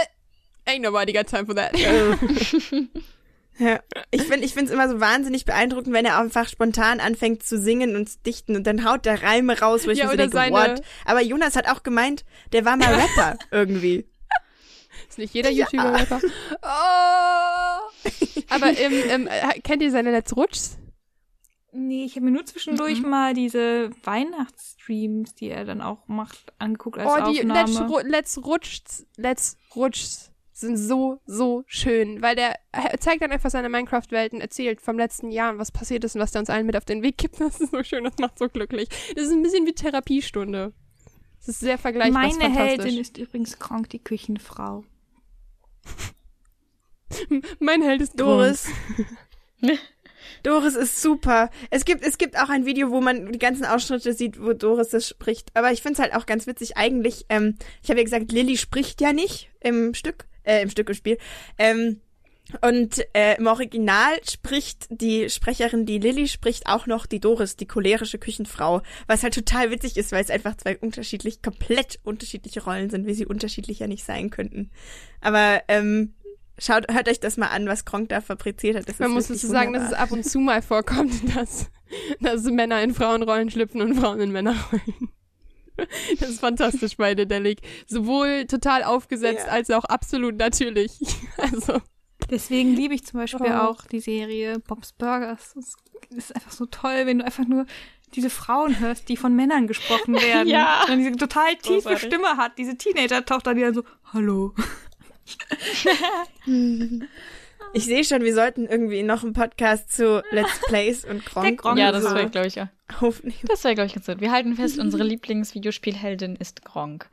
[0.66, 1.77] ain't nobody got time for that.
[1.77, 2.16] Ja.
[4.11, 7.94] Ich finde ich find's immer so wahnsinnig beeindruckend, wenn er einfach spontan anfängt zu singen
[7.94, 10.32] und zu dichten und dann haut der Reime raus, wo ich Ja, mir so denke,
[10.35, 10.82] seine- what?
[11.05, 14.07] Aber Jonas hat auch gemeint, der war mal Rapper irgendwie.
[15.11, 16.20] Ist nicht jeder YouTuber Rapper.
[16.62, 17.91] Oh.
[18.49, 20.77] Aber im, im, äh, kennt ihr seine Let's Rutschs?
[21.73, 26.99] nee, ich habe mir nur zwischendurch mal diese Weihnachtsstreams, die er dann auch macht, angeguckt
[26.99, 27.78] als Oh, die Let's.
[27.81, 33.51] Ru- Let's Rutschs, Let's Rutschs sind so, so schön, weil der er zeigt dann einfach
[33.51, 36.66] seine Minecraft-Welten, erzählt vom letzten Jahr und was passiert ist und was der uns allen
[36.66, 37.39] mit auf den Weg gibt.
[37.39, 38.89] Das ist so schön, das macht so glücklich.
[39.15, 40.73] Das ist ein bisschen wie Therapiestunde.
[41.39, 42.20] Das ist sehr vergleichbar.
[42.37, 42.53] Meine.
[42.53, 44.85] Heldin ist übrigens krank, die Küchenfrau.
[47.59, 48.69] Mein Held ist Doris.
[50.43, 51.51] Doris ist super.
[51.71, 54.89] Es gibt, es gibt auch ein Video, wo man die ganzen Ausschnitte sieht, wo Doris
[54.89, 55.51] das spricht.
[55.55, 56.77] Aber ich find's halt auch ganz witzig.
[56.77, 60.89] Eigentlich, ähm, ich habe ja gesagt, Lilly spricht ja nicht im Stück, äh, im Stück
[60.89, 61.19] im Spiel.
[61.59, 62.01] Ähm,
[62.63, 67.67] und äh, im Original spricht die Sprecherin, die Lilly spricht, auch noch die Doris, die
[67.67, 72.91] cholerische Küchenfrau, was halt total witzig ist, weil es einfach zwei unterschiedlich, komplett unterschiedliche Rollen
[72.91, 74.71] sind, wie sie unterschiedlicher nicht sein könnten.
[75.21, 76.15] Aber ähm,
[76.59, 78.89] schaut, hört euch das mal an, was Kronk da fabriziert hat.
[78.89, 81.71] Das Man muss dazu sagen, dass es ab und zu mal vorkommt, dass,
[82.21, 84.83] dass Männer in Frauenrollen schlüpfen und Frauen in Männerrollen.
[86.19, 87.61] Das ist fantastisch bei Dedelic.
[87.87, 89.53] Sowohl total aufgesetzt Ja.
[89.53, 90.93] als auch absolut natürlich.
[91.39, 91.81] Also,
[92.31, 93.65] Deswegen liebe ich zum Beispiel Oh.
[93.66, 95.55] auch die Serie Bob's Burgers.
[95.57, 95.74] Es
[96.16, 97.66] ist einfach so toll, wenn du einfach nur
[98.15, 100.48] diese Frauen hörst, die von Männern gesprochen werden.
[100.48, 100.85] Ja.
[100.89, 102.02] Und diese total tiefe Großartig.
[102.07, 104.55] Stimme hat, diese Teenager-Tochter, die dann so, hallo.
[107.73, 111.78] Ich sehe schon, wir sollten irgendwie noch einen Podcast zu Let's Plays und Kronk, Gronk
[111.78, 112.69] Ja, das wäre, glaube ich, ja.
[113.01, 113.36] aufnehmen.
[113.47, 114.20] Das wäre, glaube ich, ganz gut.
[114.20, 117.09] Wir halten fest, unsere Lieblingsvideospielheldin ist Gronk.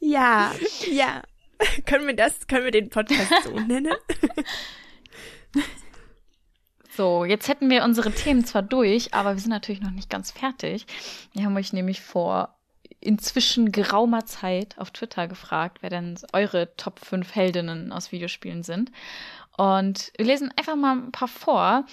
[0.00, 0.52] Ja,
[0.90, 1.22] ja.
[1.86, 3.94] können wir das, können wir den Podcast so nennen?
[6.96, 10.30] So, jetzt hätten wir unsere Themen zwar durch, aber wir sind natürlich noch nicht ganz
[10.30, 10.86] fertig.
[11.32, 12.56] Wir haben euch nämlich vor
[13.00, 18.92] inzwischen geraumer Zeit auf Twitter gefragt, wer denn eure Top 5 Heldinnen aus Videospielen sind.
[19.56, 21.84] Und wir lesen einfach mal ein paar vor.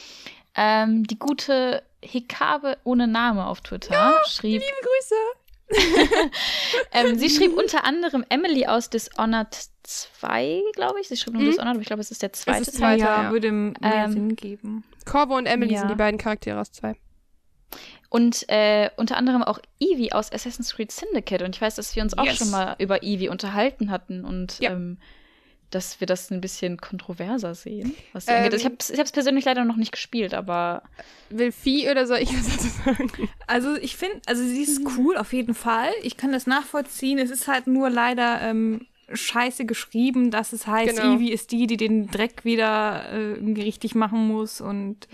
[0.56, 5.16] Ähm, die gute Hikabe ohne Name auf Twitter schrieb, Grüße.
[6.92, 11.08] ähm, sie schrieb unter anderem Emily aus Dishonored 2, glaube ich.
[11.08, 11.48] Sie schrieb nur Mhm.
[11.48, 13.00] Dishonored, aber ich glaube, es ist der zweite ist Teil.
[13.00, 13.32] zweiter, ja, ja.
[13.32, 14.84] würde mehr Ähm, Sinn geben.
[15.06, 15.80] Corvo und Emily Ja.
[15.80, 16.96] sind die beiden Charaktere aus zwei.
[18.10, 21.42] Und äh, unter anderem auch Evie aus Assassin's Creed Syndicate.
[21.44, 22.38] Und ich weiß, dass wir uns auch Yes.
[22.38, 24.72] schon mal über Evie unterhalten hatten und Ja.
[24.72, 24.98] ähm,
[25.72, 27.96] dass wir das ein bisschen kontroverser sehen.
[28.14, 28.54] Was sie Ähm, angeht.
[28.60, 30.84] Ich habe es ich persönlich leider noch nicht gespielt, aber
[31.30, 33.30] Will Vieh oder soll ich was dazu sagen?
[33.48, 35.92] Also ich finde, also sie ist cool auf jeden Fall.
[36.04, 37.18] Ich kann das nachvollziehen.
[37.18, 41.16] Es ist halt nur leider ähm, scheiße geschrieben, dass es heißt, Genau.
[41.16, 45.08] Evie ist die, die den Dreck wieder äh, richtig machen muss und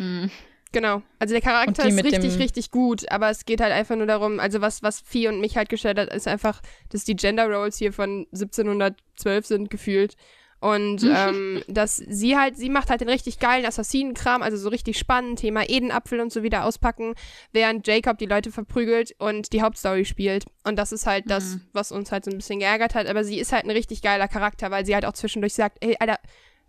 [0.74, 1.02] Genau.
[1.18, 4.62] Also der Charakter ist richtig, richtig gut, aber es geht halt einfach nur darum, also
[4.62, 7.94] was, was Vieh und mich halt gestellt hat, ist einfach, dass die Gender Roles hier
[7.94, 10.16] von 1712 sind gefühlt.
[10.60, 14.98] Und ähm, dass sie halt, sie macht halt den richtig geilen Assassinenkram, also so richtig
[14.98, 17.14] spannend, Thema Edenapfel und so wieder auspacken,
[17.52, 20.46] während Jacob die Leute verprügelt und die Hauptstory spielt.
[20.64, 23.06] Und das ist halt das, was uns halt so ein bisschen geärgert hat.
[23.08, 25.96] Aber sie ist halt ein richtig geiler Charakter, weil sie halt auch zwischendurch sagt, ey,
[26.00, 26.18] Alter,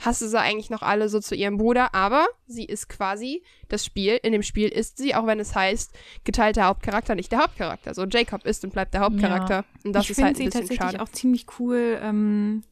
[0.01, 4.19] hasse sie eigentlich noch alle so zu ihrem Bruder, aber sie ist quasi das Spiel,
[4.23, 5.93] in dem Spiel ist sie, auch wenn es heißt,
[6.25, 7.95] geteilter Hauptcharakter, nicht der Hauptcharakter.
[7.95, 9.65] So, Jacob ist und bleibt der Hauptcharakter.
[9.85, 11.03] Und das ich ist finde halt ein sie bisschen tatsächlich schade.
[11.03, 11.99] auch ziemlich cool.
[12.01, 12.63] Ähm,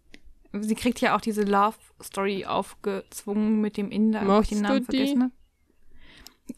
[0.63, 4.85] sie kriegt ja auch diese Love-Story aufgezwungen mit dem Inder, wo ich den Mochtest Namen
[4.85, 5.33] vergessen habe.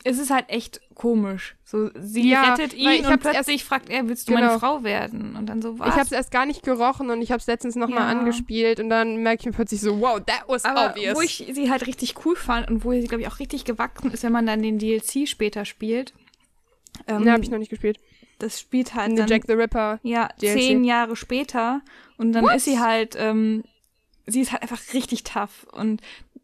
[0.05, 1.57] Es ist halt echt komisch.
[1.65, 4.47] So, sie Ja, rettet ihn ich und plötzlich fragt er, willst du Genau.
[4.49, 5.35] meine Frau werden?
[5.35, 5.89] Und dann so, was?
[5.89, 8.19] Ich habe es erst gar nicht gerochen und ich habe es letztens nochmal Ja.
[8.21, 11.17] angespielt und dann merke ich mir plötzlich so, wow, that was Aber obvious.
[11.17, 14.11] wo ich sie halt richtig cool fand und wo sie, glaube ich, auch richtig gewachsen
[14.13, 16.13] ist, wenn man dann den DLC später spielt.
[17.07, 17.99] Ähm, ne, habe ich noch nicht gespielt.
[18.41, 20.01] das spielt halt dann, Jack the Ripper.
[20.03, 20.59] ja, DLC.
[20.61, 21.81] zehn Jahre später.
[22.19, 23.65] Und dann ist sie halt, ähm,
[24.29, 25.67] sie ist halt einfach richtig tough.
[25.73, 26.01] Und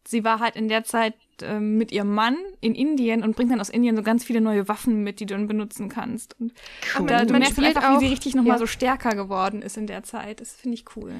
[0.06, 3.60] sie war halt in der Zeit ähm, mit ihrem Mann in Indien und bringt dann
[3.60, 6.38] aus Indien so ganz viele neue Waffen mit, die du dann benutzen kannst.
[6.40, 6.52] Und
[6.98, 7.06] Cool.
[7.06, 8.58] da, du Man merkst einfach, auch- wie sie richtig nochmal ja.
[8.58, 10.40] so stärker geworden ist in der Zeit.
[10.40, 11.12] Das finde ich cool.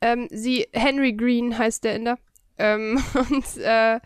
[0.00, 2.18] Ähm, sie, Henry Green heißt der Inder.
[2.58, 4.00] Ähm, und äh,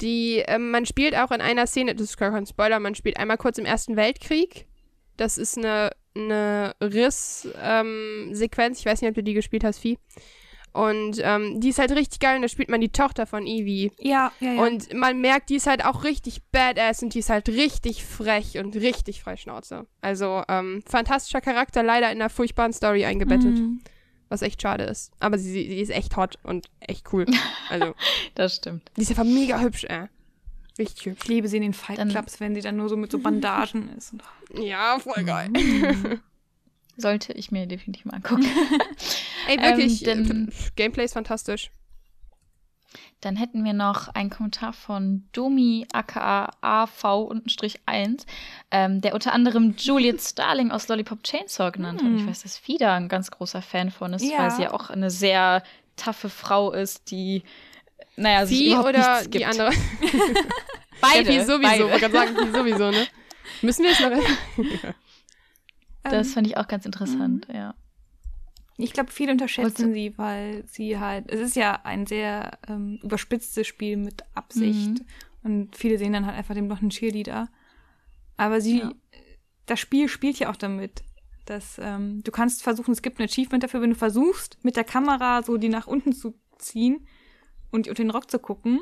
[0.00, 3.16] Die, ähm, man spielt auch in einer Szene, das ist gar kein Spoiler, man spielt
[3.18, 4.66] einmal kurz im Ersten Weltkrieg.
[5.16, 8.78] Das ist eine, eine Riss-Sequenz.
[8.80, 9.98] ich weiß nicht, ob du die gespielt hast, Vieh.
[10.78, 13.90] Und ähm, die ist halt richtig geil und da spielt man die Tochter von Evie.
[13.98, 14.62] Ja, ja, ja.
[14.62, 18.58] Und man merkt, die ist halt auch richtig badass und die ist halt richtig frech
[18.58, 19.86] und richtig Freischnauze.
[20.02, 23.58] Also, ähm, fantastischer Charakter, leider in einer furchtbaren Story eingebettet.
[23.58, 23.80] Mhm.
[24.28, 25.10] Was echt schade ist.
[25.18, 27.26] Aber sie, sie ist echt hot und echt cool.
[27.70, 27.94] Also,
[28.36, 28.88] Das stimmt.
[28.96, 30.06] die ist einfach mega hübsch, ey.
[30.78, 31.22] Richtig hübsch.
[31.24, 33.88] Ich liebe sie in den Fight Clubs, wenn sie dann nur so mit so Bandagen
[33.96, 34.14] ist.
[34.54, 35.50] Ja, voll geil.
[37.00, 38.44] Sollte ich mir definitiv mal angucken.
[39.48, 41.70] Ey, wirklich, Ähm, äh, denn- f- Gameplay ist fantastisch.
[43.20, 48.24] Dann hätten wir noch einen Kommentar von Domi aka AV-1,
[48.70, 52.10] ähm, der unter anderem Juliet Starling aus Lollipop Chainsaw genannt hat.
[52.16, 54.38] Ich weiß, dass Fida ein ganz großer Fan von ist, Ja.
[54.38, 55.62] weil sie ja auch eine sehr
[55.96, 57.42] taffe Frau ist, die,
[58.16, 59.70] naja, Sie oder die andere?
[61.00, 61.30] Beide.
[61.32, 61.58] Ja, die sowieso.
[61.60, 61.84] beide.
[61.84, 63.06] Ich wollte gerade sagen, die sowieso, ne?
[63.62, 64.10] Müssen wir jetzt noch.
[66.02, 67.74] Das ähm, fand ich auch ganz interessant, ja.
[68.76, 73.66] ich glaube, viele unterschätzen sie, weil sie halt, es ist ja ein sehr ähm, überspitztes
[73.66, 75.00] Spiel mit Absicht.
[75.00, 75.06] Mhm.
[75.42, 77.48] Und viele sehen dann halt einfach den blonden Cheerleader.
[78.36, 78.92] Aber sie, Ja.
[79.66, 81.02] das Spiel spielt ja auch damit,
[81.46, 84.84] dass ähm, du kannst versuchen, es gibt ein Achievement dafür, wenn du versuchst, mit der
[84.84, 87.06] Kamera so die nach unten zu ziehen
[87.70, 88.80] und unter den Rock zu gucken.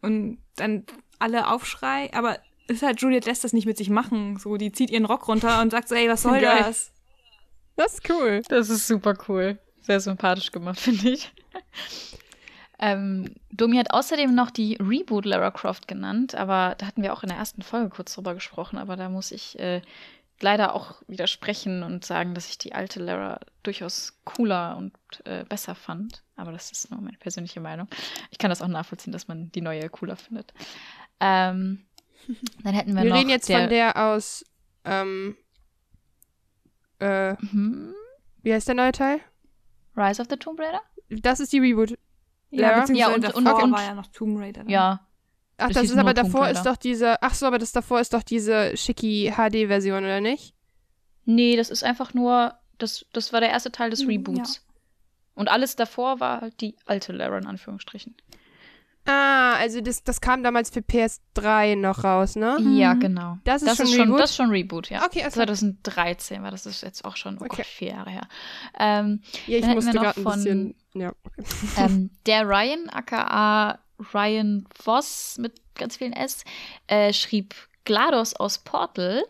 [0.00, 0.84] Und dann
[1.18, 2.38] alle Aufschrei, aber
[2.68, 4.38] ist halt, Juliet lässt das nicht mit sich machen.
[4.38, 6.64] So, die zieht ihren Rock runter und sagt so, ey, was soll Geil.
[6.64, 6.92] das?
[7.76, 8.42] Das ist cool.
[8.48, 9.58] Das ist super cool.
[9.80, 11.32] Sehr sympathisch gemacht, finde ich.
[12.78, 17.22] ähm, Domi hat außerdem noch die Reboot Lara Croft genannt, aber da hatten wir auch
[17.22, 19.82] in der ersten Folge kurz drüber gesprochen, aber da muss ich äh,
[20.40, 24.92] leider auch widersprechen und sagen, dass ich die alte Lara durchaus cooler und
[25.24, 26.22] äh, besser fand.
[26.36, 27.88] Aber das ist nur meine persönliche Meinung.
[28.30, 30.52] Ich kann das auch nachvollziehen, dass man die neue cooler findet.
[31.20, 31.84] Ähm,
[32.64, 34.44] dann hätten wir, Wir noch reden jetzt von der aus,
[34.84, 35.36] ähm,
[37.00, 37.94] äh, Mhm.
[38.42, 39.20] wie heißt der neue Teil?
[39.96, 40.80] Rise of the Tomb Raider?
[41.08, 41.90] Das ist die Reboot.
[42.50, 42.80] Ja, Ja.
[42.80, 44.60] beziehungsweise Ja, und- davor und- war ja noch Tomb Raider.
[44.62, 44.68] dann.
[44.70, 45.06] Ja,
[45.56, 48.12] Ach, Das das ist aber davor ist doch diese, ach so, aber das davor ist
[48.12, 50.52] doch diese schicki HD-Version, oder nicht?
[51.26, 54.66] Nee, das ist einfach nur, das, das war der erste Teil des Mhm, Reboots.
[55.36, 58.16] Und alles davor war halt die alte Lara in Anführungsstrichen.
[59.06, 62.56] Ah, also das, das kam damals für PS3 noch raus, ne?
[62.76, 63.00] Ja, Mhm.
[63.00, 63.38] genau.
[63.44, 64.20] Das ist Das schon ist schon, Reboot?
[64.20, 65.04] das ist schon Reboot, ja.
[65.04, 67.56] Okay, also, 2013 war das, ist jetzt auch schon, oh Okay.
[67.56, 68.28] Gott, vier Jahre her.
[68.78, 71.12] Ähm, ja, ich musste gerade ein von- bisschen, ja.
[71.26, 71.44] Okay.
[71.76, 73.78] ähm, der Ryan, aka
[74.14, 76.44] Ryan Voss mit ganz vielen S,
[76.86, 77.54] äh, schrieb
[77.84, 79.22] GLaDOS aus Portal.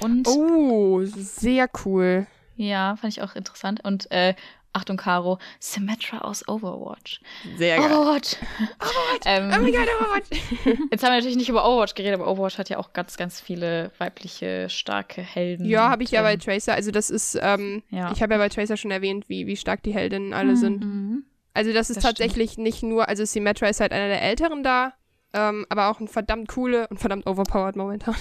[0.00, 2.26] Und Oh, sehr cool.
[2.56, 3.84] ja, fand ich auch interessant.
[3.84, 4.34] Und äh,
[4.74, 7.20] Achtung, Caro, Symmetra aus Overwatch.
[7.56, 8.36] Sehr Overwatch!
[9.24, 10.28] ähm, Oh mein Gott, Overwatch.
[10.90, 13.40] Jetzt haben wir natürlich nicht über Overwatch geredet, aber Overwatch hat ja auch ganz, ganz
[13.40, 15.64] viele weibliche, starke Helden.
[15.66, 16.74] Ja, habe ich ja Und, bei ähm, Tracer.
[16.74, 18.10] Also das ist, ähm, Ja.
[18.12, 20.84] ich habe ja bei Tracer schon erwähnt, wie, wie stark die Heldinnen alle sind.
[20.84, 21.24] Mhm.
[21.54, 24.92] Also das ist Das tatsächlich nicht nur, also Symmetra ist halt einer der älteren da,
[25.32, 28.16] ähm, aber auch ein verdammt coole und verdammt overpowered momentan.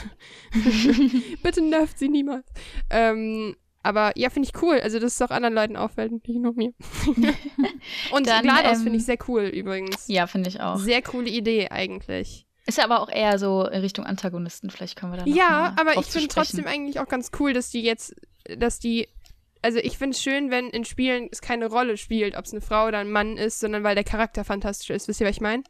[1.43, 2.45] Bitte nervt sie niemals.
[2.89, 4.80] Ähm, aber ja, finde ich cool.
[4.80, 6.73] Also das ist auch anderen Leuten auffällt, nicht nur mir.
[8.11, 10.07] und Dann, GLaDOS ähm, finde ich sehr cool übrigens.
[10.07, 10.77] Ja, finde ich auch.
[10.77, 12.47] Sehr coole Idee eigentlich.
[12.65, 14.69] Ist ja aber auch eher so in Richtung Antagonisten.
[14.69, 17.69] Vielleicht kommen wir da noch Ja, aber ich finde trotzdem eigentlich auch ganz cool, dass
[17.69, 18.15] die jetzt,
[18.57, 19.10] dass die,
[19.61, 22.61] also ich finde es schön, wenn in Spielen es keine Rolle spielt, ob es eine
[22.61, 25.10] Frau oder ein Mann ist, sondern weil der Charakter fantastisch ist.
[25.10, 25.64] Wisst ihr, was ich meine?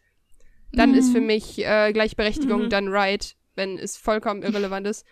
[0.72, 2.70] Dann ist für mich äh, Gleichberechtigung Mhm.
[2.70, 5.06] dann right, wenn es vollkommen irrelevant ist.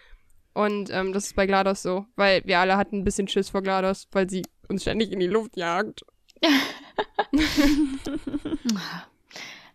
[0.54, 3.62] Und ähm, das ist bei GLaDOS so, weil wir alle hatten ein bisschen Schiss vor
[3.62, 6.02] GLaDOS, weil sie uns ständig in die Luft jagt.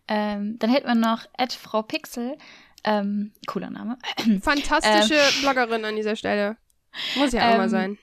[0.09, 2.37] Ähm, dann hätten wir noch Ed Frau Pixel.
[2.85, 3.97] Ähm, cooler Name.
[4.41, 6.55] Fantastische Bloggerin an dieser Stelle.
[7.17, 7.97] Muss ja auch Ähm, mal sein.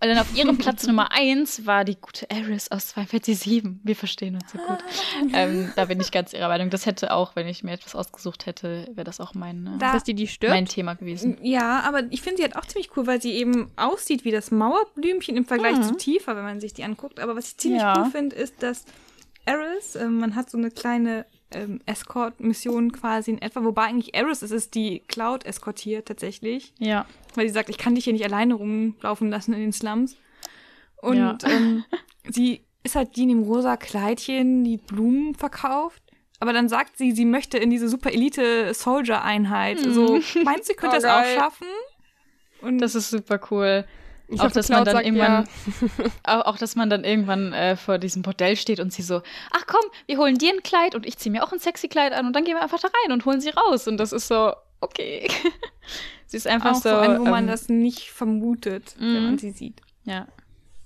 [0.00, 3.80] Und dann auf ihrem Platz Nummer 1 war die gute Eris aus 247.
[3.82, 4.78] Wir verstehen uns so gut.
[5.32, 6.70] ähm, da bin ich ganz ihrer Meinung.
[6.70, 9.92] Das hätte auch, wenn ich mir etwas ausgesucht hätte, wäre das auch mein, äh, Da-
[9.94, 10.52] Dass die die stirbt?
[10.54, 11.38] mein Thema gewesen.
[11.42, 14.50] Ja, aber ich finde sie halt auch ziemlich cool, weil sie eben aussieht wie das
[14.50, 15.82] Mauerblümchen im Vergleich Mhm.
[15.82, 17.18] zu Tifa, wenn man sich die anguckt.
[17.18, 17.98] Aber was ich ziemlich Ja.
[18.04, 18.84] cool finde, ist, dass
[19.46, 24.42] Eris, ähm, man hat so eine kleine ähm, Escort-Mission quasi in etwa, wobei eigentlich Eris
[24.42, 26.72] ist es, die Cloud eskortiert tatsächlich.
[26.78, 27.06] Ja.
[27.34, 30.16] Weil sie sagt, ich kann dich hier nicht alleine rumlaufen lassen in den Slums.
[31.02, 31.38] Und Ja.
[31.46, 31.84] ähm,
[32.30, 36.02] sie ist halt die in dem rosa Kleidchen, die Blumen verkauft.
[36.40, 39.84] Aber dann sagt sie, sie möchte in diese super Elite-Soldier-Einheit.
[39.84, 39.92] Mhm.
[39.92, 41.36] So, meinst du, sie könnte Oh, das auch geil.
[41.38, 41.66] schaffen?
[42.60, 43.84] Und Das ist super cool.
[44.28, 46.06] Ich auch, dass man dann irgendwann, ja.
[46.40, 49.20] auch, auch, dass man dann irgendwann äh, vor diesem Bordell steht und sie so,
[49.50, 52.12] ach komm, wir holen dir ein Kleid und ich ziehe mir auch ein sexy Kleid
[52.12, 53.86] an und dann gehen wir einfach da rein und holen sie raus.
[53.86, 55.28] Und das ist so, okay.
[56.26, 56.88] sie ist einfach Auch so.
[56.88, 59.24] so ein, wo man ähm, das nicht vermutet, wenn Mhm.
[59.24, 59.80] man sie sieht.
[60.04, 60.26] Ja,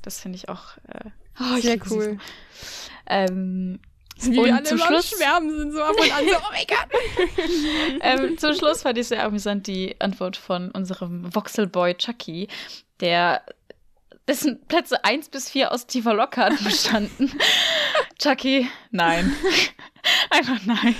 [0.02, 0.76] das finde ich auch.
[0.88, 1.10] Äh,
[1.40, 2.18] oh, ich Sehr sie cool.
[3.06, 3.78] Ähm,
[4.20, 8.00] Wie Und alle zum Schluss- Schwärmen sind so ab und an so, oh mein Gott.
[8.00, 12.48] ähm, zum Schluss fand ich sehr amüsant die Antwort von unserem Voxelboy Chucky,
[13.00, 13.42] der
[14.28, 17.32] dessen Plätze 1 bis 4 aus tiefer Lockhart bestanden.
[18.18, 19.34] Chucky, nein.
[20.30, 20.94] Einfach nein.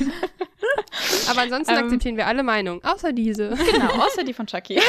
[1.29, 1.85] Aber ansonsten Ähm.
[1.85, 3.51] akzeptieren wir alle Meinungen, außer diese.
[3.51, 4.75] Genau, außer die von Chucky.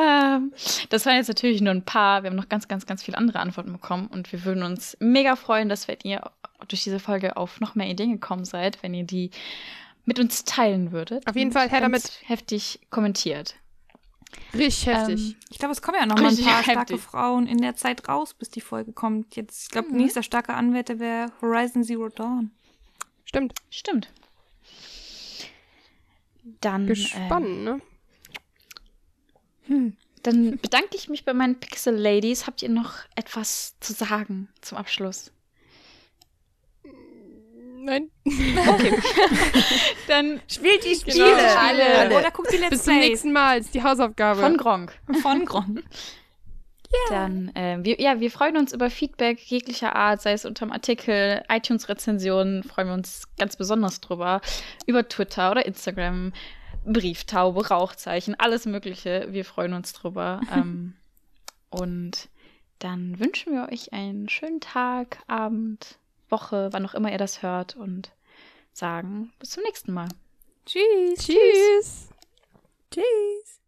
[0.00, 0.52] ähm,
[0.88, 2.22] das waren jetzt natürlich nur ein paar.
[2.22, 5.36] Wir haben noch ganz, ganz, ganz viele andere Antworten bekommen und wir würden uns mega
[5.36, 6.22] freuen, dass wenn ihr
[6.68, 9.30] durch diese Folge auf noch mehr Ideen gekommen seid, wenn ihr die
[10.04, 11.26] mit uns teilen würdet.
[11.26, 12.20] Auf jeden Fall her damit.
[12.24, 13.54] Heftig kommentiert.
[14.54, 15.20] Richtig heftig.
[15.30, 17.00] Ähm, Ich glaube, es kommen ja noch mal ein paar starke heftig.
[17.00, 19.36] Frauen in der Zeit raus, bis die Folge kommt.
[19.36, 19.96] Jetzt, ich glaube, Mhm.
[19.96, 22.50] nächster starker Anwärter wäre Horizon Zero Dawn.
[23.24, 23.54] Stimmt.
[23.70, 24.12] Stimmt.
[26.60, 27.80] Dann, Gespannt, ne?
[29.68, 32.46] ähm, dann bedanke ich mich bei meinen Pixel Ladies.
[32.46, 35.30] Habt ihr noch etwas zu sagen zum Abschluss?
[37.84, 38.10] Nein.
[40.08, 41.26] Dann Spielt die Genau.
[41.26, 41.58] Spiele.
[41.58, 42.16] Alle.
[42.18, 43.58] Oder guckt die Let's Bis zum Plays nächsten Mal.
[43.58, 44.40] Das ist die Hausaufgabe.
[44.40, 44.92] von Gronk.
[45.22, 45.82] von Gron.
[47.10, 51.42] Dann, ähm, wir, ja, wir freuen uns über Feedback jeglicher Art, sei es unterm Artikel,
[51.48, 54.40] iTunes-Rezensionen, freuen wir uns ganz besonders drüber.
[54.86, 56.32] Über Twitter oder Instagram,
[56.86, 59.26] Brieftaube, Rauchzeichen, alles Mögliche.
[59.30, 60.40] Wir freuen uns drüber.
[60.54, 60.94] ähm,
[61.70, 62.28] und
[62.78, 65.98] dann wünschen wir euch einen schönen Tag, Abend,
[66.34, 68.10] Woche, wann auch immer ihr das hört und
[68.72, 70.08] sagen bis zum nächsten Mal.
[70.66, 71.18] Tschüss.
[71.24, 72.08] Tschüss.
[72.90, 73.60] Tschüss.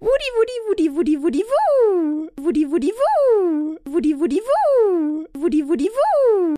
[0.00, 2.28] Woody, Woody, Woody, Woody, Woody, Woo.
[2.36, 3.78] Woody, Woody, Woo.
[3.86, 5.26] Woody, Woody, Woo.
[5.34, 6.38] Woody, Woody, Woo.